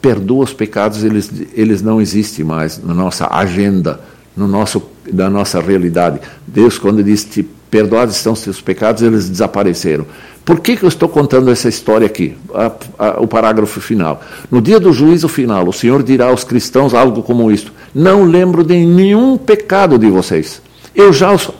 perdoa 0.00 0.44
os 0.44 0.52
pecados, 0.52 1.04
eles, 1.04 1.30
eles 1.54 1.82
não 1.82 2.00
existem 2.00 2.44
mais 2.44 2.82
na 2.82 2.94
nossa 2.94 3.26
agenda, 3.30 4.00
no 4.36 4.48
nosso, 4.48 4.82
na 5.12 5.28
nossa 5.28 5.60
realidade. 5.60 6.20
Deus, 6.46 6.78
quando 6.78 7.02
diz: 7.02 7.24
te 7.24 7.42
perdoados 7.70 8.16
estão 8.16 8.32
os 8.32 8.40
teus 8.40 8.60
pecados, 8.60 9.02
eles 9.02 9.28
desapareceram. 9.28 10.06
Por 10.44 10.60
que, 10.60 10.76
que 10.76 10.84
eu 10.84 10.88
estou 10.88 11.08
contando 11.08 11.50
essa 11.50 11.68
história 11.68 12.06
aqui? 12.06 12.36
A, 12.54 12.70
a, 12.98 13.20
o 13.20 13.26
parágrafo 13.26 13.80
final. 13.80 14.20
No 14.50 14.60
dia 14.60 14.78
do 14.78 14.92
juízo 14.92 15.26
final, 15.26 15.66
o 15.66 15.72
Senhor 15.72 16.02
dirá 16.02 16.26
aos 16.26 16.44
cristãos 16.44 16.92
algo 16.92 17.22
como 17.22 17.50
isto: 17.50 17.72
Não 17.94 18.24
lembro 18.24 18.62
de 18.62 18.84
nenhum 18.84 19.38
pecado 19.38 19.98
de 19.98 20.10
vocês. 20.10 20.60
Eu 20.94 21.12
já 21.12 21.32
os 21.32 21.50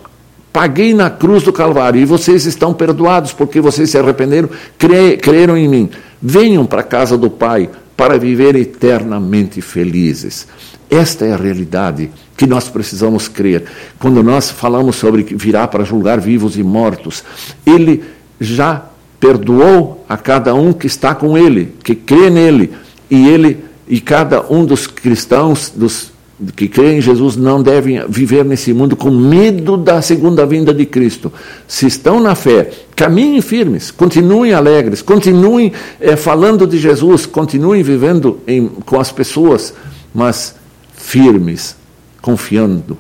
paguei 0.53 0.95
na 0.95 1.11
cruz 1.11 1.43
do 1.43 1.53
Calvário 1.53 2.01
e 2.01 2.05
vocês 2.05 2.47
estão 2.47 2.73
perdoados 2.73 3.33
porque 3.33 3.61
vocês 3.61 3.91
se 3.91 3.99
arrependeram, 3.99 4.49
cre, 4.79 5.17
creram 5.17 5.57
em 5.57 5.67
mim. 5.67 5.91
Venham 6.23 6.65
para 6.65 6.81
a 6.81 6.85
casa 6.85 7.19
do 7.19 7.29
Pai 7.29 7.69
para 7.97 8.19
viver 8.19 8.55
eternamente 8.55 9.61
felizes. 9.61 10.47
Esta 10.89 11.25
é 11.25 11.33
a 11.33 11.37
realidade 11.37 12.11
que 12.37 12.47
nós 12.47 12.69
precisamos 12.69 13.27
crer. 13.27 13.65
Quando 13.99 14.23
nós 14.23 14.51
falamos 14.51 14.95
sobre 14.95 15.23
virá 15.23 15.67
para 15.67 15.85
julgar 15.85 16.21
vivos 16.21 16.57
e 16.57 16.63
mortos, 16.63 17.25
Ele 17.67 18.05
já 18.41 18.85
perdoou 19.19 20.05
a 20.09 20.17
cada 20.17 20.55
um 20.55 20.73
que 20.73 20.87
está 20.87 21.15
com 21.15 21.37
ele, 21.37 21.75
que 21.83 21.95
crê 21.95 22.31
nele, 22.31 22.73
e 23.11 23.29
ele 23.29 23.65
e 23.89 24.01
cada 24.01 24.45
um 24.51 24.65
dos 24.65 24.87
cristãos 24.87 25.73
dos 25.75 26.13
que 26.57 26.67
creem 26.67 26.99
em 26.99 27.01
Jesus 27.01 27.37
não 27.37 27.63
devem 27.63 28.03
viver 28.09 28.45
nesse 28.45 28.73
mundo 28.73 28.97
com 28.97 29.09
medo 29.09 29.77
da 29.77 30.03
segunda 30.03 30.45
vinda 30.45 30.75
de 30.75 30.85
Cristo. 30.85 31.33
Se 31.67 31.87
estão 31.87 32.19
na 32.19 32.35
fé, 32.35 32.71
caminhem 32.97 33.41
firmes, 33.41 33.93
continuem 33.93 34.53
alegres, 34.53 35.01
continuem 35.01 35.73
é, 36.01 36.17
falando 36.17 36.67
de 36.67 36.77
Jesus, 36.77 37.25
continuem 37.25 37.85
vivendo 37.85 38.41
em, 38.49 38.67
com 38.67 38.99
as 38.99 39.13
pessoas 39.13 39.73
mas 40.15 40.55
firmes, 40.97 41.77
confiando, 42.23 42.97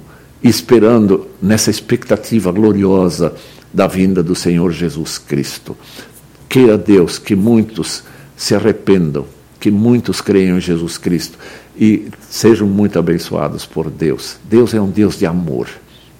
esperando 0.48 1.26
nessa 1.40 1.70
expectativa 1.70 2.52
gloriosa 2.52 3.34
da 3.72 3.86
vinda 3.86 4.22
do 4.22 4.34
Senhor 4.34 4.70
Jesus 4.70 5.16
Cristo. 5.16 5.74
Queira 6.48 6.76
Deus 6.76 7.18
que 7.18 7.34
muitos 7.34 8.04
se 8.36 8.54
arrependam, 8.54 9.24
que 9.58 9.70
muitos 9.70 10.20
creiam 10.20 10.58
em 10.58 10.60
Jesus 10.60 10.98
Cristo 10.98 11.38
e 11.76 12.08
sejam 12.28 12.68
muito 12.68 12.98
abençoados 12.98 13.64
por 13.64 13.90
Deus. 13.90 14.36
Deus 14.48 14.74
é 14.74 14.80
um 14.80 14.90
Deus 14.90 15.18
de 15.18 15.26
amor. 15.26 15.66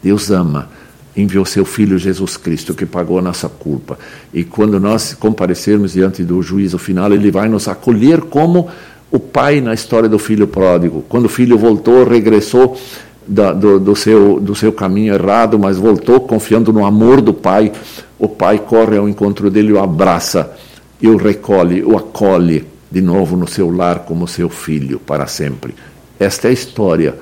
Deus 0.02 0.30
ama. 0.30 0.70
Enviou 1.16 1.44
seu 1.44 1.64
Filho 1.64 1.96
Jesus 1.96 2.36
Cristo, 2.36 2.74
que 2.74 2.84
pagou 2.84 3.18
a 3.20 3.22
nossa 3.22 3.48
culpa. 3.48 3.96
E 4.32 4.42
quando 4.42 4.80
nós 4.80 5.14
comparecermos 5.14 5.92
diante 5.92 6.24
do 6.24 6.42
juízo 6.42 6.76
final, 6.76 7.12
Ele 7.12 7.30
vai 7.30 7.48
nos 7.48 7.68
acolher 7.68 8.22
como 8.22 8.68
o 9.12 9.18
pai 9.20 9.60
na 9.60 9.72
história 9.72 10.08
do 10.08 10.18
filho 10.18 10.48
pródigo. 10.48 11.04
Quando 11.08 11.26
o 11.26 11.28
filho 11.28 11.56
voltou, 11.56 12.02
regressou 12.02 12.76
da, 13.26 13.52
do, 13.52 13.78
do, 13.80 13.96
seu, 13.96 14.40
do 14.40 14.54
seu 14.54 14.72
caminho 14.72 15.14
errado, 15.14 15.58
mas 15.58 15.76
voltou 15.76 16.20
confiando 16.20 16.72
no 16.72 16.84
amor 16.84 17.20
do 17.20 17.32
pai. 17.32 17.72
O 18.18 18.28
pai 18.28 18.58
corre 18.58 18.96
ao 18.96 19.08
encontro 19.08 19.50
dele, 19.50 19.72
o 19.72 19.80
abraça 19.80 20.56
e 21.00 21.08
o 21.08 21.16
recolhe, 21.16 21.82
o 21.82 21.96
acolhe 21.96 22.66
de 22.90 23.00
novo 23.00 23.36
no 23.36 23.48
seu 23.48 23.70
lar 23.70 24.00
como 24.00 24.28
seu 24.28 24.48
filho 24.48 24.98
para 25.00 25.26
sempre. 25.26 25.74
Esta 26.18 26.48
é 26.48 26.50
a 26.50 26.54
história. 26.54 27.14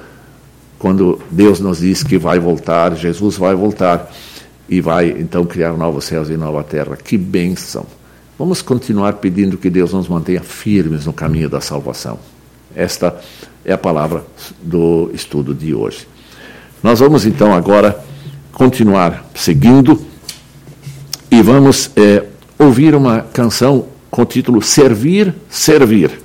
Quando 0.78 1.20
Deus 1.30 1.60
nos 1.60 1.78
diz 1.78 2.02
que 2.02 2.18
vai 2.18 2.38
voltar, 2.38 2.94
Jesus 2.96 3.36
vai 3.36 3.54
voltar 3.54 4.12
e 4.68 4.80
vai 4.80 5.10
então 5.10 5.44
criar 5.44 5.72
novos 5.72 6.04
céus 6.04 6.28
e 6.28 6.36
nova 6.36 6.62
terra. 6.62 6.96
Que 6.96 7.16
bênção! 7.16 7.86
Vamos 8.38 8.60
continuar 8.60 9.14
pedindo 9.14 9.56
que 9.56 9.70
Deus 9.70 9.92
nos 9.92 10.08
mantenha 10.08 10.42
firmes 10.42 11.06
no 11.06 11.12
caminho 11.12 11.48
da 11.48 11.60
salvação. 11.60 12.18
Esta 12.74 13.20
é 13.64 13.72
a 13.72 13.78
palavra 13.78 14.24
do 14.60 15.10
estudo 15.12 15.54
de 15.54 15.74
hoje. 15.74 16.06
Nós 16.82 17.00
vamos 17.00 17.24
então 17.24 17.54
agora 17.54 17.98
continuar 18.52 19.24
seguindo 19.34 20.04
e 21.30 21.40
vamos 21.42 21.90
é, 21.96 22.24
ouvir 22.58 22.94
uma 22.94 23.20
canção 23.20 23.86
com 24.10 24.22
o 24.22 24.26
título 24.26 24.60
Servir, 24.60 25.34
Servir. 25.48 26.20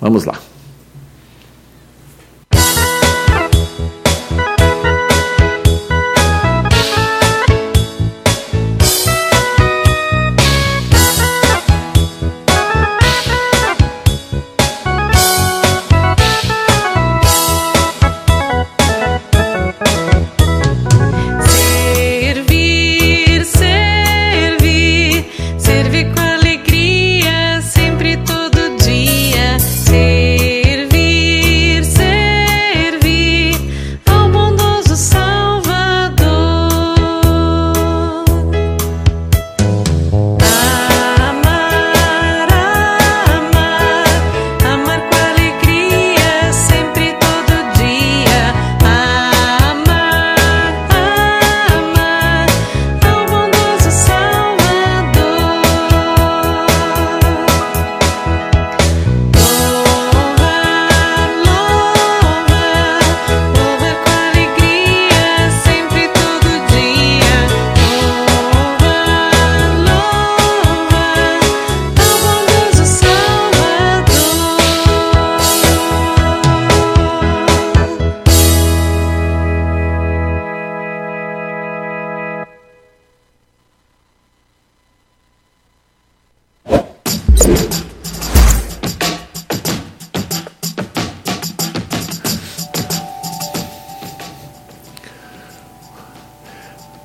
Vamos 0.00 0.24
lá. 0.24 0.38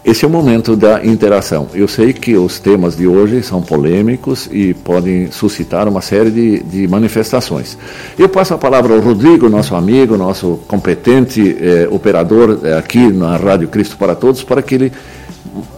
Esse 0.07 0.23
é 0.23 0.27
o 0.27 0.31
momento 0.31 0.77
da 0.77 1.05
interação. 1.05 1.67
Eu 1.73 1.85
sei 1.85 2.13
que 2.13 2.37
os 2.37 2.61
temas 2.61 2.95
de 2.95 3.05
hoje 3.05 3.43
são 3.43 3.61
polêmicos 3.61 4.47
e 4.49 4.73
podem 4.73 5.29
suscitar 5.31 5.85
uma 5.85 5.99
série 5.99 6.31
de, 6.31 6.63
de 6.63 6.87
manifestações. 6.87 7.77
Eu 8.17 8.29
passo 8.29 8.53
a 8.53 8.57
palavra 8.57 8.93
ao 8.93 9.01
Rodrigo, 9.01 9.49
nosso 9.49 9.75
amigo, 9.75 10.15
nosso 10.15 10.61
competente 10.65 11.57
eh, 11.59 11.89
operador 11.91 12.57
eh, 12.63 12.77
aqui 12.77 13.11
na 13.11 13.35
Rádio 13.35 13.67
Cristo 13.67 13.97
para 13.97 14.15
Todos, 14.15 14.45
para 14.45 14.61
que 14.61 14.75
ele 14.75 14.93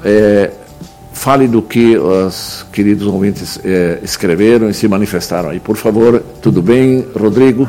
eh, 0.05 0.51
fale 1.11 1.47
do 1.47 1.63
que 1.63 1.97
os 1.97 2.67
queridos 2.71 3.07
ouvintes 3.07 3.59
escreveram 4.03 4.69
e 4.69 4.75
se 4.75 4.87
manifestaram 4.87 5.49
aí. 5.49 5.59
Por 5.59 5.75
favor, 5.75 6.23
tudo 6.39 6.61
bem, 6.61 7.03
Rodrigo? 7.19 7.67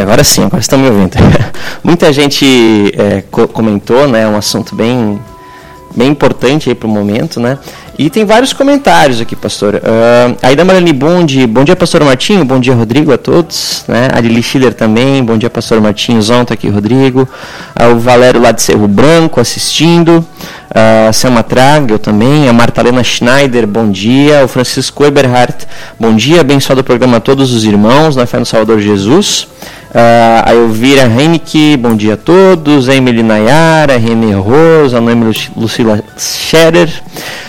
Agora 0.00 0.22
sim, 0.24 0.44
agora 0.44 0.60
estão 0.60 0.78
me 0.78 0.88
ouvindo. 0.88 1.16
Muita 1.82 2.12
gente 2.12 2.92
é, 2.96 3.22
co 3.30 3.48
comentou, 3.48 4.06
né, 4.06 4.26
um 4.26 4.36
assunto 4.36 4.74
bem, 4.74 5.20
bem 5.94 6.08
importante 6.08 6.68
aí 6.68 6.74
para 6.74 6.86
o 6.86 6.90
momento, 6.90 7.40
né? 7.40 7.58
E 7.98 8.08
tem 8.08 8.24
vários 8.24 8.52
comentários 8.54 9.20
aqui, 9.20 9.36
pastor. 9.36 9.74
Uh, 9.74 10.36
aí 10.42 10.56
da 10.56 10.64
Marlene 10.64 10.94
Bond, 10.94 11.46
bom 11.46 11.62
dia, 11.62 11.76
pastor 11.76 12.02
Martinho, 12.02 12.42
bom 12.42 12.58
dia, 12.58 12.74
Rodrigo, 12.74 13.12
a 13.12 13.18
todos. 13.18 13.84
Né? 13.86 14.08
A 14.12 14.18
Lili 14.18 14.42
Schiller 14.42 14.72
também, 14.72 15.22
bom 15.22 15.36
dia, 15.36 15.50
pastor 15.50 15.78
Martinho, 15.80 16.20
Zonta 16.22 16.54
aqui, 16.54 16.68
Rodrigo. 16.70 17.28
Uh, 17.78 17.94
o 17.94 17.98
Valério 17.98 18.40
lá 18.40 18.50
de 18.50 18.62
Cerro 18.62 18.88
Branco 18.88 19.40
assistindo. 19.40 20.26
A 20.74 21.12
Selma 21.12 21.42
Traga, 21.42 21.94
eu 21.94 21.98
também. 21.98 22.48
A 22.48 22.52
Martalena 22.52 23.04
Schneider, 23.04 23.66
bom 23.66 23.90
dia. 23.90 24.42
O 24.44 24.48
Francisco 24.48 25.04
Eberhardt, 25.04 25.66
bom 26.00 26.16
dia, 26.16 26.40
abençoado 26.40 26.80
o 26.80 26.84
programa 26.84 27.18
a 27.18 27.20
todos 27.20 27.52
os 27.52 27.64
irmãos, 27.64 28.16
na 28.16 28.24
fé 28.24 28.38
no 28.38 28.46
Salvador 28.46 28.80
Jesus. 28.80 29.48
Uh, 29.92 30.40
a 30.46 30.54
Elvira 30.54 31.02
Henrique, 31.02 31.76
bom 31.76 31.94
dia 31.94 32.14
a 32.14 32.16
todos. 32.16 32.88
Emily 32.88 33.22
Nayara, 33.22 33.98
René 33.98 34.34
Rosa, 34.34 35.02
Noemi 35.02 35.36
Lucila 35.54 36.02
Scherer. 36.16 36.88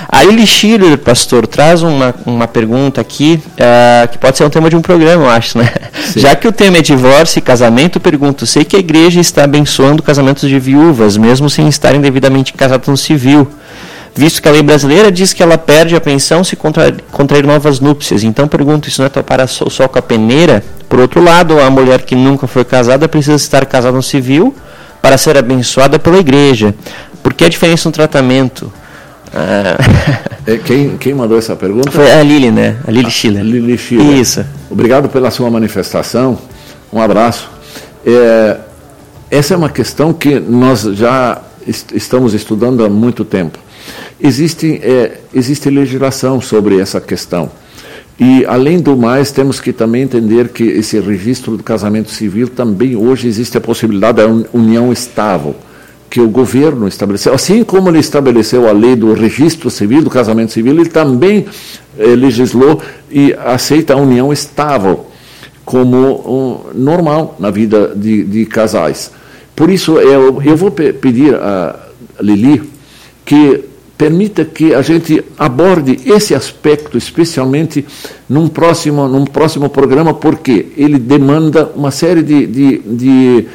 A 0.10 0.26
Eli 0.26 0.46
Schiller, 0.46 0.98
pastor, 0.98 1.48
traz 1.48 1.82
uma, 1.82 2.14
uma 2.26 2.46
pergunta 2.46 3.00
aqui 3.00 3.42
uh, 3.54 4.12
que 4.12 4.18
pode 4.18 4.38
ser 4.38 4.44
um 4.44 4.50
tema 4.50 4.70
de 4.70 4.76
um 4.76 4.82
programa, 4.82 5.24
eu 5.24 5.30
acho, 5.30 5.58
né? 5.58 5.72
Sim. 6.04 6.20
Já 6.20 6.36
que 6.36 6.46
o 6.46 6.52
tema 6.52 6.78
é 6.78 6.82
divórcio 6.82 7.40
e 7.40 7.42
casamento, 7.42 7.98
pergunto: 7.98 8.46
sei 8.46 8.66
que 8.66 8.76
a 8.76 8.80
igreja 8.80 9.22
está 9.22 9.46
abençoando 9.46 10.04
casamentos 10.04 10.50
de 10.50 10.60
viúvas, 10.60 11.16
mesmo 11.16 11.50
sem 11.50 11.70
estarem 11.70 12.02
devidamente 12.02 12.52
casados 12.52 12.90
no 12.90 12.98
civil 12.98 13.48
visto 14.16 14.42
que 14.42 14.48
a 14.48 14.52
lei 14.52 14.62
brasileira 14.62 15.12
diz 15.12 15.34
que 15.34 15.42
ela 15.42 15.58
perde 15.58 15.96
a 15.96 16.02
pensão 16.02 16.44
se 16.44 16.56
contrair, 16.56 17.04
contrair 17.12 17.46
novas 17.46 17.80
núpcias. 17.80 18.24
Então 18.24 18.48
pergunto, 18.48 18.88
isso 18.88 19.02
não 19.02 19.08
é 19.08 19.24
para 19.24 19.48
só 19.48 19.88
com 19.88 19.98
a 19.98 20.02
peneira? 20.02 20.64
Por 20.94 21.00
outro 21.00 21.24
lado, 21.24 21.60
a 21.60 21.72
mulher 21.72 22.04
que 22.04 22.16
nunca 22.16 22.46
foi 22.46 22.64
casada 22.64 23.10
precisa 23.10 23.36
estar 23.36 23.66
casada 23.66 23.96
no 23.96 24.04
civil 24.04 24.54
para 25.02 25.18
ser 25.18 25.36
abençoada 25.36 25.98
pela 25.98 26.20
igreja. 26.20 26.76
Por 27.24 27.34
que 27.34 27.46
a 27.46 27.50
diferença 27.50 27.90
no 27.90 27.92
tratamento? 27.92 28.72
Ah. 29.34 29.76
É, 30.46 30.58
quem, 30.58 30.96
quem 30.98 31.16
mandou 31.16 31.36
essa 31.36 31.56
pergunta? 31.56 31.90
Foi 31.90 32.12
a 32.12 32.22
Lili, 32.22 32.52
né? 32.52 32.78
A 32.86 32.92
Lili 32.92 33.10
Schiller. 33.10 33.42
A 33.42 33.44
Lili 33.44 33.76
Schiller. 33.76 34.20
Isso. 34.20 34.46
Obrigado 34.70 35.10
pela 35.10 35.32
sua 35.32 35.50
manifestação. 35.50 36.38
Um 36.92 37.02
abraço. 37.02 37.50
É, 38.06 38.58
essa 39.32 39.56
é 39.56 39.58
uma 39.58 39.70
questão 39.70 40.14
que 40.14 40.40
nós 40.40 40.82
já 40.82 41.42
est 41.66 41.92
estamos 41.96 42.36
estudando 42.36 42.86
há 42.86 42.90
muito 42.90 43.26
tempo. 43.26 43.58
Existe, 44.22 44.80
é, 44.84 45.22
existe 45.34 45.72
legislação 45.72 46.40
sobre 46.40 46.80
essa 46.80 47.02
questão. 47.02 47.50
E, 48.20 48.46
além 48.46 48.80
do 48.80 48.96
mais, 48.96 49.32
temos 49.32 49.60
que 49.60 49.74
também 49.74 50.04
entender 50.04 50.50
que 50.50 50.64
esse 50.64 51.00
registro 51.00 51.58
do 51.58 51.64
casamento 51.64 52.12
civil 52.12 52.48
também 52.48 52.96
hoje 52.96 53.28
existe 53.28 53.58
a 53.58 53.62
possibilidade 53.62 54.18
da 54.18 54.28
união 54.54 54.92
estável 54.94 55.56
que 56.14 56.22
o 56.22 56.30
governo 56.30 56.88
estabeleceu, 56.88 57.34
assim 57.34 57.64
como 57.64 57.90
ele 57.90 57.98
estabeleceu 57.98 58.70
a 58.70 58.72
lei 58.72 58.96
do 58.96 59.14
registro 59.14 59.72
civil, 59.72 60.04
do 60.04 60.12
casamento 60.12 60.52
civil, 60.52 60.80
ele 60.80 60.86
também 60.88 61.48
eh, 61.98 62.16
legislou 62.16 62.80
e 63.10 63.34
aceita 63.34 63.96
a 63.96 63.98
união 63.98 64.32
estável 64.32 65.08
como 65.66 65.98
um, 65.98 66.80
normal 66.80 67.36
na 67.40 67.50
vida 67.50 67.94
de, 67.96 68.24
de, 68.26 68.46
casais. 68.46 69.10
Por 69.56 69.72
isso, 69.72 69.98
eu, 69.98 70.40
eu 70.44 70.56
vou 70.56 70.70
pe 70.70 70.94
pedir 70.94 71.34
a 71.34 71.80
Lili 72.22 72.62
que 73.26 73.64
permita 74.04 74.44
que 74.44 74.74
a 74.74 74.82
gente 74.82 75.24
aborde 75.40 75.98
esse 76.06 76.36
aspecto, 76.36 76.98
especialmente 76.98 77.86
num 78.28 78.50
próximo, 78.50 79.08
num 79.08 79.24
próximo 79.24 79.70
programa, 79.70 80.14
porque 80.14 80.74
ele 80.76 81.00
demanda 81.00 81.72
uma 81.74 81.90
série 81.90 82.22
de, 82.22 82.46
de, 82.46 82.78
de 82.80 83.46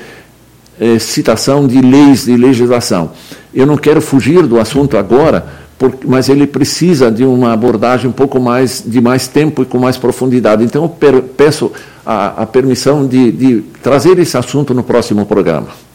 eh, 0.81 0.99
citação 0.99 1.67
de 1.67 1.83
leis, 1.83 2.25
de 2.25 2.35
legislação. 2.35 3.11
Eu 3.53 3.67
não 3.67 3.77
quero 3.77 4.01
fugir 4.01 4.47
do 4.47 4.59
assunto 4.59 4.97
agora, 4.97 5.47
mas 6.07 6.31
ele 6.31 6.47
precisa 6.47 7.11
de 7.11 7.27
uma 7.27 7.53
abordagem 7.53 8.09
um 8.09 8.13
pouco 8.13 8.41
mais, 8.41 8.83
de 8.87 9.03
mais 9.03 9.29
tempo 9.29 9.61
e 9.61 9.67
com 9.67 9.77
mais 9.77 9.99
profundidade. 9.99 10.65
Então, 10.65 10.83
eu 10.83 11.21
peço 11.21 11.71
a, 12.07 12.43
a 12.43 12.47
permissão 12.47 13.07
de, 13.07 13.31
de 13.31 13.61
trazer 13.83 14.19
esse 14.19 14.35
assunto 14.35 14.73
no 14.73 14.83
próximo 14.83 15.27
programa. 15.27 15.88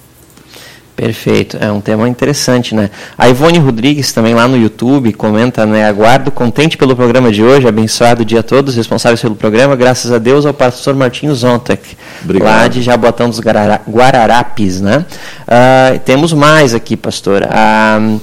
Perfeito, 0.95 1.57
é 1.59 1.71
um 1.71 1.81
tema 1.81 2.07
interessante, 2.07 2.75
né? 2.75 2.91
A 3.17 3.27
Ivone 3.27 3.57
Rodrigues 3.57 4.13
também 4.13 4.35
lá 4.35 4.47
no 4.47 4.55
YouTube 4.55 5.11
comenta, 5.13 5.65
né? 5.65 5.87
Aguardo 5.87 6.29
contente 6.29 6.77
pelo 6.77 6.95
programa 6.95 7.31
de 7.31 7.41
hoje, 7.43 7.67
abençoado 7.67 8.21
o 8.21 8.25
dia 8.25 8.41
a 8.41 8.43
todos, 8.43 8.75
responsáveis 8.75 9.19
pelo 9.19 9.35
programa, 9.35 9.75
graças 9.75 10.11
a 10.11 10.19
Deus 10.19 10.45
ao 10.45 10.53
pastor 10.53 10.93
Martinho 10.93 11.33
Zontek, 11.33 11.97
Obrigado. 12.23 12.47
lá 12.47 12.67
de 12.67 12.83
Jabotão 12.83 13.27
dos 13.27 13.39
Guararapes, 13.39 14.81
né? 14.81 15.03
Uh, 15.47 15.99
temos 15.99 16.31
mais 16.31 16.75
aqui, 16.75 16.95
pastor. 16.95 17.41
Uh, 17.41 18.21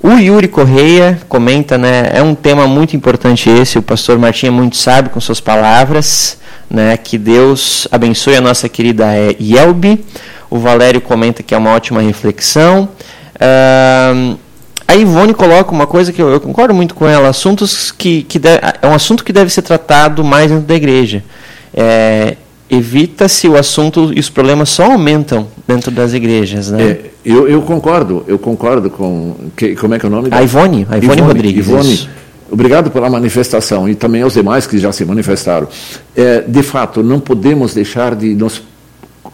o 0.00 0.12
Yuri 0.12 0.46
Correia 0.46 1.18
comenta, 1.28 1.76
né? 1.76 2.10
É 2.12 2.22
um 2.22 2.36
tema 2.36 2.68
muito 2.68 2.94
importante 2.94 3.50
esse, 3.50 3.76
o 3.76 3.82
pastor 3.82 4.20
Martinho 4.20 4.50
é 4.50 4.54
muito 4.54 4.76
sábio 4.76 5.10
com 5.10 5.18
suas 5.18 5.40
palavras, 5.40 6.38
né? 6.70 6.96
Que 6.96 7.18
Deus 7.18 7.88
abençoe 7.90 8.36
a 8.36 8.40
nossa 8.40 8.68
querida 8.68 9.06
Yelbi. 9.40 10.04
O 10.50 10.58
Valério 10.58 11.00
comenta 11.00 11.42
que 11.42 11.54
é 11.54 11.58
uma 11.58 11.70
ótima 11.72 12.00
reflexão. 12.00 12.88
Uh, 13.36 14.38
a 14.86 14.94
Ivone 14.94 15.34
coloca 15.34 15.72
uma 15.72 15.86
coisa 15.86 16.12
que 16.12 16.20
eu, 16.20 16.28
eu 16.30 16.40
concordo 16.40 16.74
muito 16.74 16.94
com 16.94 17.06
ela: 17.06 17.28
assuntos 17.28 17.90
que, 17.90 18.22
que 18.22 18.38
deve, 18.38 18.60
é 18.80 18.86
um 18.86 18.94
assunto 18.94 19.24
que 19.24 19.32
deve 19.32 19.50
ser 19.50 19.62
tratado 19.62 20.22
mais 20.22 20.50
dentro 20.50 20.66
da 20.66 20.74
igreja. 20.74 21.24
É, 21.72 22.36
Evita-se 22.68 23.46
o 23.46 23.56
assunto 23.58 24.10
e 24.14 24.18
os 24.18 24.30
problemas 24.30 24.70
só 24.70 24.92
aumentam 24.92 25.46
dentro 25.68 25.90
das 25.90 26.14
igrejas, 26.14 26.70
né? 26.70 26.82
É, 26.82 27.00
eu, 27.24 27.46
eu 27.46 27.60
concordo, 27.60 28.24
eu 28.26 28.38
concordo 28.38 28.88
com 28.88 29.34
que, 29.54 29.76
como 29.76 29.94
é 29.94 29.98
que 29.98 30.06
é 30.06 30.08
o 30.08 30.10
nome? 30.10 30.28
A 30.30 30.42
Ivone, 30.42 30.86
a 30.90 30.96
Ivone, 30.96 31.04
Ivone 31.04 31.20
Rodrigues. 31.20 31.66
Ivone, 31.68 32.08
obrigado 32.50 32.90
pela 32.90 33.10
manifestação 33.10 33.86
e 33.86 33.94
também 33.94 34.22
aos 34.22 34.32
demais 34.32 34.66
que 34.66 34.78
já 34.78 34.90
se 34.92 35.04
manifestaram. 35.04 35.68
É, 36.16 36.40
de 36.40 36.62
fato, 36.62 37.02
não 37.02 37.20
podemos 37.20 37.74
deixar 37.74 38.14
de 38.14 38.34
nos 38.34 38.62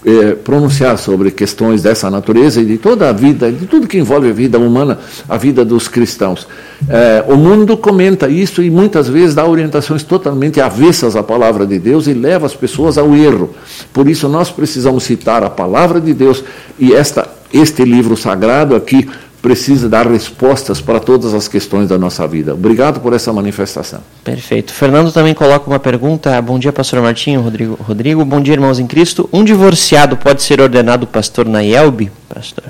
é, 0.04 0.32
pronunciar 0.34 0.96
sobre 0.98 1.30
questões 1.30 1.82
dessa 1.82 2.10
natureza 2.10 2.60
e 2.60 2.64
de 2.64 2.78
toda 2.78 3.08
a 3.08 3.12
vida, 3.12 3.52
de 3.52 3.66
tudo 3.66 3.86
que 3.86 3.98
envolve 3.98 4.30
a 4.30 4.32
vida 4.32 4.58
humana, 4.58 4.98
a 5.28 5.36
vida 5.36 5.64
dos 5.64 5.88
cristãos. 5.88 6.46
É, 6.88 7.24
o 7.28 7.36
mundo 7.36 7.76
comenta 7.76 8.28
isso 8.28 8.62
e 8.62 8.70
muitas 8.70 9.08
vezes 9.08 9.34
dá 9.34 9.46
orientações 9.46 10.02
totalmente 10.02 10.60
avessas 10.60 11.16
à 11.16 11.22
palavra 11.22 11.66
de 11.66 11.78
Deus 11.78 12.06
e 12.06 12.14
leva 12.14 12.46
as 12.46 12.54
pessoas 12.54 12.96
ao 12.96 13.14
erro. 13.14 13.50
Por 13.92 14.08
isso 14.08 14.28
nós 14.28 14.50
precisamos 14.50 15.04
citar 15.04 15.44
a 15.44 15.50
palavra 15.50 16.00
de 16.00 16.14
Deus 16.14 16.42
e 16.78 16.94
esta, 16.94 17.28
este 17.52 17.84
livro 17.84 18.16
sagrado 18.16 18.74
aqui 18.74 19.08
precisa 19.40 19.88
dar 19.88 20.06
respostas 20.06 20.80
para 20.80 21.00
todas 21.00 21.32
as 21.32 21.48
questões 21.48 21.88
da 21.88 21.98
nossa 21.98 22.26
vida. 22.26 22.54
Obrigado 22.54 23.00
por 23.00 23.12
essa 23.12 23.32
manifestação. 23.32 24.00
Perfeito. 24.22 24.72
Fernando 24.72 25.12
também 25.12 25.34
coloca 25.34 25.66
uma 25.66 25.78
pergunta. 25.78 26.40
Bom 26.42 26.58
dia, 26.58 26.72
pastor 26.72 27.00
Martinho, 27.00 27.40
Rodrigo. 27.40 27.78
Rodrigo, 27.80 28.24
bom 28.24 28.40
dia, 28.40 28.54
irmãos 28.54 28.78
em 28.78 28.86
Cristo. 28.86 29.28
Um 29.32 29.42
divorciado 29.42 30.16
pode 30.16 30.42
ser 30.42 30.60
ordenado 30.60 31.06
pastor 31.06 31.46
na 31.46 31.62
IELB, 31.64 32.10
pastor? 32.28 32.64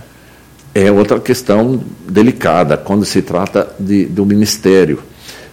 É 0.73 0.91
outra 0.91 1.18
questão 1.18 1.81
delicada 2.09 2.77
quando 2.77 3.05
se 3.05 3.21
trata 3.21 3.68
de, 3.79 4.07
do 4.07 4.25
ministério. 4.25 5.03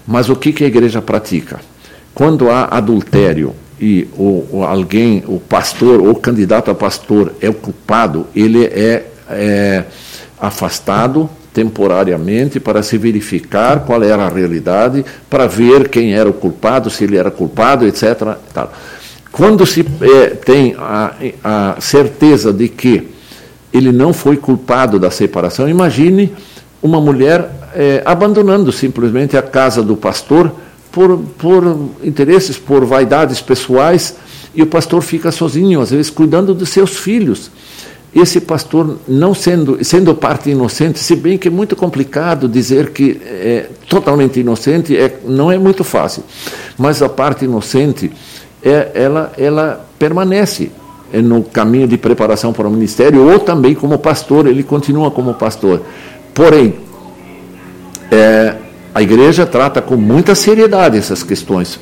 Mas 0.05 0.29
o 0.29 0.35
que, 0.35 0.53
que 0.53 0.63
a 0.63 0.67
igreja 0.67 1.01
pratica? 1.01 1.59
Quando 2.13 2.49
há 2.49 2.65
adultério 2.65 3.53
e 3.79 4.07
o, 4.15 4.63
alguém, 4.63 5.23
o 5.27 5.39
pastor 5.39 5.99
ou 5.99 6.15
candidato 6.15 6.69
a 6.69 6.75
pastor 6.75 7.33
é 7.41 7.49
o 7.49 7.53
culpado, 7.53 8.27
ele 8.35 8.65
é, 8.65 9.05
é 9.29 9.83
afastado 10.39 11.29
temporariamente 11.53 12.59
para 12.59 12.83
se 12.83 12.97
verificar 12.99 13.79
qual 13.79 14.03
era 14.03 14.25
a 14.25 14.29
realidade, 14.29 15.03
para 15.27 15.47
ver 15.47 15.89
quem 15.89 16.13
era 16.13 16.29
o 16.29 16.33
culpado, 16.33 16.89
se 16.89 17.03
ele 17.03 17.17
era 17.17 17.31
culpado, 17.31 17.87
etc. 17.87 18.35
Tal. 18.53 18.71
Quando 19.31 19.65
se 19.65 19.83
é, 20.01 20.27
tem 20.27 20.75
a, 20.77 21.15
a 21.43 21.81
certeza 21.81 22.53
de 22.53 22.69
que 22.69 23.09
ele 23.73 23.91
não 23.91 24.13
foi 24.13 24.37
culpado 24.37 24.99
da 24.99 25.09
separação, 25.09 25.67
imagine 25.67 26.31
uma 26.81 27.01
mulher 27.01 27.49
é, 27.73 28.03
abandonando 28.05 28.71
simplesmente 28.71 29.35
a 29.35 29.41
casa 29.41 29.81
do 29.81 29.97
pastor 29.97 30.51
por, 30.91 31.17
por 31.39 31.89
interesses, 32.03 32.57
por 32.57 32.85
vaidades 32.85 33.41
pessoais, 33.41 34.15
e 34.53 34.61
o 34.61 34.67
pastor 34.67 35.01
fica 35.01 35.31
sozinho, 35.31 35.81
às 35.81 35.91
vezes 35.91 36.09
cuidando 36.09 36.53
dos 36.53 36.69
seus 36.69 36.97
filhos 36.97 37.51
esse 38.19 38.41
pastor 38.41 38.97
não 39.07 39.33
sendo 39.33 39.83
sendo 39.83 40.13
parte 40.15 40.49
inocente, 40.49 40.99
se 40.99 41.15
bem 41.15 41.37
que 41.37 41.47
é 41.47 41.51
muito 41.51 41.75
complicado 41.75 42.47
dizer 42.47 42.91
que 42.91 43.21
é 43.23 43.69
totalmente 43.89 44.39
inocente, 44.39 44.95
é, 44.95 45.19
não 45.25 45.51
é 45.51 45.57
muito 45.57 45.83
fácil, 45.83 46.23
mas 46.77 47.01
a 47.01 47.09
parte 47.09 47.45
inocente 47.45 48.11
é, 48.63 48.91
ela 48.93 49.31
ela 49.37 49.85
permanece 49.99 50.71
no 51.13 51.43
caminho 51.43 51.87
de 51.87 51.97
preparação 51.97 52.51
para 52.51 52.67
o 52.67 52.71
ministério 52.71 53.29
ou 53.31 53.39
também 53.39 53.73
como 53.73 53.97
pastor 53.97 54.45
ele 54.47 54.63
continua 54.63 55.09
como 55.09 55.33
pastor. 55.33 55.81
Porém, 56.33 56.75
é, 58.11 58.55
a 58.93 59.01
igreja 59.01 59.45
trata 59.45 59.81
com 59.81 59.95
muita 59.95 60.35
seriedade 60.35 60.97
essas 60.97 61.23
questões 61.23 61.79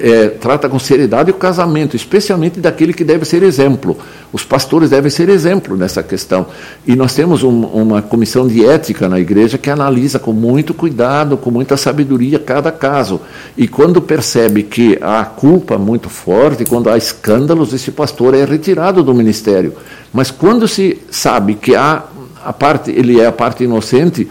é, 0.00 0.28
trata 0.28 0.68
com 0.68 0.78
seriedade 0.78 1.30
o 1.30 1.34
casamento, 1.34 1.96
especialmente 1.96 2.60
daquele 2.60 2.92
que 2.92 3.04
deve 3.04 3.24
ser 3.24 3.42
exemplo. 3.42 3.96
Os 4.32 4.44
pastores 4.44 4.90
devem 4.90 5.10
ser 5.10 5.28
exemplo 5.28 5.76
nessa 5.76 6.02
questão. 6.02 6.46
E 6.86 6.94
nós 6.94 7.14
temos 7.14 7.42
um, 7.42 7.62
uma 7.66 8.02
comissão 8.02 8.46
de 8.46 8.64
ética 8.64 9.08
na 9.08 9.18
igreja 9.18 9.58
que 9.58 9.70
analisa 9.70 10.18
com 10.18 10.32
muito 10.32 10.72
cuidado, 10.74 11.36
com 11.36 11.50
muita 11.50 11.76
sabedoria 11.76 12.38
cada 12.38 12.70
caso. 12.70 13.20
E 13.56 13.66
quando 13.66 14.00
percebe 14.00 14.62
que 14.62 14.98
há 15.00 15.24
culpa 15.24 15.78
muito 15.78 16.08
forte, 16.08 16.64
quando 16.64 16.88
há 16.88 16.96
escândalos, 16.96 17.72
esse 17.72 17.90
pastor 17.90 18.34
é 18.34 18.44
retirado 18.44 19.02
do 19.02 19.14
ministério. 19.14 19.74
Mas 20.12 20.30
quando 20.30 20.68
se 20.68 20.98
sabe 21.10 21.54
que 21.54 21.74
há 21.74 22.04
a 22.44 22.52
parte, 22.52 22.92
ele 22.92 23.20
é 23.20 23.26
a 23.26 23.32
parte 23.32 23.64
inocente, 23.64 24.28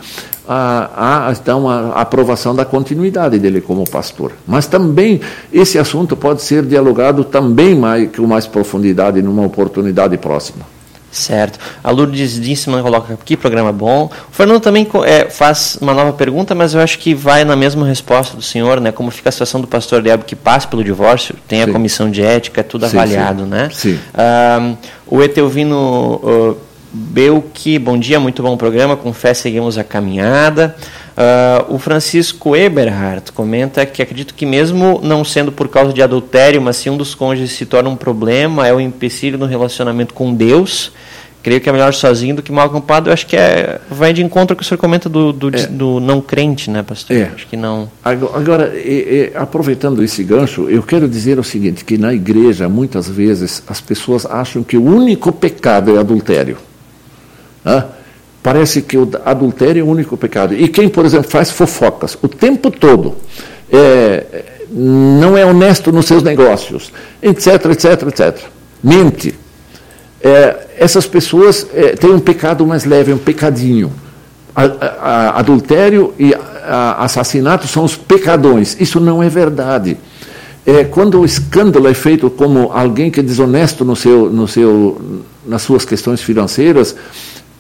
há, 0.48 1.34
então 1.40 1.70
a 1.70 2.02
aprovação 2.02 2.56
da 2.56 2.66
continuidade 2.66 3.40
dele 3.40 3.62
como 3.62 3.90
pastor. 3.90 4.32
Mas 4.48 4.68
também 4.68 5.22
esse 5.52 5.78
assunto 5.78 6.16
pode 6.16 6.42
ser 6.42 6.64
dialogado 6.64 7.24
também 7.24 7.76
mais, 7.76 8.10
com 8.16 8.28
mais 8.28 8.48
profundidade 8.48 9.22
numa 9.22 9.46
oportunidade 9.46 10.18
próxima. 10.18 10.76
Certo. 11.16 11.58
A 11.82 11.92
Lourdes 11.92 12.40
Díssima 12.40 12.82
coloca 12.82 13.14
aqui, 13.14 13.38
programa 13.38 13.72
bom. 13.72 14.12
O 14.30 14.36
Fernando 14.36 14.60
também 14.60 14.86
é, 15.06 15.30
faz 15.30 15.78
uma 15.80 15.94
nova 15.94 16.12
pergunta, 16.12 16.54
mas 16.54 16.74
eu 16.74 16.82
acho 16.82 17.00
que 17.00 17.16
vai 17.16 17.46
na 17.46 17.56
mesma 17.56 17.88
resposta 17.88 18.36
do 18.36 18.44
senhor, 18.44 18.82
né? 18.82 18.92
Como 18.92 19.10
fica 19.10 19.30
a 19.30 19.32
situação 19.32 19.62
do 19.62 19.68
pastor 19.68 20.02
Diabo 20.02 20.26
que 20.26 20.36
passa 20.36 20.68
pelo 20.68 20.84
divórcio, 20.84 21.34
tem 21.48 21.62
a 21.62 21.66
sim. 21.66 21.72
comissão 21.72 22.12
de 22.12 22.22
ética, 22.22 22.60
é 22.60 22.64
tudo 22.64 22.86
sim, 22.86 22.98
avaliado, 22.98 23.44
sim. 23.44 23.50
né? 23.50 23.70
Sim. 23.72 24.00
Um, 24.14 24.76
o 25.08 25.24
Etelvino 25.24 26.20
uh, 26.22 26.58
Belki, 27.16 27.80
bom 27.80 27.98
dia, 27.98 28.20
muito 28.20 28.44
bom 28.44 28.58
programa. 28.58 28.98
Com 28.98 29.14
fé 29.14 29.34
seguimos 29.34 29.78
a 29.78 29.86
caminhada. 29.86 30.76
Uh, 31.16 31.74
o 31.74 31.80
Francisco 31.80 32.58
Eberhardt 32.58 33.32
comenta 33.32 33.86
que 33.86 34.02
acredito 34.02 34.34
que, 34.34 34.46
mesmo 34.46 35.00
não 35.02 35.24
sendo 35.24 35.50
por 35.50 35.70
causa 35.70 35.94
de 35.94 36.02
adultério, 36.02 36.62
mas 36.62 36.76
se 36.76 36.90
um 36.90 36.98
dos 36.98 37.16
cônjuges 37.16 37.54
se 37.54 37.66
torna 37.66 37.90
um 37.90 37.96
problema, 37.96 38.68
é 38.68 38.74
o 38.74 38.76
um 38.76 38.82
empecilho 38.82 39.38
no 39.38 39.46
relacionamento 39.46 40.14
com 40.14 40.34
Deus. 40.34 40.92
Creio 41.42 41.62
que 41.62 41.70
é 41.70 41.72
melhor 41.72 41.94
sozinho 41.94 42.36
do 42.36 42.44
que 42.44 42.52
mal 42.52 42.66
acompanhado. 42.66 43.10
Eu 43.10 43.14
acho 43.14 43.28
que 43.28 43.38
é, 43.38 43.80
vai 43.90 44.12
de 44.12 44.22
encontro 44.22 44.54
com 44.54 44.60
o 44.60 44.62
que 44.62 44.66
o 44.66 44.68
senhor 44.68 44.78
comenta 44.78 45.08
do, 45.08 45.32
do, 45.32 45.56
é. 45.56 45.68
do 45.68 46.02
não 46.02 46.20
crente, 46.20 46.70
né, 46.70 46.84
pastor? 46.84 47.16
É. 47.16 47.32
Acho 47.34 47.48
que 47.48 47.56
não. 47.56 47.90
Agora, 48.04 48.74
aproveitando 49.36 50.04
esse 50.04 50.22
gancho, 50.22 50.70
eu 50.70 50.84
quero 50.84 51.08
dizer 51.08 51.40
o 51.40 51.46
seguinte: 51.46 51.86
que 51.86 51.98
na 51.98 52.14
igreja, 52.14 52.68
muitas 52.68 53.08
vezes, 53.08 53.64
as 53.70 53.80
pessoas 53.80 54.26
acham 54.26 54.62
que 54.62 54.76
o 54.76 54.84
único 54.84 55.32
pecado 55.32 55.96
é 55.96 55.98
adultério. 55.98 56.58
Parece 58.44 58.84
que 58.84 58.96
o 58.98 59.10
adultério 59.26 59.82
é 59.82 59.84
o 59.84 59.88
único 59.88 60.16
pecado. 60.16 60.54
E 60.54 60.68
quem, 60.68 60.88
por 60.88 61.04
exemplo, 61.06 61.30
faz 61.30 61.50
fofocas 61.50 62.16
o 62.22 62.28
tempo 62.28 62.70
todo, 62.70 63.16
é, 63.72 64.46
não 64.72 65.38
é 65.38 65.46
honesto 65.46 65.92
nos 65.92 66.06
seus 66.06 66.22
negócios, 66.22 66.92
etc, 67.22 67.66
etc, 67.72 68.08
etc. 68.08 68.38
Mente. 68.84 69.34
é, 70.22 70.66
essas 70.78 71.08
pessoas 71.08 71.66
é, 71.74 71.96
têm 71.96 72.12
um 72.12 72.20
pecado 72.20 72.66
mais 72.68 72.86
leve, 72.86 73.14
um 73.14 73.18
pecadinho. 73.18 73.92
A, 74.56 74.64
a, 74.64 74.68
a, 74.68 75.40
adultério 75.40 76.14
e 76.20 76.34
assassinato 76.98 77.68
são 77.68 77.84
os 77.84 77.96
pecadões. 77.96 78.78
Isso 78.80 79.00
não 79.00 79.22
é 79.22 79.30
verdade. 79.30 79.98
É, 80.66 80.84
quando 80.84 81.20
o 81.20 81.26
escândalo 81.26 81.88
é 81.88 81.94
feito 81.94 82.30
como 82.30 82.72
alguém 82.72 83.12
que 83.12 83.20
é 83.20 83.24
desonesto 83.24 83.86
no 83.86 83.96
seu, 83.96 84.30
no 84.30 84.48
seu, 84.48 85.22
nas 85.46 85.62
suas 85.62 85.86
questões 85.86 86.22
financeiras, 86.22 86.96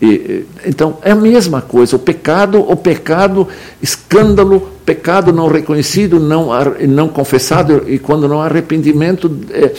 e, 0.01 0.45
então 0.65 0.97
é 1.01 1.11
a 1.11 1.15
mesma 1.15 1.61
coisa. 1.61 1.95
O 1.95 1.99
pecado, 1.99 2.59
o 2.59 2.75
pecado, 2.75 3.47
escândalo, 3.81 4.69
pecado 4.85 5.31
não 5.31 5.47
reconhecido, 5.47 6.19
não, 6.19 6.49
não 6.87 7.07
confessado 7.07 7.83
e 7.87 7.97
quando 7.97 8.27
não 8.27 8.41
há 8.41 8.45
arrependimento, 8.45 9.31
é, 9.51 9.71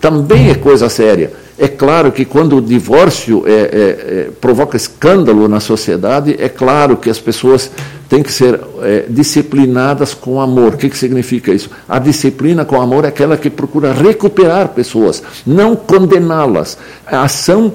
também 0.00 0.50
é 0.50 0.54
coisa 0.54 0.88
séria. 0.88 1.32
É 1.58 1.68
claro 1.68 2.10
que 2.10 2.24
quando 2.24 2.56
o 2.56 2.60
divórcio 2.60 3.44
é, 3.46 3.52
é, 3.52 3.56
é, 3.56 4.30
provoca 4.40 4.76
escândalo 4.76 5.46
na 5.46 5.60
sociedade, 5.60 6.34
é 6.38 6.48
claro 6.48 6.96
que 6.96 7.08
as 7.08 7.20
pessoas 7.20 7.70
têm 8.08 8.20
que 8.20 8.32
ser 8.32 8.58
é, 8.82 9.04
disciplinadas 9.08 10.12
com 10.12 10.40
amor. 10.40 10.74
O 10.74 10.76
que, 10.76 10.90
que 10.90 10.98
significa 10.98 11.52
isso? 11.52 11.70
A 11.88 12.00
disciplina 12.00 12.64
com 12.64 12.80
amor 12.80 13.04
é 13.04 13.08
aquela 13.08 13.36
que 13.36 13.48
procura 13.48 13.92
recuperar 13.92 14.70
pessoas, 14.70 15.22
não 15.46 15.76
condená-las. 15.76 16.76
A 17.06 17.22
ação, 17.22 17.72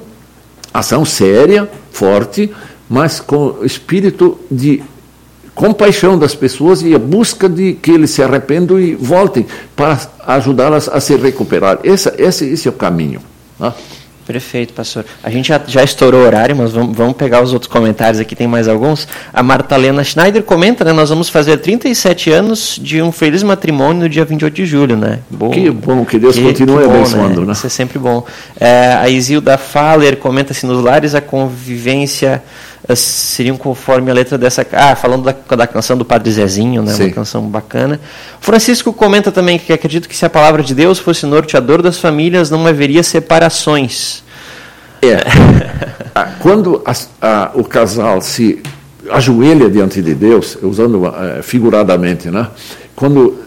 ação 0.74 1.06
séria, 1.06 1.70
forte, 1.92 2.52
mas 2.90 3.20
com 3.20 3.58
espírito 3.64 4.40
de 4.50 4.82
compaixão 5.54 6.20
das 6.20 6.36
pessoas 6.36 6.84
e 6.84 6.94
a 6.94 7.00
busca 7.00 7.50
de 7.50 7.74
que 7.74 7.92
eles 7.92 8.12
se 8.12 8.22
arrependam 8.22 8.80
e 8.80 8.94
voltem 8.94 9.46
para 9.76 10.00
ajudá-las 10.26 10.88
a 10.88 11.00
se 11.00 11.16
recuperar. 11.16 11.80
Esse, 11.84 12.14
esse, 12.18 12.46
esse 12.46 12.68
é 12.68 12.72
o 12.72 12.74
caminho. 12.74 13.22
Né? 13.60 13.74
Perfeito, 14.28 14.74
pastor. 14.74 15.06
A 15.24 15.30
gente 15.30 15.48
já, 15.48 15.62
já 15.66 15.82
estourou 15.82 16.22
o 16.22 16.26
horário, 16.26 16.54
mas 16.54 16.74
vamos, 16.74 16.98
vamos, 16.98 17.16
pegar 17.16 17.42
os 17.42 17.54
outros 17.54 17.72
comentários 17.72 18.20
aqui, 18.20 18.36
tem 18.36 18.46
mais 18.46 18.68
alguns. 18.68 19.08
A 19.34 19.42
Martalena 19.42 20.04
Schneider 20.04 20.44
comenta, 20.44 20.84
né? 20.84 20.92
Nós 20.92 21.10
vamos 21.10 21.30
fazer 21.30 21.56
37 21.56 22.30
anos 22.30 22.78
de 22.82 23.02
um 23.02 23.10
feliz 23.10 23.42
matrimônio 23.42 24.02
no 24.02 24.10
dia 24.10 24.26
28 24.26 24.54
de 24.54 24.66
julho, 24.66 24.98
né? 24.98 25.20
Bom, 25.30 25.50
que 25.50 25.72
bom, 25.72 26.04
que 26.04 26.20
Deus 26.20 26.36
que, 26.36 26.44
continue 26.44 26.84
abençoando, 26.84 27.40
né? 27.40 27.48
né? 27.48 27.54
Isso 27.54 27.68
é 27.68 27.70
sempre 27.70 27.98
bom. 27.98 28.26
É, 28.60 28.98
a 29.00 29.08
Isilda 29.08 29.58
Faller 29.58 30.18
comenta 30.18 30.52
assim, 30.52 30.68
nos 30.68 30.84
lares 30.84 31.16
a 31.16 31.22
convivência 31.22 32.44
seriam 32.96 33.58
conforme 33.58 34.10
a 34.12 34.14
letra 34.14 34.38
dessa. 34.38 34.66
Ah, 34.72 34.96
falando 34.96 35.24
da, 35.24 35.56
da 35.56 35.68
canção 35.68 35.98
do 35.98 36.06
Padre 36.06 36.32
Zezinho, 36.32 36.82
né? 36.84 36.94
Sim. 36.94 37.06
Uma 37.06 37.14
canção 37.14 37.42
bacana. 37.48 38.00
Francisco 38.40 38.94
comenta 38.94 39.32
também 39.32 39.58
que 39.60 39.74
acredito 39.74 40.08
que 40.08 40.16
se 40.16 40.26
a 40.26 40.30
palavra 40.30 40.64
de 40.64 40.74
Deus 40.74 41.00
fosse 41.00 41.26
norteador 41.26 41.82
das 41.82 42.00
famílias, 42.00 42.50
não 42.50 42.66
haveria 42.66 43.04
separações. 43.04 44.24
É. 45.02 45.18
Ah, 46.16 46.32
quando 46.40 46.82
a, 46.84 46.94
a, 47.22 47.52
o 47.54 47.64
casal 47.64 48.22
se 48.22 48.64
ajoelha 49.10 49.70
diante 49.70 50.02
de 50.02 50.16
Deus, 50.16 50.58
usando 50.62 51.04
uh, 51.04 51.44
figuradamente, 51.44 52.32
né? 52.32 52.48
Quando 52.96 53.38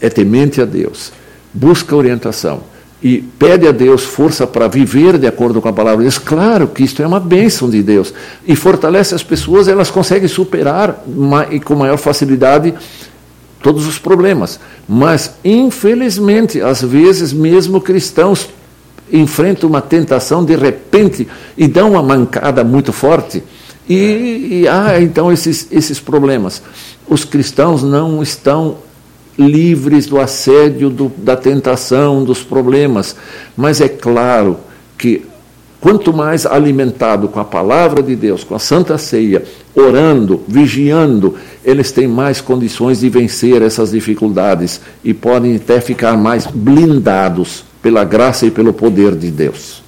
é 0.00 0.08
temente 0.08 0.60
a 0.60 0.64
Deus, 0.64 1.12
busca 1.52 1.94
orientação 1.94 2.62
e 3.04 3.18
pede 3.18 3.68
a 3.68 3.70
Deus 3.70 4.02
força 4.02 4.46
para 4.46 4.66
viver 4.66 5.18
de 5.18 5.26
acordo 5.26 5.60
com 5.60 5.68
a 5.68 5.72
palavra 5.74 5.98
de 5.98 6.04
Deus, 6.04 6.16
claro 6.16 6.66
que 6.68 6.82
isto 6.82 7.02
é 7.02 7.06
uma 7.06 7.20
bênção 7.20 7.68
de 7.68 7.82
Deus. 7.82 8.14
E 8.46 8.56
fortalece 8.56 9.14
as 9.14 9.22
pessoas, 9.22 9.68
elas 9.68 9.90
conseguem 9.90 10.26
superar 10.26 11.04
e 11.50 11.60
com 11.60 11.74
maior 11.74 11.98
facilidade 11.98 12.72
todos 13.62 13.86
os 13.86 13.98
problemas. 13.98 14.58
Mas, 14.88 15.34
infelizmente, 15.44 16.62
às 16.62 16.80
vezes, 16.80 17.30
mesmo 17.30 17.78
cristãos 17.78 18.48
enfrentam 19.12 19.68
uma 19.68 19.82
tentação 19.82 20.42
de 20.42 20.56
repente 20.56 21.28
e 21.58 21.68
dão 21.68 21.90
uma 21.90 22.02
mancada 22.02 22.64
muito 22.64 22.90
forte. 22.90 23.44
E, 23.86 24.62
e 24.62 24.66
há 24.66 24.98
então 24.98 25.30
esses, 25.30 25.68
esses 25.70 26.00
problemas. 26.00 26.62
Os 27.06 27.22
cristãos 27.22 27.82
não 27.82 28.22
estão 28.22 28.78
livres 29.38 30.06
do 30.06 30.20
assédio, 30.20 30.90
do, 30.90 31.12
da 31.16 31.36
tentação, 31.36 32.24
dos 32.24 32.42
problemas. 32.42 33.16
Mas 33.56 33.80
é 33.80 33.88
claro 33.88 34.58
que 34.96 35.26
quanto 35.80 36.12
mais 36.12 36.46
alimentado 36.46 37.28
com 37.28 37.40
a 37.40 37.44
palavra 37.44 38.02
de 38.02 38.16
Deus, 38.16 38.42
com 38.44 38.54
a 38.54 38.58
Santa 38.58 38.96
Ceia, 38.96 39.44
orando, 39.74 40.42
vigiando, 40.48 41.34
eles 41.64 41.92
têm 41.92 42.06
mais 42.06 42.40
condições 42.40 43.00
de 43.00 43.08
vencer 43.08 43.60
essas 43.60 43.90
dificuldades 43.90 44.80
e 45.02 45.12
podem 45.12 45.56
até 45.56 45.80
ficar 45.80 46.16
mais 46.16 46.46
blindados 46.46 47.64
pela 47.82 48.04
graça 48.04 48.46
e 48.46 48.50
pelo 48.50 48.72
poder 48.72 49.14
de 49.14 49.30
Deus. 49.30 49.82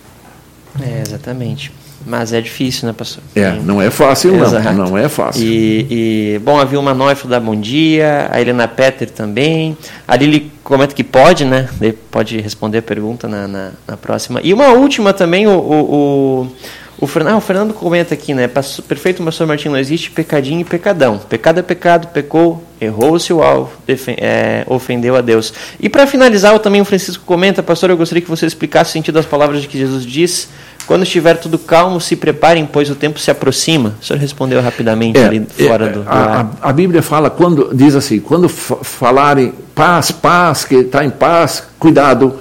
É, 0.82 1.02
exatamente. 1.06 1.72
Mas 2.06 2.32
é 2.32 2.40
difícil, 2.40 2.86
né, 2.86 2.94
pastor? 2.96 3.20
É, 3.34 3.50
não 3.64 3.82
é 3.82 3.90
fácil, 3.90 4.32
não. 4.36 4.90
Não 4.90 4.96
é 4.96 5.08
fácil. 5.08 5.42
E, 5.42 5.86
e 5.90 6.38
bom, 6.38 6.56
a 6.56 6.64
Vilma 6.64 6.94
Neufeld 6.94 7.28
dá 7.28 7.40
bom 7.40 7.56
dia, 7.56 8.28
a 8.30 8.40
Helena 8.40 8.68
Petter 8.68 9.10
também. 9.10 9.76
A 10.06 10.14
Lili 10.14 10.52
comenta 10.62 10.94
que 10.94 11.02
pode, 11.02 11.44
né? 11.44 11.68
Pode 12.08 12.38
responder 12.38 12.78
a 12.78 12.82
pergunta 12.82 13.26
na, 13.26 13.48
na, 13.48 13.70
na 13.88 13.96
próxima. 13.96 14.40
E 14.44 14.54
uma 14.54 14.68
última 14.68 15.12
também, 15.12 15.48
o, 15.48 15.50
o, 15.50 15.94
o, 15.94 16.52
o, 17.00 17.06
Fernando, 17.08 17.34
ah, 17.34 17.38
o 17.38 17.40
Fernando 17.40 17.74
comenta 17.74 18.14
aqui, 18.14 18.32
né? 18.32 18.48
Perfeito, 18.86 19.20
pastor 19.24 19.44
Martim, 19.48 19.68
não 19.68 19.78
existe 19.78 20.12
pecadinho 20.12 20.60
e 20.60 20.64
pecadão. 20.64 21.18
Pecado 21.18 21.58
é 21.58 21.62
pecado, 21.62 22.06
pecou, 22.12 22.62
errou-se 22.80 23.32
o 23.32 23.42
alvo, 23.42 23.72
é, 24.16 24.62
ofendeu 24.68 25.16
a 25.16 25.20
Deus. 25.20 25.52
E 25.80 25.88
para 25.88 26.06
finalizar, 26.06 26.56
também 26.60 26.80
o 26.80 26.84
Francisco 26.84 27.24
comenta, 27.26 27.64
pastor, 27.64 27.90
eu 27.90 27.96
gostaria 27.96 28.22
que 28.22 28.30
você 28.30 28.46
explicasse 28.46 28.90
o 28.90 28.92
sentido 28.92 29.16
das 29.16 29.26
palavras 29.26 29.60
de 29.60 29.66
que 29.66 29.76
Jesus 29.76 30.06
diz 30.06 30.48
quando 30.86 31.02
estiver 31.02 31.36
tudo 31.36 31.58
calmo, 31.58 32.00
se 32.00 32.14
preparem, 32.14 32.64
pois 32.64 32.88
o 32.88 32.94
tempo 32.94 33.18
se 33.18 33.30
aproxima. 33.30 33.94
O 34.00 34.04
senhor 34.04 34.20
respondeu 34.20 34.60
rapidamente 34.60 35.18
é, 35.18 35.24
ali 35.24 35.46
fora 35.66 35.86
é, 35.86 35.90
do. 35.90 36.04
A, 36.06 36.46
a, 36.62 36.72
Bíblia 36.72 37.02
fala, 37.02 37.28
quando 37.28 37.70
diz 37.74 37.96
assim, 37.96 38.20
quando 38.20 38.48
falarem 38.48 39.52
paz, 39.74 40.12
paz, 40.12 40.64
que 40.64 40.76
está 40.76 41.04
em 41.04 41.10
paz, 41.10 41.64
cuidado, 41.78 42.36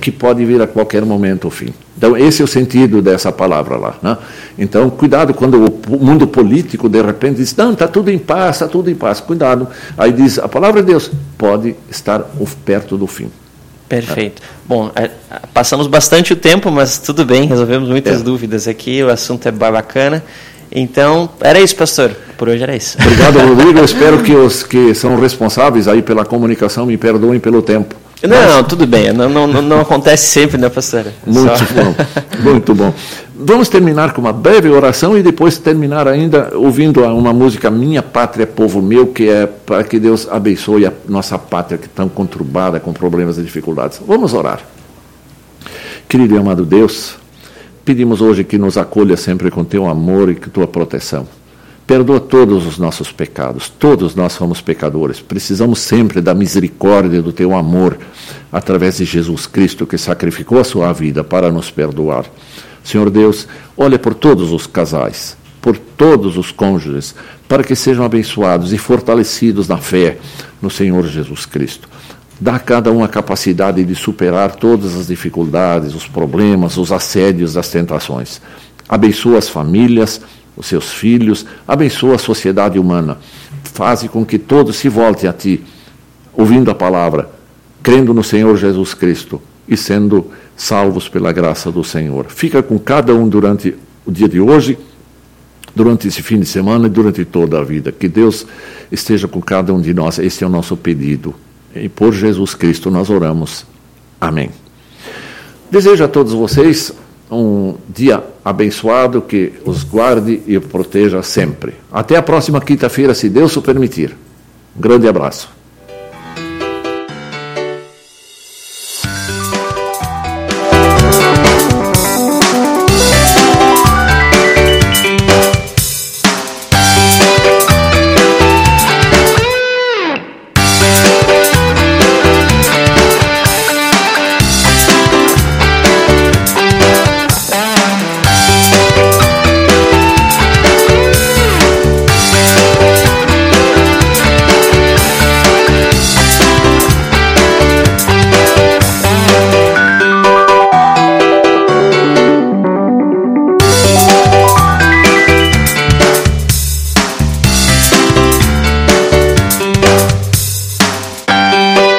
que 0.00 0.10
pode 0.10 0.44
vir 0.44 0.60
a 0.60 0.66
qualquer 0.66 1.04
momento 1.04 1.46
o 1.46 1.50
fim. 1.50 1.72
Então, 1.96 2.16
esse 2.16 2.42
é 2.42 2.44
o 2.44 2.48
sentido 2.48 3.00
dessa 3.00 3.30
palavra 3.30 3.76
lá. 3.76 3.94
Né? 4.02 4.18
Então, 4.58 4.90
cuidado 4.90 5.32
quando 5.32 5.64
o 5.88 6.04
mundo 6.04 6.26
político 6.26 6.88
de 6.88 7.00
repente 7.00 7.36
diz: 7.36 7.54
não, 7.54 7.72
está 7.72 7.86
tudo 7.86 8.10
em 8.10 8.18
paz, 8.18 8.56
está 8.56 8.66
tudo 8.66 8.90
em 8.90 8.94
paz. 8.94 9.20
Cuidado. 9.20 9.68
Aí 9.96 10.12
diz: 10.12 10.38
a 10.38 10.48
palavra 10.48 10.82
de 10.82 10.88
Deus 10.88 11.10
pode 11.38 11.76
estar 11.88 12.24
perto 12.64 12.96
do 12.96 13.06
fim. 13.06 13.30
Perfeito. 13.88 14.42
Bom, 14.64 14.90
é, 14.94 15.10
passamos 15.52 15.86
bastante 15.86 16.32
o 16.32 16.36
tempo, 16.36 16.70
mas 16.70 16.98
tudo 16.98 17.24
bem, 17.24 17.46
resolvemos 17.46 17.88
muitas 17.88 18.20
é. 18.20 18.24
dúvidas 18.24 18.66
aqui, 18.66 19.02
o 19.02 19.10
assunto 19.10 19.46
é 19.46 19.52
bacana. 19.52 20.22
Então, 20.72 21.28
era 21.40 21.60
isso, 21.60 21.76
pastor. 21.76 22.10
Por 22.36 22.48
hoje 22.48 22.62
era 22.62 22.74
isso. 22.74 22.96
Obrigado, 23.04 23.38
Rodrigo. 23.38 23.78
Eu 23.78 23.84
espero 23.86 24.22
que 24.22 24.32
os 24.34 24.62
que 24.62 24.94
são 24.94 25.18
responsáveis 25.20 25.86
aí 25.86 26.02
pela 26.02 26.24
comunicação 26.24 26.86
me 26.86 26.96
perdoem 26.96 27.38
pelo 27.38 27.62
tempo. 27.62 27.94
Não, 28.22 28.58
Mas... 28.58 28.66
tudo 28.66 28.86
bem. 28.86 29.12
Não, 29.12 29.28
não, 29.28 29.46
não 29.46 29.80
acontece 29.80 30.26
sempre, 30.26 30.56
né, 30.56 30.68
pastora? 30.68 31.12
Muito 31.26 31.58
Só... 31.58 31.64
bom. 31.74 31.94
Muito 32.42 32.74
bom. 32.74 32.92
Vamos 33.46 33.68
terminar 33.68 34.14
com 34.14 34.22
uma 34.22 34.32
breve 34.32 34.70
oração 34.70 35.18
e 35.18 35.22
depois 35.22 35.58
terminar 35.58 36.08
ainda 36.08 36.56
ouvindo 36.56 37.02
uma 37.02 37.30
música 37.30 37.70
Minha 37.70 38.02
Pátria, 38.02 38.46
Povo 38.46 38.80
Meu, 38.80 39.08
que 39.08 39.28
é 39.28 39.44
para 39.46 39.84
que 39.84 39.98
Deus 39.98 40.26
abençoe 40.30 40.86
a 40.86 40.92
nossa 41.06 41.38
pátria 41.38 41.76
que 41.76 41.84
é 41.84 41.90
tão 41.94 42.08
conturbada 42.08 42.80
com 42.80 42.90
problemas 42.94 43.36
e 43.36 43.42
dificuldades. 43.42 44.00
Vamos 44.06 44.32
orar. 44.32 44.60
Querido 46.08 46.34
e 46.34 46.38
amado 46.38 46.64
Deus, 46.64 47.16
pedimos 47.84 48.22
hoje 48.22 48.44
que 48.44 48.56
nos 48.56 48.78
acolha 48.78 49.14
sempre 49.14 49.50
com 49.50 49.62
teu 49.62 49.86
amor 49.86 50.30
e 50.30 50.36
com 50.36 50.48
tua 50.48 50.66
proteção. 50.66 51.28
Perdoa 51.86 52.20
todos 52.20 52.66
os 52.66 52.78
nossos 52.78 53.12
pecados, 53.12 53.68
todos 53.68 54.14
nós 54.14 54.32
somos 54.32 54.62
pecadores. 54.62 55.20
Precisamos 55.20 55.80
sempre 55.80 56.22
da 56.22 56.32
misericórdia 56.32 57.20
do 57.20 57.30
teu 57.30 57.54
amor, 57.54 57.98
através 58.50 58.96
de 58.96 59.04
Jesus 59.04 59.46
Cristo, 59.46 59.86
que 59.86 59.98
sacrificou 59.98 60.58
a 60.58 60.64
sua 60.64 60.90
vida 60.94 61.22
para 61.22 61.52
nos 61.52 61.70
perdoar. 61.70 62.24
Senhor 62.84 63.08
Deus, 63.08 63.48
olha 63.76 63.98
por 63.98 64.12
todos 64.12 64.52
os 64.52 64.66
casais, 64.66 65.38
por 65.60 65.78
todos 65.78 66.36
os 66.36 66.52
cônjuges, 66.52 67.14
para 67.48 67.64
que 67.64 67.74
sejam 67.74 68.04
abençoados 68.04 68.74
e 68.74 68.78
fortalecidos 68.78 69.66
na 69.66 69.78
fé 69.78 70.18
no 70.60 70.68
Senhor 70.68 71.06
Jesus 71.06 71.46
Cristo. 71.46 71.88
Dá 72.38 72.56
a 72.56 72.58
cada 72.58 72.92
um 72.92 73.02
a 73.02 73.08
capacidade 73.08 73.82
de 73.82 73.94
superar 73.94 74.56
todas 74.56 74.94
as 74.94 75.06
dificuldades, 75.06 75.94
os 75.94 76.06
problemas, 76.06 76.76
os 76.76 76.92
assédios, 76.92 77.56
as 77.56 77.70
tentações. 77.70 78.42
Abençoa 78.86 79.38
as 79.38 79.48
famílias, 79.48 80.20
os 80.54 80.66
seus 80.66 80.92
filhos, 80.92 81.46
abençoa 81.66 82.16
a 82.16 82.18
sociedade 82.18 82.78
humana. 82.78 83.16
Faze 83.62 84.08
com 84.08 84.26
que 84.26 84.38
todos 84.38 84.76
se 84.76 84.90
voltem 84.90 85.28
a 85.28 85.32
ti, 85.32 85.64
ouvindo 86.34 86.70
a 86.70 86.74
palavra, 86.74 87.30
crendo 87.82 88.12
no 88.12 88.22
Senhor 88.22 88.56
Jesus 88.58 88.92
Cristo 88.92 89.40
e 89.68 89.76
sendo 89.76 90.30
salvos 90.56 91.08
pela 91.08 91.32
graça 91.32 91.70
do 91.70 91.82
Senhor. 91.82 92.26
Fica 92.28 92.62
com 92.62 92.78
cada 92.78 93.14
um 93.14 93.28
durante 93.28 93.74
o 94.04 94.12
dia 94.12 94.28
de 94.28 94.40
hoje, 94.40 94.78
durante 95.74 96.08
esse 96.08 96.22
fim 96.22 96.38
de 96.38 96.46
semana 96.46 96.86
e 96.86 96.90
durante 96.90 97.24
toda 97.24 97.58
a 97.58 97.64
vida. 97.64 97.90
Que 97.90 98.08
Deus 98.08 98.46
esteja 98.90 99.26
com 99.26 99.40
cada 99.40 99.72
um 99.72 99.80
de 99.80 99.92
nós. 99.92 100.18
Este 100.18 100.44
é 100.44 100.46
o 100.46 100.50
nosso 100.50 100.76
pedido. 100.76 101.34
E 101.74 101.88
por 101.88 102.12
Jesus 102.12 102.54
Cristo 102.54 102.90
nós 102.90 103.10
oramos. 103.10 103.66
Amém. 104.20 104.50
Desejo 105.70 106.04
a 106.04 106.08
todos 106.08 106.32
vocês 106.32 106.92
um 107.30 107.74
dia 107.88 108.22
abençoado 108.44 109.22
que 109.22 109.54
os 109.64 109.82
guarde 109.82 110.40
e 110.46 110.58
proteja 110.60 111.22
sempre. 111.22 111.74
Até 111.90 112.16
a 112.16 112.22
próxima 112.22 112.60
quinta-feira, 112.60 113.14
se 113.14 113.28
Deus 113.28 113.56
o 113.56 113.62
permitir. 113.62 114.16
Um 114.76 114.80
grande 114.80 115.08
abraço. 115.08 115.63